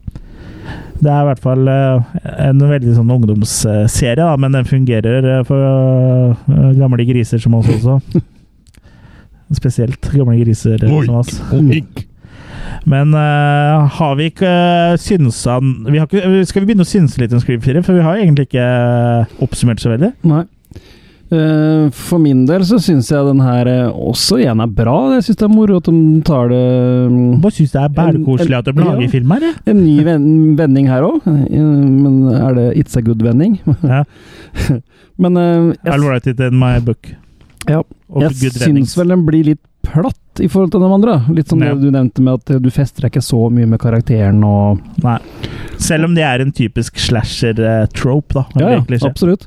[0.99, 5.45] Det er i hvert fall eh, en veldig sånn ungdomsserie, da, men den fungerer eh,
[5.47, 7.99] for eh, gamle griser som oss også.
[9.59, 11.39] Spesielt gamle griser Oi, som oss.
[11.55, 12.05] Oik.
[12.89, 17.19] Men uh, har vi ikke uh, synsa vi har ikke, Skal vi begynne å synse
[17.19, 17.81] litt om Scream 4?
[17.83, 18.67] For vi har egentlig ikke
[19.43, 20.13] oppsummert så veldig.
[20.29, 20.45] Nei.
[21.29, 24.95] Eh, for min del så syns jeg den her eh, også igjen er bra.
[25.13, 26.61] Jeg syns det er moro at de tar det
[27.13, 29.59] mm, Bare syns det er bærekoselig at de lager film her, jeg.
[29.69, 29.95] En ny
[30.57, 31.27] vending her òg.
[31.29, 33.59] Men er det It's a good-vending?
[33.83, 34.03] Ja.
[35.21, 37.11] Men eh, I'll write it in my book.
[37.69, 37.83] Ja.
[38.23, 41.19] Jeg syns vel den blir litt platt i forhold til de andre.
[41.35, 41.75] Litt som Ja.
[41.75, 45.19] det du nevnte med at du fester deg ikke så mye med karakteren og Nei.
[45.79, 48.43] Selv om det er en typisk slasher-trope, da.
[48.59, 49.45] Ja, ja, absolutt.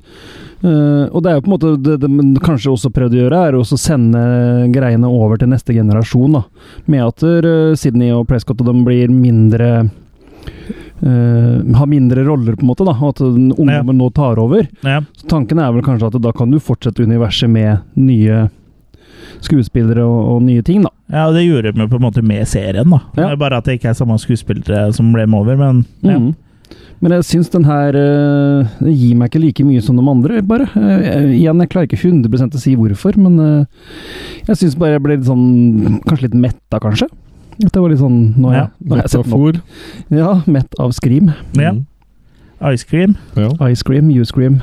[0.63, 3.41] Eh, og det er jo på en måte det de kanskje også prøvde å gjøre,
[3.49, 4.23] er å sende
[4.75, 6.39] greiene over til neste generasjon.
[6.39, 6.45] da.
[6.87, 12.63] Med at uh, Sydney og Prescott og de blir mindre uh, Har mindre roller, på
[12.63, 12.87] en måte.
[12.87, 13.99] da, og At ungdommen ja.
[13.99, 14.69] nå tar over.
[14.87, 15.03] Ja.
[15.19, 18.47] Så Tanken er vel kanskje at da kan du fortsette universet med nye
[19.43, 20.93] skuespillere og, og nye ting, da.
[21.11, 23.03] Ja, og det gjorde de jo på en måte med serien, da.
[23.17, 26.21] Det er Bare at det ikke er samme skuespillere som ble med over, men ja.
[27.03, 30.69] Men jeg syns den her eh, gir meg ikke like mye som de andre, bare.
[30.79, 33.89] Eh, igjen, jeg klarer ikke 100 å si hvorfor, men eh,
[34.47, 37.09] jeg syns bare jeg ble litt sånn Kanskje litt metta, kanskje.
[37.59, 39.59] At det var litt sånn nå Ja, jeg, jeg sett nok.
[40.15, 41.33] Ja, mett av Scream.
[41.59, 41.75] Ja.
[42.71, 43.17] Ice cream.
[43.35, 43.51] Ja.
[43.67, 44.61] Ice Cream, You Scream.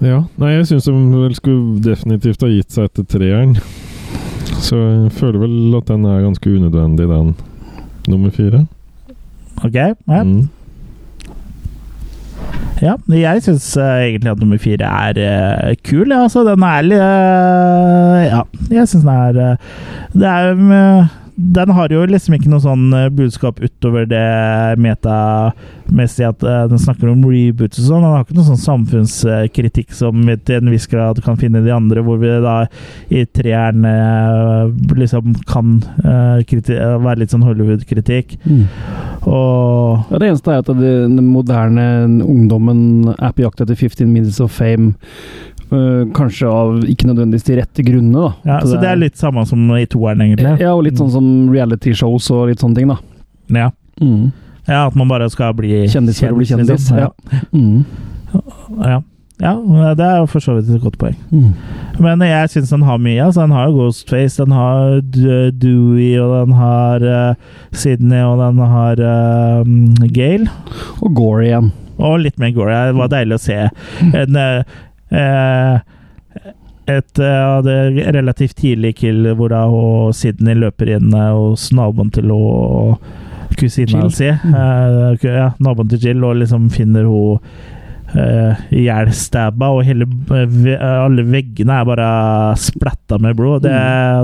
[0.00, 0.22] ja.
[0.40, 3.58] Nei, jeg syns de vel skulle definitivt ha gitt seg etter treeren.
[4.64, 7.34] Så jeg føler vel at den er ganske unødvendig, den
[8.08, 8.64] nummer fire.
[9.60, 10.22] Ok, ja.
[10.24, 10.48] Mm.
[12.80, 16.08] Ja, jeg syns egentlig at nummer fire er uh, kul.
[16.08, 18.42] Ja, altså, den er litt uh, Ja,
[18.72, 19.56] jeg syns den er eh,
[20.14, 24.20] Det er eh, Den har jo liksom ikke noe sånn eh, budskap utover det
[24.82, 28.04] metamessige at eh, den snakker om reboots og sånn.
[28.04, 31.66] Den har ikke noe sånn samfunnskritikk som vi til en viss grad kan finne i
[31.66, 32.56] de andre, hvor vi da
[33.08, 38.36] i treeren eh, liksom kan være litt sånn Hollywood-kritikk.
[39.24, 41.84] Og Ja, det eneste er at den moderne
[42.24, 44.94] ungdommen er på jakt etter 15 minutes of fame.
[45.72, 48.32] Øh, kanskje av ikke nødvendigvis de rette grunnene, da.
[48.48, 50.56] Ja, så det er litt samme som i toeren, egentlig.
[50.62, 52.98] Ja, og litt sånn som reality-shows og litt sånne ting, da.
[53.50, 53.70] Ja.
[54.00, 54.30] Mm.
[54.64, 56.88] ja, at man bare skal bli Kjendis for å bli kjendis.
[56.88, 57.00] liksom.
[57.02, 57.10] Ja.
[57.52, 57.84] Mm.
[58.80, 59.00] Ja.
[59.42, 59.54] ja,
[59.98, 61.18] det er for så vidt et godt poeng.
[61.34, 61.50] Mm.
[62.00, 63.18] Men jeg syns den har mye.
[63.24, 69.02] Altså, den har Ghostface, den har Dewey, og den har uh, Sydney, og den har
[69.02, 70.48] uh, Gale.
[71.02, 71.72] Og Gore igjen.
[72.00, 72.76] Og litt mer Gore.
[72.90, 74.78] Det var deilig å se en eh, eh,
[76.90, 77.78] et eh, av det
[78.14, 83.02] relativt tidlig kill hvor da hun Sydney løper inn eh, hos naboen til og
[83.60, 84.30] kusina si.
[84.30, 91.80] Eh, ja, naboen til Jill, og liksom finner uh, ihjelstabba, og hele, eh, alle veggene
[91.80, 92.10] er bare
[92.60, 93.66] splatta med blod.
[93.66, 93.74] Det,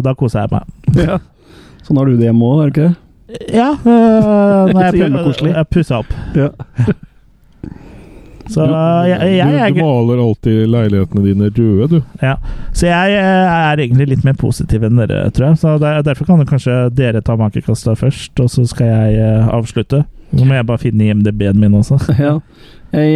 [0.06, 0.70] Da koser jeg meg.
[1.06, 1.18] Ja.
[1.86, 3.02] Sånn har du det hjemme òg, er det ikke det?
[3.54, 6.16] Ja, øh, når jeg, jeg pussa opp.
[6.34, 6.50] Ja.
[8.52, 12.18] Så jeg, jeg, jeg, du, du maler alltid leilighetene dine røde, du.
[12.22, 12.36] Ja,
[12.76, 15.60] så jeg eh, er egentlig litt mer positiv enn dere, tror jeg.
[15.62, 20.04] Så der, Derfor kan kanskje dere ta makekasta først, og så skal jeg eh, avslutte.
[20.36, 22.00] Nå må jeg bare finne IMDb-en min også.
[22.26, 22.38] Ja.
[22.94, 23.08] Jeg,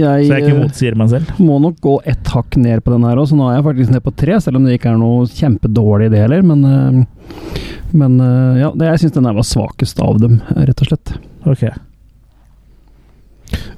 [0.00, 1.28] jeg, Så jeg ikke motsier meg selv.
[1.38, 3.92] må nok gå ett hakk ned på den her òg, så nå er jeg faktisk
[3.92, 6.46] ned på tre, selv om det ikke er noe kjempedårlig det heller.
[6.48, 7.50] Men, eh,
[7.92, 11.12] men eh, ja, det, jeg syns den her var svakest av dem, rett og slett.
[11.44, 11.66] Ok.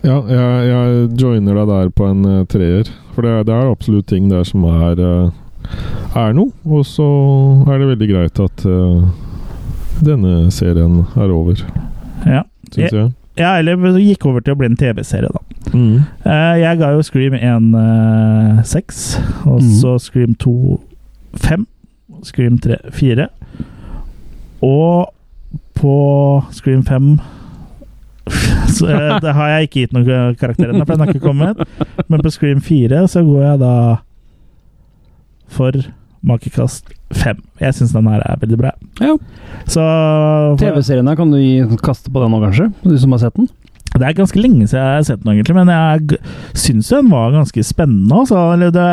[0.06, 2.88] Ja, jeg, jeg joiner deg der på en uh, treer.
[3.14, 5.30] For det, det er absolutt ting der som er uh,
[6.16, 6.52] er noe.
[6.64, 7.06] Og så
[7.68, 9.08] er det veldig greit at uh,
[10.04, 11.58] denne serien er over,
[12.24, 12.44] Ja.
[12.70, 13.10] syns jeg.
[13.38, 15.42] Ja, eller gikk over til å bli en TV-serie, da.
[15.70, 16.00] Mm.
[16.58, 19.02] Jeg ga jo Scream 1 eh, 6,
[19.46, 19.68] og Mhm.
[19.78, 20.80] så Scream 2
[21.38, 21.66] 5,
[22.26, 23.28] Scream 3 4.
[24.62, 25.12] Og
[25.78, 25.94] på
[26.50, 27.38] Scream 5 så, eh,
[29.24, 31.62] Det har jeg ikke gitt noen karakter ennå, for den har ikke kommet.
[32.09, 33.74] Men på Scream 4 så går jeg da
[35.48, 35.78] for
[36.28, 37.40] makekast 5.
[37.62, 38.74] Jeg syns den her er veldig bra.
[39.00, 39.14] Ja.
[40.60, 42.68] TV-serien her kan du gi kaste på den nå, kanskje?
[42.84, 43.48] Du som har sett den?
[43.88, 46.18] Det er ganske lenge siden jeg har sett den, egentlig, men jeg
[46.59, 48.18] syns den var ganske spennende.
[48.20, 48.42] Altså.
[48.55, 48.88] Eller det,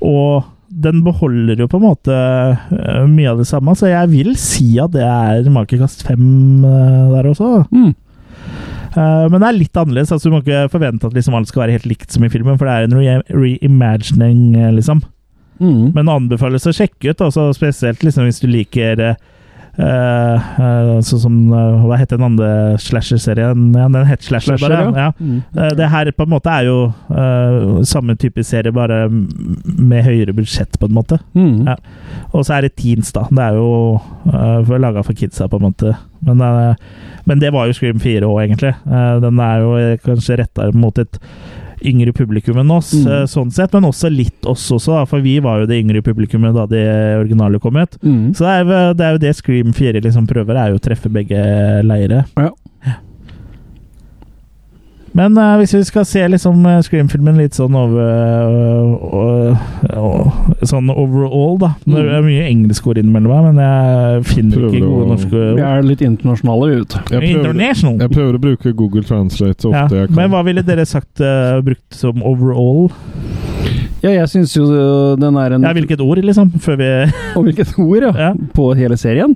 [0.00, 4.34] og den beholder jo på en måte øh, mye av det samme, så jeg vil
[4.40, 7.64] si at det er makekast fem øh, der også.
[7.72, 7.92] Mm.
[8.94, 10.12] Eh, men det er litt annerledes.
[10.12, 12.58] altså Du må ikke forvente at liksom alt skal være helt likt som i filmen,
[12.58, 12.98] for det er en
[13.42, 15.02] reimagining, re liksom.
[15.58, 15.90] Mm.
[15.96, 19.16] Men anbefales å sjekke ut, altså spesielt liksom hvis du liker uh,
[19.78, 22.50] uh, Sånn som eh, Hva heter den andre
[22.82, 23.68] slasher-serien?
[23.74, 24.78] Ja, den het Slasher, bare.
[24.78, 25.08] ja.
[25.08, 25.08] Ja.
[25.18, 25.40] Mm.
[25.54, 26.78] Eh, det her på en måte er jo
[27.10, 31.18] eh, samme type serie, bare med høyere budsjett, på en måte.
[31.34, 31.66] Mm.
[31.68, 31.76] Ja.
[32.32, 33.26] Og så er det teens, da.
[33.30, 33.98] Det er jo
[34.30, 35.94] uh, laga for kidsa, på en måte.
[36.26, 36.74] Men, eh,
[37.28, 38.74] men det var jo Scream 4 òg, egentlig.
[38.88, 41.18] Eh, den er jo eh, kanskje retta mot et
[41.86, 43.06] yngre publikum enn oss, Mm.
[43.06, 46.02] eh, sånn sett, men også litt oss også, da, for vi var jo det yngre
[46.02, 46.80] publikummet da de
[47.20, 47.94] originale kom ut.
[48.02, 48.32] Mm.
[48.34, 51.12] Så det er, det er jo det Scream 4 liksom prøver, er jo å treffe
[51.12, 51.38] begge
[51.86, 52.24] leire.
[52.36, 52.50] Ja.
[55.16, 58.08] Men uh, hvis vi skal se liksom eh, Scream-filmen litt sånn over
[59.08, 59.56] uh,
[59.88, 61.70] uh, Sånn overall, da.
[61.86, 65.44] Det er mye engelske ord innimellom her, men jeg finner Prøver ikke å- gode norske
[65.58, 66.98] Vi er litt internasjonale, vi, vet du.
[66.98, 69.84] Jeg prøver, jeg prøver å bruke Google Translate så Ja.
[69.86, 70.16] ofte jeg kan.
[70.20, 72.90] Men hva ville dere sagt uh, brukt som overall?
[74.02, 74.66] Ja, jeg syns jo
[75.18, 76.52] den er en Ja, hvilket ord, liksom?
[76.62, 76.90] Før vi
[77.34, 78.12] Og hvilket ord, ja.
[78.28, 78.34] Ja.
[78.54, 79.34] På hele serien.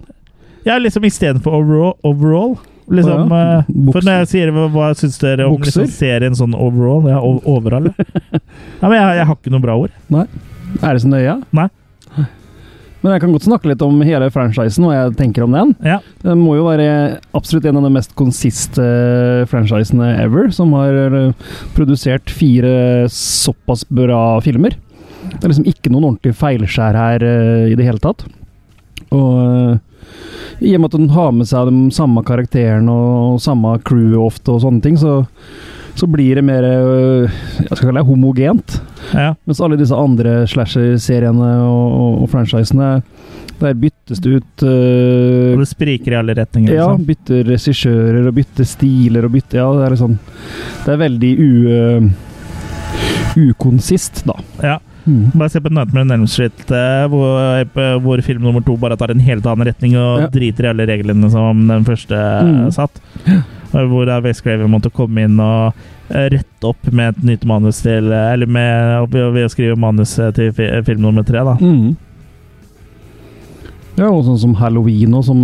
[0.65, 1.97] Ja, liksom istedenfor overall.
[2.07, 2.59] overall.
[2.91, 3.59] Liksom, oh, ja.
[3.61, 7.07] eh, for når jeg sier hva, hva syns dere om liksom, serien sånn overall?
[7.11, 7.93] Ja, overall.
[8.83, 9.93] Ja men jeg, jeg har ikke noe bra ord.
[10.13, 10.27] Nei.
[10.81, 11.37] Er det så nøye?
[11.55, 11.69] Nei.
[13.03, 15.73] Men jeg kan godt snakke litt om hele franchisen, hva jeg tenker om den.
[15.83, 15.99] Ja.
[16.23, 18.85] Den må jo være absolutt en av de mest konsiste
[19.51, 24.79] franchisene ever, som har øh, produsert fire såpass bra filmer.
[25.33, 28.25] Det er liksom ikke noen ordentlig feilskjær her uh, i det hele tatt.
[29.13, 29.77] Og øh,
[30.63, 34.55] i og med at hun har med seg de samme karakterene og samme crew ofte
[34.55, 35.23] og sånne ting, så,
[35.99, 37.31] så blir det mer øh,
[37.61, 38.77] jeg skal kalle det homogent.
[39.13, 39.33] Ja.
[39.47, 42.93] Mens alle disse andre slasher-seriene og, og, og franchisene,
[43.63, 46.73] der byttes det ut uh, Og det spriker i alle retninger.
[46.75, 47.05] ja, Liksom.
[47.07, 50.17] bytter regissører og bytter stiler og bytter Ja, det er liksom
[50.83, 52.09] Det er veldig u, uh,
[53.39, 54.35] ukonsist, da.
[54.63, 54.79] Ja.
[55.07, 55.33] Mm.
[55.35, 56.67] Bare se på Nightmare on Elm Street,
[57.11, 57.65] hvor,
[58.05, 60.27] hvor film nummer to bare tar en helt annen retning og Ja.
[60.29, 62.71] driter i alle reglene som den første Mm.
[62.73, 63.01] satt.
[63.73, 65.73] Hvor da West Graver måtte komme inn og
[66.11, 71.01] rette opp med et nytt manus til Eller med, ved å skrive manus til film
[71.01, 71.55] nummer tre, da.
[71.57, 71.97] Mm.
[73.99, 75.41] Ja, og sånn som Halloween og som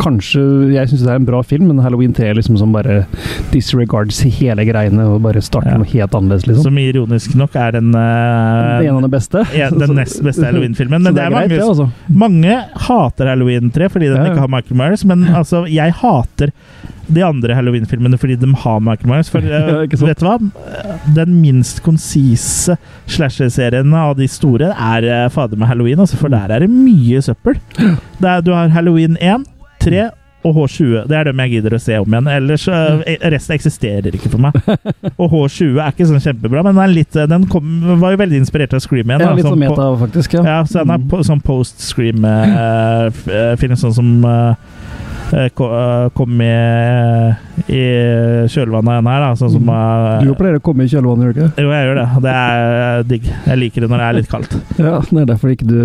[0.00, 0.42] Kanskje
[0.72, 3.04] Jeg syns det er en bra film, men Halloween 3 er liksom som bare
[3.52, 5.78] disregards hele greiene og bare starter Ja.
[5.78, 6.66] noe helt annerledes, liksom.
[6.66, 9.44] Som ironisk nok er den uh, en av de beste.
[9.54, 11.02] ja, den nest beste Halloween-filmen.
[11.06, 11.88] Men det er, greit, mange, det, altså.
[12.08, 12.58] mange
[12.88, 14.32] hater Halloween 3 fordi den ja.
[14.32, 16.52] ikke har Michael Myers, men altså, jeg hater
[17.14, 19.30] de andre Halloween-filmene fordi de har Michael Myers.
[19.32, 20.38] For Ja, vet du hva?
[21.16, 22.76] Den minst konsise
[23.10, 27.22] slasher-serien av de store er eh, fader med Halloween, altså, for der er det mye
[27.24, 27.56] søppel.
[27.76, 29.46] Det er, du har Halloween 1,
[29.82, 30.10] 3
[30.42, 31.04] og H20.
[31.06, 32.28] Det er dem jeg gidder å se om igjen.
[32.32, 34.52] Ellers eh, Resten eksisterer ikke for meg.
[35.14, 37.64] Og H20 er ikke sånn kjempebra, men den, litt, den kom,
[38.02, 39.22] var jo veldig inspirert av Scream igjen.
[39.22, 40.28] Ja, litt sånn meta, faktisk.
[40.38, 40.42] Ja.
[40.48, 44.52] ja, så den er på, sånn post-scream-film, sånn som eh,
[46.16, 47.82] kom med i
[48.52, 49.30] kjølvannet av her, da.
[49.40, 50.28] Sånn som mm.
[50.28, 51.64] Du pleier å komme i kjølvannet, gjør du ikke?
[51.64, 52.06] Jo, jeg gjør det.
[52.26, 53.28] Det er eh, digg.
[53.48, 54.56] Jeg liker det når det er litt kaldt.
[54.78, 55.78] Ja, det er derfor ikke du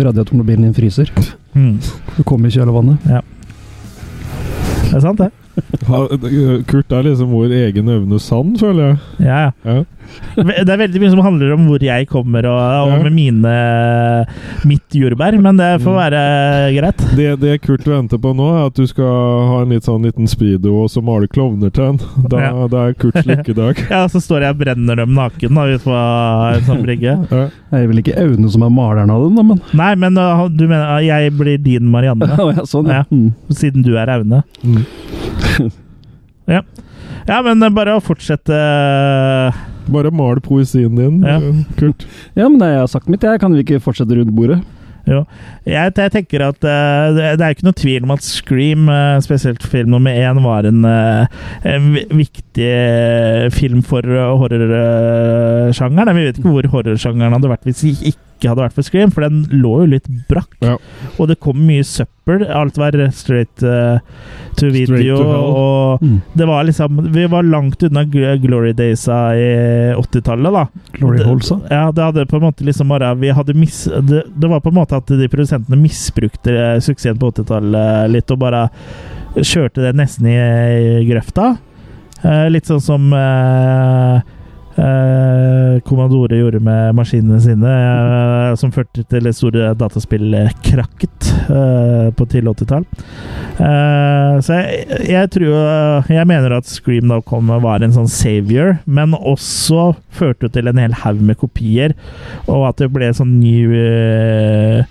[0.00, 1.12] radiatormobilen din fryser.
[1.56, 1.74] Mm.
[2.16, 3.10] Du kommer i kjølvannet.
[4.86, 5.32] Det er sant, det.
[6.68, 8.98] Kurt er liksom vår egen Øvne Sand, føler jeg.
[9.26, 9.82] Ja, ja.
[10.36, 12.98] Det er veldig mye som handler om hvor jeg kommer, og, og Ja.
[13.02, 13.52] med mine
[14.68, 16.20] mitt jordbær, men det får være
[16.76, 17.04] greit.
[17.18, 20.28] Det, det Kurt venter på nå, er at du skal ha en litt sånn liten
[20.30, 22.00] speedo og så male klovner til den.
[22.32, 22.66] Da, Ja.
[22.70, 23.80] Det er Kurts lykkedag.
[23.92, 27.16] Ja, så står jeg og brenner dem naken da, ute på en sånn brygge.
[27.36, 27.46] Ja.
[27.70, 30.44] Det er vel ikke Aune som er maleren av den, da, men Nei, men uh,
[30.48, 32.28] du mener uh, jeg blir din Marianne?
[32.38, 33.02] Ja, sånn, ja.
[33.12, 33.32] Mm.
[33.52, 34.42] Siden du er Aune.
[34.62, 35.70] Mm.
[36.50, 36.62] ja.
[37.28, 38.56] ja, men uh, bare å fortsette
[39.92, 41.38] Bare mal poesien din, Ja.
[41.78, 42.06] Kurt.
[42.34, 43.40] Ja, men jeg har sagt mitt, jeg.
[43.40, 44.60] Kan vi ikke fortsette rundt bordet?
[45.06, 45.20] Jo.
[45.62, 49.62] Jeg, jeg tenker at uh, det er ikke noe tvil om at Scream, uh, spesielt
[49.62, 51.26] film nummer én, var en, uh,
[51.62, 52.72] en viktig
[53.54, 56.16] film for uh, horrorsjangeren.
[56.18, 57.94] Vi vet ikke hvor horrorsjangeren hadde vært hvis vi
[58.36, 60.52] ikke hadde vært for Scream, for den lå jo litt brakk.
[60.60, 60.76] Ja.
[61.16, 62.44] Og det kom mye søppel.
[62.50, 63.98] Alt var straight uh,
[64.58, 65.16] to video.
[65.16, 66.20] to og Mm.
[66.36, 70.66] det var liksom Vi var langt unna Glory Daysa i 80-tallet, da.
[70.98, 74.48] Glory Det- Ja, det hadde på en måte liksom bare vi hadde mis, det, det
[74.48, 78.68] var på en måte at de produsentene misbrukte eh, suksessen på 80-tallet litt, og bare
[79.36, 80.36] kjørte det nesten i,
[81.00, 81.56] i grøfta.
[82.24, 84.20] Uh, litt sånn som eh,
[84.78, 85.80] eh,
[86.40, 92.84] gjorde med maskinene sine, eh, som førte til det store dataspillkrakket eh, på tidlig 80-tall.
[93.56, 98.78] Eh, så jeg, jeg tror Jeg mener at Scream da kom var en sånn savior,
[98.86, 101.94] men også førte til en hel haug med kopier,
[102.48, 104.82] og at det ble sånn ny eh,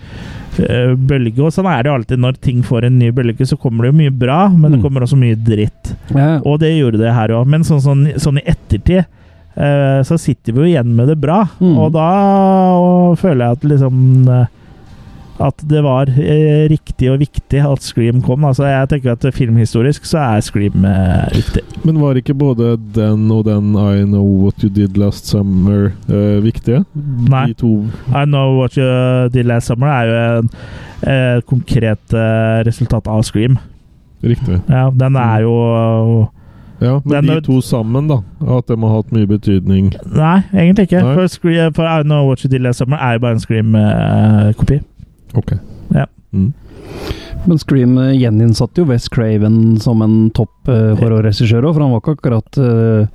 [0.62, 1.41] eh, bølge.
[1.45, 3.99] Og sånn er det alltid når ting får en ny bølge, så kommer det jo
[4.03, 4.84] mye bra, men det Mm.
[4.88, 5.94] kommer også mye dritt.
[6.16, 6.40] Ja.
[6.45, 7.45] Og det gjorde det her òg.
[7.48, 9.06] Men sånn, sånn, sånn i ettertid eh,
[9.56, 11.45] så sitter vi jo igjen med det bra.
[11.61, 11.77] Mm.
[11.80, 12.10] Og da
[13.19, 14.45] føler jeg at liksom eh,
[15.45, 18.45] At det var eh, riktig og viktig at Scream kom.
[18.48, 21.64] Altså jeg tenker at Filmhistorisk så er Scream eh, viktig.
[21.84, 26.40] Men var ikke både den og den I Know What You Did Last Summer eh,
[26.44, 26.86] viktige?
[26.95, 27.49] Nei.
[27.52, 30.52] I Know What You Did Last Summer er jo en
[31.03, 33.60] eh, konkret eh, resultat av Scream.
[34.23, 34.61] Riktig.
[34.72, 35.56] Ja, den er jo
[36.86, 38.20] Ja, men Den de to sammen, da.
[38.57, 39.94] At de har hatt mye betydning.
[40.06, 41.02] Nei, egentlig ikke.
[41.02, 41.14] Nei.
[41.18, 44.80] For, Scream, for I Know What You Did Last Summer er jo bare en Scream-kopi.
[45.36, 45.56] Ok.
[45.95, 46.06] Ja.
[46.32, 46.53] Mm.
[47.46, 51.92] Men Scream eh, gjeninnsatte jo West Craven som en topp uh, horrorregissør òg, for han
[51.94, 53.06] var ikke akkurat uh,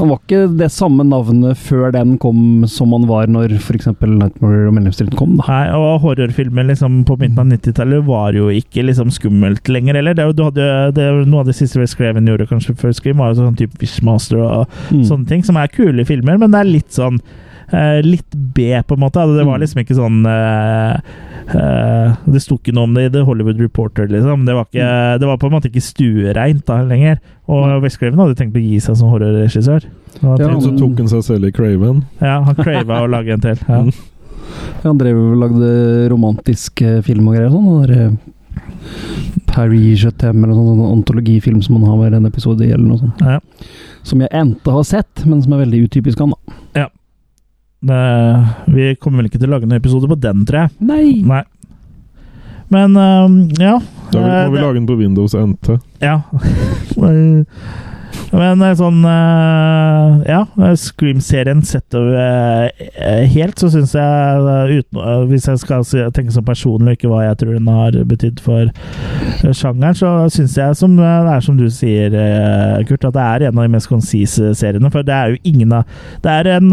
[0.00, 3.90] Han var ikke det samme navnet før den kom som han var når f.eks.
[4.00, 5.36] Nightmare og Street kom.
[5.38, 5.46] da.
[5.50, 10.16] Nei, og horrorfilmer liksom på midten av 90-tallet var jo ikke liksom skummelt lenger, eller?
[10.18, 13.34] Det, du hadde, det noe av det siste Wes Craven gjorde kanskje før Scream, var
[13.34, 15.04] jo sånn type Wishmaster og Mm.
[15.06, 17.20] sånne ting, som er kule filmer, men det er litt sånn
[18.02, 19.22] Litt B, på en måte.
[19.36, 19.60] Det var Mm.
[19.62, 20.98] liksom ikke sånn uh,
[21.54, 24.44] uh, Det sto ikke noe om det i The Hollywood Reporter, liksom.
[24.48, 24.90] Det var, ikke,
[25.20, 27.20] det var på en måte ikke stuereint da lenger.
[27.50, 29.84] Og Wes Craven hadde tenkt å gi seg som horrorregissør.
[29.84, 32.02] Det Ja, Men så tok han seg selv i Craven.
[32.20, 33.60] ja, han crava å lage en til.
[33.68, 33.84] Ja.
[33.84, 33.92] Mm.
[34.82, 35.70] Han drev og lagde
[36.10, 37.52] romantisk eh, film og greier.
[37.52, 42.26] sånn, den der, eh, Paris Je eller noen sånn antologifilm som han har hver en
[42.26, 43.20] episode i, eller noe sånt.
[43.22, 43.38] Ja.
[44.06, 46.56] Som jeg endte har sett, men som er veldig utypisk han, da.
[47.80, 48.00] Det,
[48.74, 50.72] vi kommer vel ikke til å lage noen episode på den, tror jeg.
[50.84, 51.04] Nei!
[51.24, 51.44] Nei.
[52.70, 53.78] Men øhm, ja.
[54.10, 55.76] Da Eh, må vi lage den på Windows NT.
[56.02, 56.20] Ja.
[58.30, 64.72] Men eh, sånn eh, Ja, eh, Scream-serien sett over eh, helt, så syns jeg eh,
[64.80, 68.42] uten, eh, Hvis jeg skal tenke som personlig, ikke hva jeg tror den har betydd
[68.44, 73.06] for eh, sjangeren, så syns jeg som, eh, det er som du sier, eh, Kurt,
[73.10, 74.90] at det er en av de mest konsise seriene.
[74.94, 76.70] For det er jo ingen av Det er en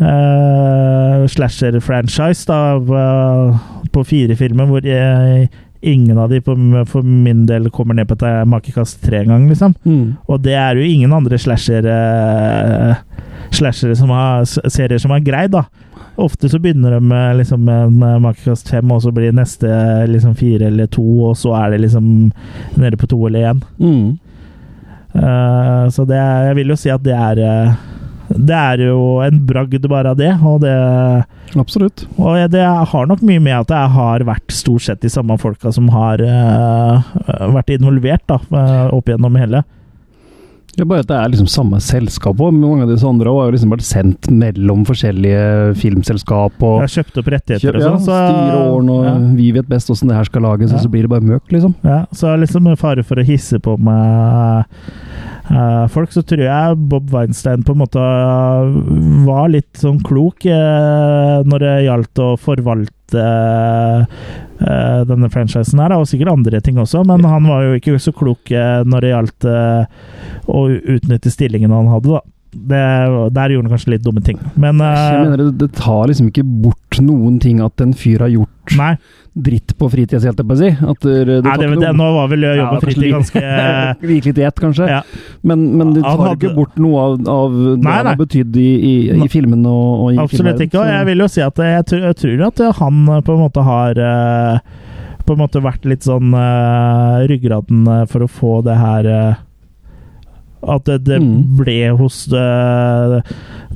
[0.00, 3.56] eh, eh, slasher-franchise eh,
[3.92, 5.48] på fire filmer hvor jeg,
[5.80, 6.56] ingen av de på,
[6.88, 9.74] for min del kommer ned på et makekast tre engang, liksom.
[9.84, 10.16] Mm.
[10.26, 12.96] Og det er jo ingen andre slasher, uh,
[13.54, 15.66] slasher som har, serier som har greid, da.
[16.16, 19.68] Ofte så begynner de med liksom en eh, makekast fem, og så blir neste
[20.08, 22.06] liksom fire eller to, og så er det liksom
[22.80, 23.60] nede på to eller én.
[23.76, 24.16] Mm.
[25.12, 27.76] Eh, så det er, jeg vil jo si at det er eh,
[28.28, 30.74] Det er jo en bragd bare av det, og det
[31.56, 32.06] Absolutt.
[32.18, 35.38] Og jeg- det har nok mye med at det har vært stort sett de samme
[35.38, 37.02] folka som har uh,
[37.54, 39.62] vært involvert da, eh, opp gjennom hele.
[40.76, 42.52] Ja, bare at det er liksom samme selskap òg.
[42.52, 46.94] Mange av disse andre har jo liksom vært sendt mellom forskjellige filmselskap og Jeg har
[46.98, 48.04] kjøpt opp rettigheter Kjøp- og ja, sånn.
[48.04, 49.14] så- styreåren og ja.
[49.38, 50.76] vi vet best åssen det her skal lages, Ja.
[50.76, 51.74] og så blir det bare møk, liksom.
[51.82, 54.66] Ja, så liksom med fare for å hisse på meg
[55.92, 58.78] folk, så tror jeg Bob Weinstein på en måte eh,
[59.26, 66.08] var litt sånn klok eh, når det gjaldt å forvalte eh, denne franchisen her, og
[66.10, 69.48] sikkert andre ting også, men han var jo ikke så klok eh, når det gjaldt
[69.52, 70.00] eh,
[70.50, 70.64] å
[70.96, 72.24] utnytte stillingen han hadde, da.
[72.56, 72.78] Det,
[73.36, 76.28] der gjorde han kanskje litt dumme ting, men uh, Jeg mener det, det tar liksom
[76.30, 78.92] ikke bort noen ting at en fyr har gjort Nei.
[79.36, 80.70] dritt på fritida si, holdt jeg på å si.
[80.72, 83.42] At det, Nei, det, nå var vel jobb Ja, på fritid ganske
[84.14, 84.88] Gikk litt i ett, kanskje.
[84.88, 85.02] Ja.
[85.42, 88.56] Men, men det tar hadde- ikke bort noe av, av det Nei, han har betydd
[88.62, 88.94] i, i,
[89.26, 90.80] i filmen og, og i Absolutt filmen, ikke.
[90.80, 93.66] Og jeg vil jo si at jeg, tror- jeg tror at han på en måte
[93.68, 94.86] har uh,
[95.26, 99.42] På en måte vært litt sånn uh, ryggraden eh, for å få det her eh,
[100.62, 101.56] At det, det Mm.
[101.58, 103.20] ble hos uh,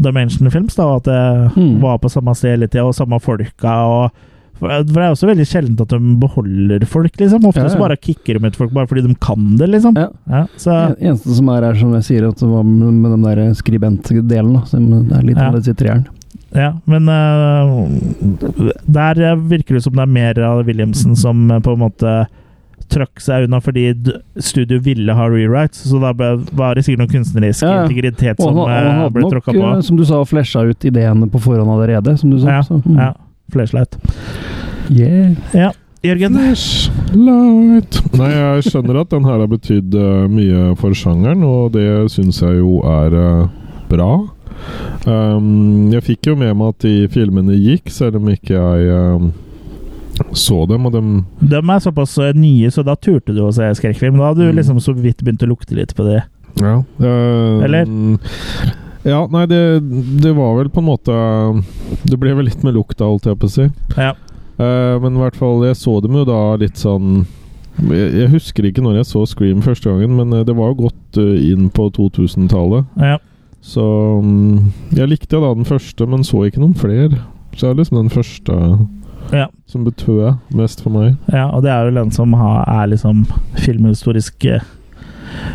[0.01, 1.81] Dimension Films, da, at det Mm.
[1.81, 3.74] var på samme sted hele tida, og samme folka.
[3.86, 4.11] og
[4.61, 7.44] for for det er også veldig sjeldent at de beholder folk, liksom.
[7.48, 7.69] Ofte Ja, ja.
[7.73, 9.97] så bare kicker de ut folk bare fordi de kan det, liksom.
[9.97, 13.11] Ja, så, En- Eneste som er, her, som jeg sier, at det var med, med
[13.11, 14.65] den der skribentdelen, da.
[14.66, 15.61] Som det er litt Ja.
[15.61, 16.07] sitter i hjernen.
[16.52, 17.89] Ja, men uh,
[18.90, 22.27] der eh, virker det som det er mer av Williamson som eh, på en måte
[22.90, 23.88] trakk seg unna fordi
[24.42, 26.12] studio ville ha rewrites, så da
[26.56, 27.84] var det sikkert noen kunstnerisk Ja, ja.
[27.86, 29.66] integritet Og som han, og han ble tråkka på.
[29.72, 32.58] eh, som du sa, flesja ut ideene på forhånd allerede, som du sa.
[32.58, 32.98] Ja, så, mm.
[32.98, 33.12] ja.
[33.50, 33.96] Flashlight.
[34.90, 35.34] Yeah.
[35.56, 35.70] Ja.
[36.06, 36.36] Jørgen?
[36.38, 41.86] Flashlight Nei, jeg skjønner at den her har betydd uh, mye for sjangeren, og det
[42.14, 43.48] syns jeg jo er uh,
[43.90, 44.10] bra.
[45.06, 49.30] Um, jeg fikk jo med meg at de filmene gikk, selv om ikke jeg um,
[50.36, 51.09] så dem, og dem
[51.40, 54.18] De er såpass eh, nye, så da turte du å se skrekkfilm.
[54.20, 54.56] Da hadde du Mm.
[54.60, 56.22] liksom så vidt begynt å lukte litt på det.
[56.60, 56.82] Ja.
[57.01, 57.86] Øh, Eller?
[59.05, 59.60] Ja, nei, det,
[60.20, 61.14] det var vel på en måte
[62.05, 63.68] Det ble vel litt med lukta, holdt jeg på å si.
[63.97, 64.12] Ja.
[64.60, 67.22] Uh, men i hvert fall, jeg så dem jo da litt sånn
[67.80, 71.16] jeg, jeg husker ikke når jeg så Scream første gangen, men det var jo godt
[71.16, 72.84] inn på 2000-tallet.
[73.01, 73.16] Ja.
[73.64, 73.80] Så
[74.20, 77.22] mm, jeg likte da den første, men så ikke noen flere.
[77.56, 78.59] Så jeg er liksom den første
[79.32, 79.47] Ja.
[79.66, 81.16] som betød mest for meg.
[81.30, 83.26] Ja, og det er jo den som har, er liksom
[83.62, 84.64] filmhistorisk eh,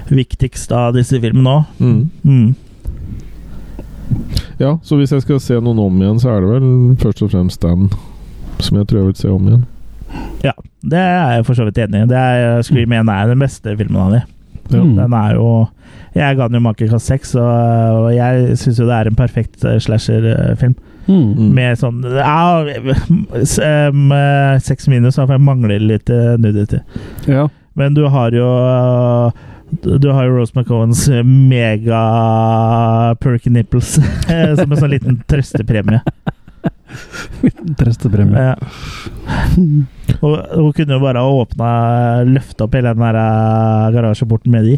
[0.07, 1.63] viktigst av disse filmene òg.
[1.79, 2.09] Mm.
[2.23, 2.55] Mm.
[4.59, 6.69] Ja, så hvis jeg skal se noen om igjen, så er det vel
[7.01, 7.89] først og fremst den
[8.63, 9.65] som jeg tror jeg vil se om igjen.
[10.45, 10.53] Ja,
[10.85, 12.07] det er jeg for så vidt enig i.
[12.07, 14.21] Det er Scream 1 er den beste filmen av de.
[14.73, 14.81] Ja.
[14.81, 15.47] Den er jo
[16.15, 19.65] Jeg ga den jo makekast seks, og, og jeg syns jo det er en perfekt
[19.67, 20.75] eh, slasherfilm.
[21.05, 21.51] Mm.
[21.53, 26.79] Med sånn Ja, eh, seks minus, for jeg mangler litt eh, nudity.
[27.29, 27.49] Ja.
[27.75, 28.47] Men du har jo
[29.83, 32.01] Du har jo Rose McCowans mega
[33.19, 33.97] perky nipples
[34.57, 35.99] som en sånn liten trøstepremie.
[37.79, 38.39] Trøstepremie.
[38.39, 38.55] Ja.
[40.21, 41.69] Og hun kunne jo bare ha åpna
[42.29, 44.75] Løfta opp hele den der eh, garasjeporten med de.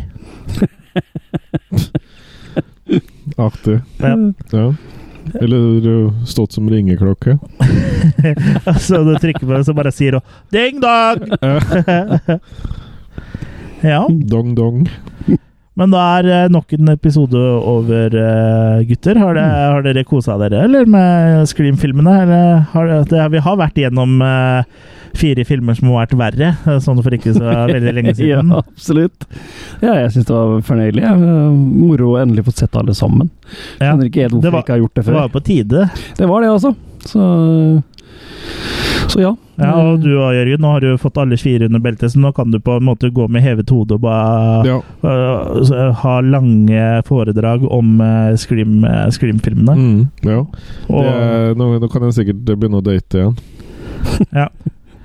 [3.48, 3.81] Aktig.
[3.99, 4.14] Ja.
[4.52, 4.68] Ja.
[5.34, 7.38] Eller stått som ringeklokke.
[8.80, 10.22] så du trykker på det, så bare sier hun
[10.52, 11.27] 'ding dong'!
[13.81, 14.07] ja.
[14.34, 14.88] Dong dong.
[15.78, 19.20] Men da er eh, nok en episode over, eh, gutter.
[19.22, 22.16] Har, det, har dere kosa dere, eller med Scream-filmene?
[22.74, 24.64] Vi har vært gjennom eh,
[25.18, 26.49] fire filmer som har vært verre,
[26.84, 27.45] sånn for ikke så
[27.76, 28.52] veldig lenge siden.
[28.54, 29.28] ja, absolutt.
[29.82, 31.06] Ja, jeg syns det var fornøyelig.
[31.78, 33.30] Moro å endelig få sett alle sammen.
[33.78, 33.91] Ja.
[33.94, 35.14] Skjønner ikke helt hvorfor var- jeg ikke har gjort det før.
[35.14, 35.88] Det var var på tide.
[36.18, 36.74] Det var det, altså.
[37.08, 37.22] Så,
[39.07, 39.31] så ja.
[39.57, 42.29] Ja, og du og Jørgen, nå har du fått alle fire under beltet, så nå
[42.35, 44.77] kan du på en måte gå med hevet hode og bare Ja.
[45.03, 49.11] uh, ha lange foredrag om uh, Scream-filmene.
[49.15, 49.75] Scream-filmene.
[49.77, 50.39] Mm, ja.
[50.89, 53.38] Og- Det er, nå, nå kan jeg sikkert begynne å date igjen.
[54.41, 54.47] Ja.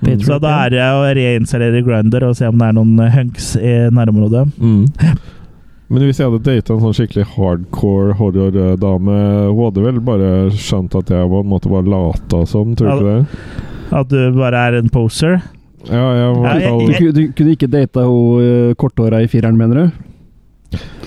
[0.03, 0.19] Mm.
[0.19, 3.75] Så da er det å reinstallere Grinder og se om det er noen hunks i
[3.95, 4.49] nærområdet.
[4.59, 4.85] Mm.
[5.93, 9.17] Men hvis jeg hadde data en sånn skikkelig hardcore horror-dame,
[9.51, 12.93] hun hadde vel bare skjønt at jeg på en måte var lata som, tror du
[12.97, 13.69] ikke det?
[13.91, 15.41] At du bare er en poser.
[15.89, 18.39] Ja, ja, i ja, jeg, jeg, Du, du kunne ikke data hun
[18.69, 20.03] uh, korthåra i fireren, mener du?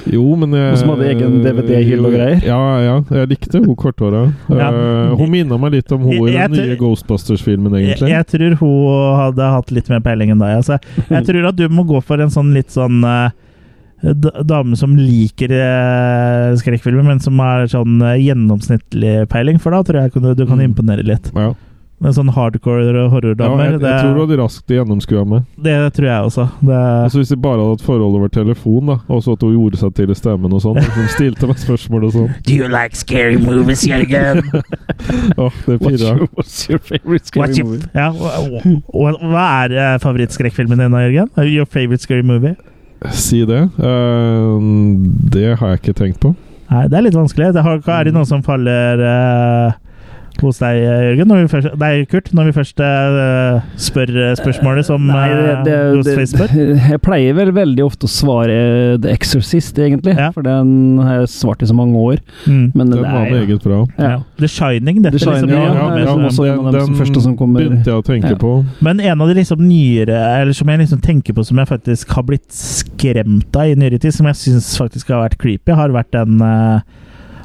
[0.07, 2.43] Jo, men jeg, Hun som hadde egen DVD-hylle og greier?
[2.47, 2.93] Ja, ja.
[3.19, 4.21] Jeg likte hun korthåra.
[4.53, 4.69] Ja.
[4.69, 8.13] Eh, hun minna meg litt om hun i Jeg- den nye Ghostbusters-filmen, egentlig.
[8.13, 10.61] jeg tror hun hadde hatt litt mer peiling enn deg.
[10.61, 10.79] Altså.
[11.11, 13.31] Jeg tror at du må gå for en sånn litt sånn uh,
[14.47, 20.05] dame som liker uh, skrekkfilmer, men som har sånn eh, gjennomsnittlig peiling, for da tror
[20.05, 21.33] jeg kunne- du kan imponere litt.
[21.35, 21.55] Ja.
[21.99, 25.47] Men sånn hardcore Ja, horrordamer, jeg, jeg tror du hadde raskt gjennomskua meg.
[25.65, 26.45] det tror jeg også.
[26.61, 29.55] Det, Altså Hvis de bare hadde hatt forhold over telefon, da og så at hun
[29.57, 32.69] gjorde seg til i stemmen og sånn, hun stilte meg spørsmål og sånn Do you
[32.69, 34.43] like scary movies, Jørgen?
[35.41, 36.13] Åh, det What's pirra.
[36.19, 37.89] your, what's your favorite scary What's your- movie?
[37.97, 38.11] ja,
[38.93, 41.33] og, hva er eh, favorittskrekkfilmen din, Jørgen?
[41.49, 42.53] Your favorite scary movie?
[43.13, 43.63] Si det.
[43.81, 44.61] Uh,
[45.33, 46.35] det har jeg ikke tenkt på.
[46.71, 47.53] Nei, det er litt vanskelig.
[47.55, 49.75] Det har, er det noen som faller eh,
[50.45, 51.29] hos deg, Jørgen?
[51.31, 55.47] Når vi først, nei, Kurt, når vi først eh, spør eh, spørsmålet som Nei, det,
[55.47, 56.55] uh, det, Ghostface spør?
[56.93, 58.57] jeg pleier vel veldig ofte å svare
[59.03, 60.17] The Exorcist, egentlig.
[60.35, 62.21] For den har jeg svart i så mange år.
[62.45, 62.73] Mm.
[62.75, 63.81] Men Den det var meget bra.
[63.97, 64.13] Ja.
[64.41, 67.25] The Shining, dette The Shining, liksom, ja, ja, ja, som også en av som første
[67.25, 68.41] som kommer- begynte jeg å tenke Ja.
[68.41, 68.53] på.
[68.81, 72.13] Men en av de liksom nyere, eller som jeg liksom tenker på som jeg faktisk
[72.17, 75.95] har blitt skremt av i nyere tid, som jeg syns faktisk har vært creepy, har
[75.95, 76.81] vært den eh,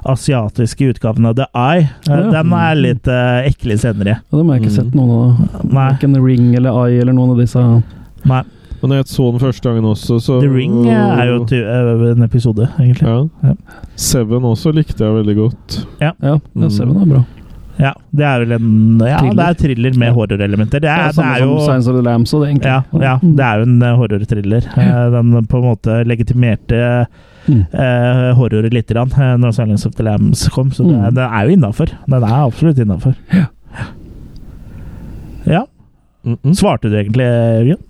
[0.06, 1.90] asiatiske utgaven av The Eye.
[2.10, 2.32] Eh, Ja.
[2.32, 4.18] Den er litt uh, ekle senere.
[4.22, 5.62] Ja, Og har jeg ikke sett noen av.
[5.72, 7.60] Verken Ring eller Eye eller noen av disse.
[8.26, 8.44] Nei.
[8.82, 11.44] Men når jeg så den første gangen også, så The Ring eh, er jo
[12.16, 13.12] en episode, egentlig.
[13.44, 13.54] Ja.
[13.96, 15.86] Seven også likte jeg veldig godt.
[16.02, 16.70] Ja, ja, Mm.
[16.74, 17.22] Seven er bra.
[17.82, 19.36] Ja, det er vel en Ja, Thriller.
[19.38, 20.82] det er thriller med horrorelementer.
[20.82, 22.66] Det Ja, er, det er jo som Science of the Lambs og det, egentlig.
[22.74, 24.62] Ja, ja, det er jo en horrorthriller.
[25.14, 26.82] Den på en måte legitimerte
[27.48, 27.66] Mm.
[27.74, 31.16] eh, horror lite grann eh, når 'Silence of the Lambs' kom, så det, Mm.
[31.16, 31.86] den er jo innafor.
[32.06, 33.16] Den er absolutt innafor.
[35.48, 35.64] Ja.
[36.54, 37.82] Svarte du egentlig, Jørgen?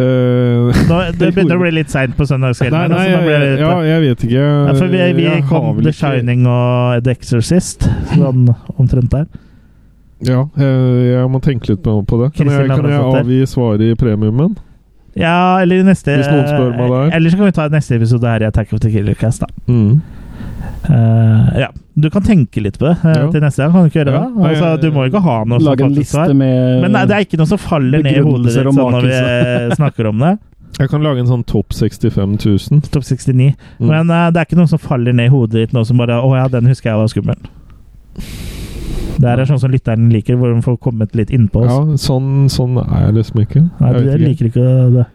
[0.00, 2.78] Nå, det begynner å bli litt seint på søndagskvelden.
[2.78, 4.44] Nei, nei, altså, jeg, ja, jeg vet ikke.
[4.46, 8.46] Ja, for vi, vi kom The Shining og The Exorcist, sånn
[8.78, 9.26] omtrent der.
[10.22, 10.78] Ja, jeg,
[11.10, 12.30] jeg må tenke litt på, på det.
[12.36, 14.54] Kan jeg, kan jeg avgi svaret i premiumen?
[15.18, 17.12] Ja, eller i neste Hvis noen spør meg der.
[17.16, 19.48] Eller så kan vi ta neste episode her i Attack of the Killer Cast, da.
[19.66, 20.00] Mm.
[20.88, 21.68] Uh, ja.
[22.00, 23.72] Du kan tenke litt på det uh, til neste gang.
[23.74, 24.20] Kan du ikke gjøre Ja.
[24.28, 24.44] det?
[24.50, 26.32] Altså, du må ikke ha noe Lage en faktisk svar.
[26.32, 29.08] med Men nei, det er ikke noe som faller ned i hodet ditt sånn når
[29.08, 30.32] vi snakker om det.
[30.78, 32.80] Jeg kan lage en sånn topp 65 000.
[32.94, 33.50] Topp 69.
[33.82, 33.90] Mm.
[33.90, 36.20] Men uh, det er ikke noe som faller ned i hodet ditt nå som bare
[36.22, 37.50] Å ja, den husker jeg var skummel.
[39.18, 41.70] Det her er sånn som lytteren liker, hvor de får kommet litt innpå oss.
[41.72, 43.62] Ja, sånn, sånn er jeg liksom ikke.
[43.80, 44.66] Nei, Jeg vet liker ikke
[44.96, 45.06] det.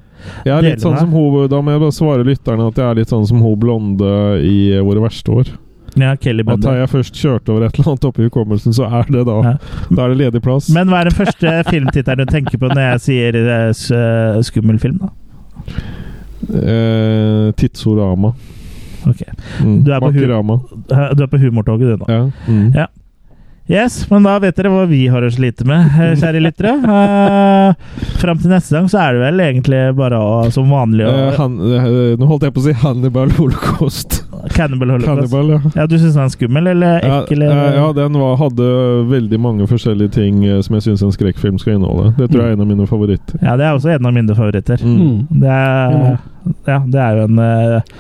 [0.46, 2.96] Jeg er litt sånn som hun, Da må jeg bare svare lytterne at jeg er
[2.96, 5.52] litt sånn som hun blonde i Våre verste år.
[5.96, 9.06] Ja, Kelly At har jeg først kjørt over et eller annet oppi hukommelsen, så er
[9.12, 9.54] det da Ja.
[9.92, 10.70] Da er det ledig plass.
[10.70, 14.98] Men hva er den første filmtittelen du tenker på når jeg sier uh, skummel film,
[15.00, 15.10] da?
[16.52, 18.34] Eh, Tidsorama.
[19.08, 19.22] Ok.
[19.64, 19.84] Mm.
[19.86, 20.60] Du er på hu- Vakerama.
[20.92, 22.06] Eh, Du er på humortoget, du nå.
[22.10, 22.32] Ja.
[22.48, 22.74] Mm.
[22.76, 22.88] Ja.
[23.68, 26.76] Yes, men da vet dere hva vi har å slite med, eh, kjære lyttere.
[26.86, 31.14] Uh, Fram til neste gang så er det vel egentlig bare å, som vanlig å
[31.16, 34.20] uh, han, uh, nå holdt jeg på å si Hannibal Holocaust.
[34.54, 35.18] Cannibal Holocaust.
[35.18, 35.74] Cannibal, ja.
[35.82, 37.42] Ja, du syns den er skummel eller ekkel?
[37.48, 38.70] Ja, uh, ja, den var, hadde
[39.10, 42.14] veldig mange forskjellige ting eh, som jeg syns en skrekkfilm skal inneholde.
[42.20, 43.42] Det tror jeg er en av mine favoritter.
[43.42, 44.86] Ja, det er også en av mine favoritter.
[44.86, 45.26] Mm.
[45.42, 46.18] Det, er,
[46.68, 47.98] ja, det er jo en uh,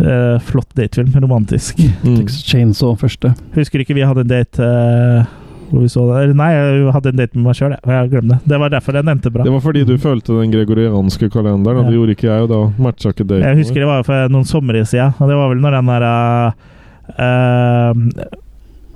[0.00, 1.14] eh, flott datefilm.
[1.22, 1.78] Romantisk.
[2.02, 2.20] Mm.
[2.20, 3.34] Texas Chainsaw første.
[3.54, 5.32] Husker ikke vi hadde en date uh,
[5.70, 7.82] hvor vi så det Nei, jeg hadde en date med meg sjøl, jeg.
[7.88, 8.52] Jeg glemte det.
[8.52, 9.46] Det var derfor den endte bra.
[9.46, 11.90] Det var fordi du følte den gregorianske kalenderen, og Ja.
[11.90, 13.48] det gjorde ikke jeg, og da matcha ikke daten.
[13.48, 16.04] Jeg husker det var for noen somre siden, og det var vel når den der
[17.18, 17.94] uh,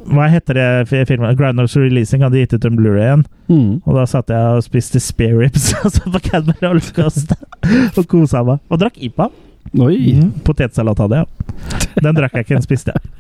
[0.08, 1.36] Hva heter det filmen?
[1.36, 3.24] Groundhogs Releasing hadde gitt ut en Blu-ray igjen.
[3.48, 3.82] Mm.
[3.84, 7.34] Og da satt jeg og spiste spare ribs altså på Cadbury Holocaust
[7.94, 8.64] og kosa meg.
[8.68, 9.30] Og drakk IPA.
[9.72, 11.26] Mm, potetsalat hadde jeg.
[12.00, 13.16] Den drakk jeg ikke, den spiste jeg.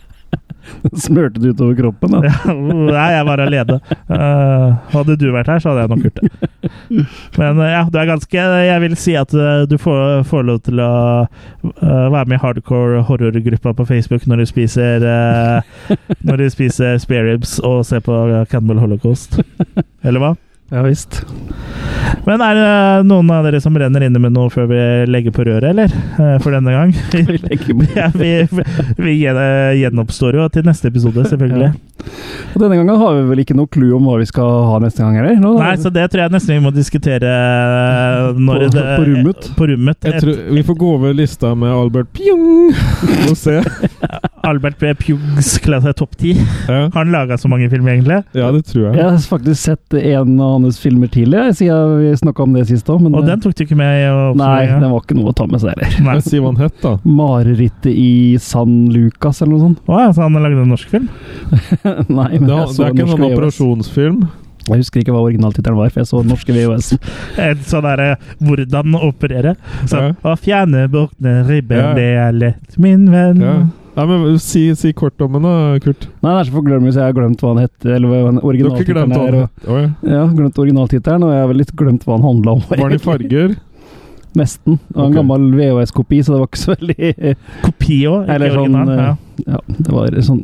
[1.00, 2.20] Smørte det utover kroppen, da.
[2.28, 3.78] Ja, nei, jeg var alene.
[4.08, 7.04] Uh, hadde du vært her, så hadde jeg nok gjort det.
[7.38, 10.60] Men uh, ja, du er ganske Jeg vil si at uh, du får, får lov
[10.68, 10.90] til å
[11.62, 15.04] være med i hardcore horrorgruppa på Facebook når du spiser
[16.26, 18.18] Når du spiser spareribs og ser på
[18.52, 19.40] Cannibal Holocaust.
[20.06, 20.34] Eller hva?
[20.68, 21.22] Ja visst.
[22.28, 22.72] Men er det
[23.08, 25.92] noen av dere som renner inne med noe før vi legger på røret, eller?
[26.20, 26.92] Eh, For denne gang?
[27.96, 28.32] ja, vi,
[29.00, 31.70] vi gjenoppstår jo til neste episode, selvfølgelig.
[32.52, 35.00] Og denne gangen har vi vel ikke noe clue om hva vi skal ha neste
[35.04, 35.40] gang, heller?
[35.40, 39.08] Nå, Nei, så det tror jeg nesten vi må diskutere eh, når På- det, på
[39.08, 39.50] rummet.
[39.62, 40.00] På rummet.
[40.04, 42.74] Jeg tror, vi får gå over lista med Albert Pjong
[43.30, 43.60] og se.
[44.48, 44.92] Albert B.
[44.98, 46.32] Puggs klasse topp ti.
[46.68, 46.88] Ja.
[46.88, 48.22] Har han laga så mange filmer, egentlig?
[48.34, 49.04] ja, det tror Jeg jeg.
[49.10, 53.04] har faktisk sett en av hans filmer tidligere, siden vi snakka om det sist òg.
[53.12, 55.76] Og den tok du ikke med Nei, den var ikke noe å ta med seg
[55.76, 56.20] heller.
[56.24, 56.96] Si hva han het, da.
[57.04, 59.78] 'Marerittet i San Lucas', eller noe sånt.
[59.86, 61.08] Å, ja, så han har lagd en norsk film?
[62.08, 63.38] Nei, men Det, jeg det så er ikke en norske sånn VHS.
[63.38, 64.20] operasjonsfilm.
[64.68, 66.88] Jeg husker ikke hva originaltittelen var, for jeg så norske VHS.
[67.48, 69.54] En sånn derre 'Hvordan operere'.
[69.88, 70.12] Sånn Ja.
[70.24, 71.94] 'Å fjerne bukne ribben, Ja.
[71.94, 73.40] det er lett, min venn'.
[73.40, 73.54] Ja.
[73.98, 76.04] Nei, men si, si kort om den, da, Kurt.
[76.22, 79.14] Nei, det er så forglemmelig, så jeg har glemt hva han het, eller hva originaltittelen
[79.18, 79.38] er.
[79.42, 79.64] Og?
[79.66, 79.88] Å, ja.
[80.14, 82.62] ja, glemt originaltittelen, og jeg har vel litt glemt hva han handla om.
[82.70, 83.56] Var den i farger?
[84.38, 84.76] Nesten.
[84.86, 87.12] Det var en gammel VHS-kopi, så det var ikke så veldig
[87.64, 88.76] Kopi òg, ikke Eller sånn.
[88.76, 89.06] Ja.
[89.08, 90.42] eh, ja, det var sånn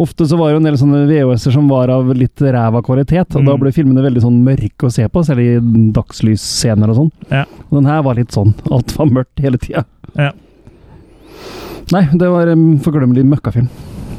[0.00, 3.44] Ofte så var det en del sånne VHS-er som var av litt ræva kvalitet, og
[3.46, 3.60] da Mm.
[3.62, 5.50] ble filmene veldig sånn mørke å se på, selv i
[5.94, 7.12] dagslysscener og sånn.
[7.30, 7.44] Ja.
[7.68, 8.56] Og den her var litt sånn.
[8.72, 9.84] Alt var mørkt hele tida.
[10.16, 10.32] Ja.
[11.92, 13.68] Nei, det var en forglemmelig møkkafilm.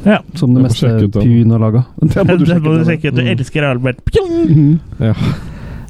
[0.04, 0.18] Ja.
[0.34, 1.56] Som det meste sjekke har den.
[1.62, 1.84] Laga.
[2.02, 3.14] Det må du Det må du sjekke ut.
[3.16, 3.32] Du Mm.
[3.36, 4.04] elsker Albert.
[4.10, 4.36] Pjong!
[4.50, 4.80] Mhm.
[5.00, 5.14] Ja.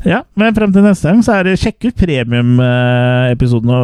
[0.05, 3.77] Ja, men frem til neste gang så er det sjekk ut premiumepisodene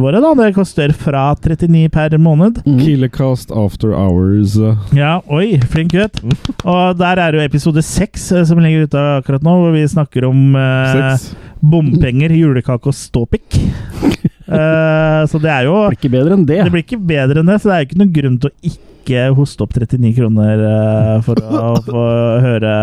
[0.00, 0.20] våre.
[0.24, 0.30] da.
[0.38, 2.62] Det koster fra 39 per måned.
[2.64, 2.78] Mm.
[2.80, 4.56] Killercast After Hours.
[4.56, 6.20] eh, Ja, oi, flink gutt.
[6.64, 10.24] Og der er jo episode seks eh, som ligger ute akkurat nå, hvor vi snakker
[10.30, 11.18] om eh,
[11.62, 13.60] bompenger, julekake og ståpikk.
[14.54, 16.58] Eh, så det er jo Det blir ikke bedre enn det.
[16.64, 18.72] Det blir ikke bedre enn det, så det er jo ikke noen grunn til å
[18.72, 22.04] ikke hoste opp 39 kroner uh, for å få
[22.44, 22.74] høre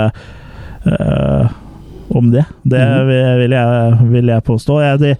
[0.85, 1.45] uh,
[2.17, 2.43] om det.
[2.67, 3.07] Det Mhm.
[3.07, 4.81] vil, vil, jeg, vil jeg påstå.
[4.83, 5.17] Jeg,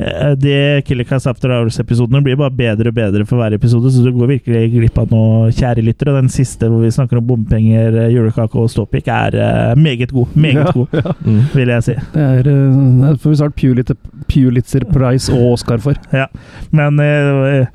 [0.00, 4.10] de, eh, de After Hours-episodene blir bare bedre og bedre for hver episode, så du
[4.16, 6.14] går virkelig glipp av noe, kjære lyttere.
[6.16, 10.34] Den siste hvor vi snakker om bompenger, eh, julekake og ståpikk, er eh, meget god.
[10.34, 11.12] Meget Ja, god, ja.
[11.24, 11.40] Mm.
[11.54, 11.94] vil jeg si.
[12.14, 13.96] Det er, det får vi snart Pulitzer,
[14.28, 15.94] Pulitzer Prize og Oscar for.
[16.12, 16.26] Ja.
[16.72, 17.68] Men det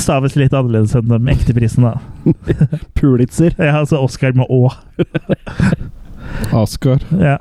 [0.00, 2.78] staves litt annerledes enn de ekte prisene, da.
[2.98, 3.52] Pulitzer.
[3.58, 4.70] Ja, altså Oscar med Å.
[6.56, 7.38] Oscar Ja.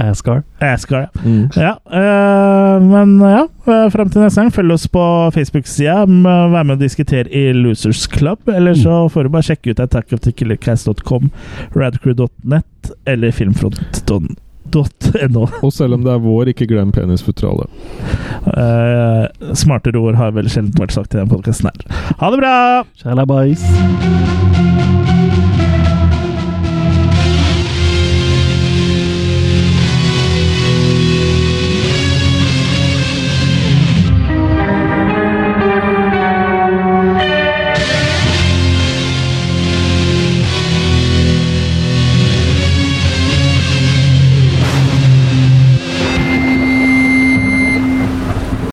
[0.00, 0.42] Ascar.
[0.60, 1.06] Ascar, ja.
[1.24, 1.48] Mm.
[1.56, 6.04] ja øh, men ja, øh, frem til neste gang, følg oss på Facebook-sida.
[6.04, 8.48] Vær med og diskutere i Losers Club.
[8.48, 11.30] Eller så får du bare sjekke ut attackofthekillercast.com,
[11.76, 15.46] radcrew.net eller filmfront.no.
[15.62, 17.68] Og selv om det er vår, ikke glem penisfutrale.
[18.48, 22.04] Uh, smartere ord har vel sjelden vært sagt i den podkasten her.
[22.22, 22.54] Ha det bra!
[23.02, 24.71] Shalabais.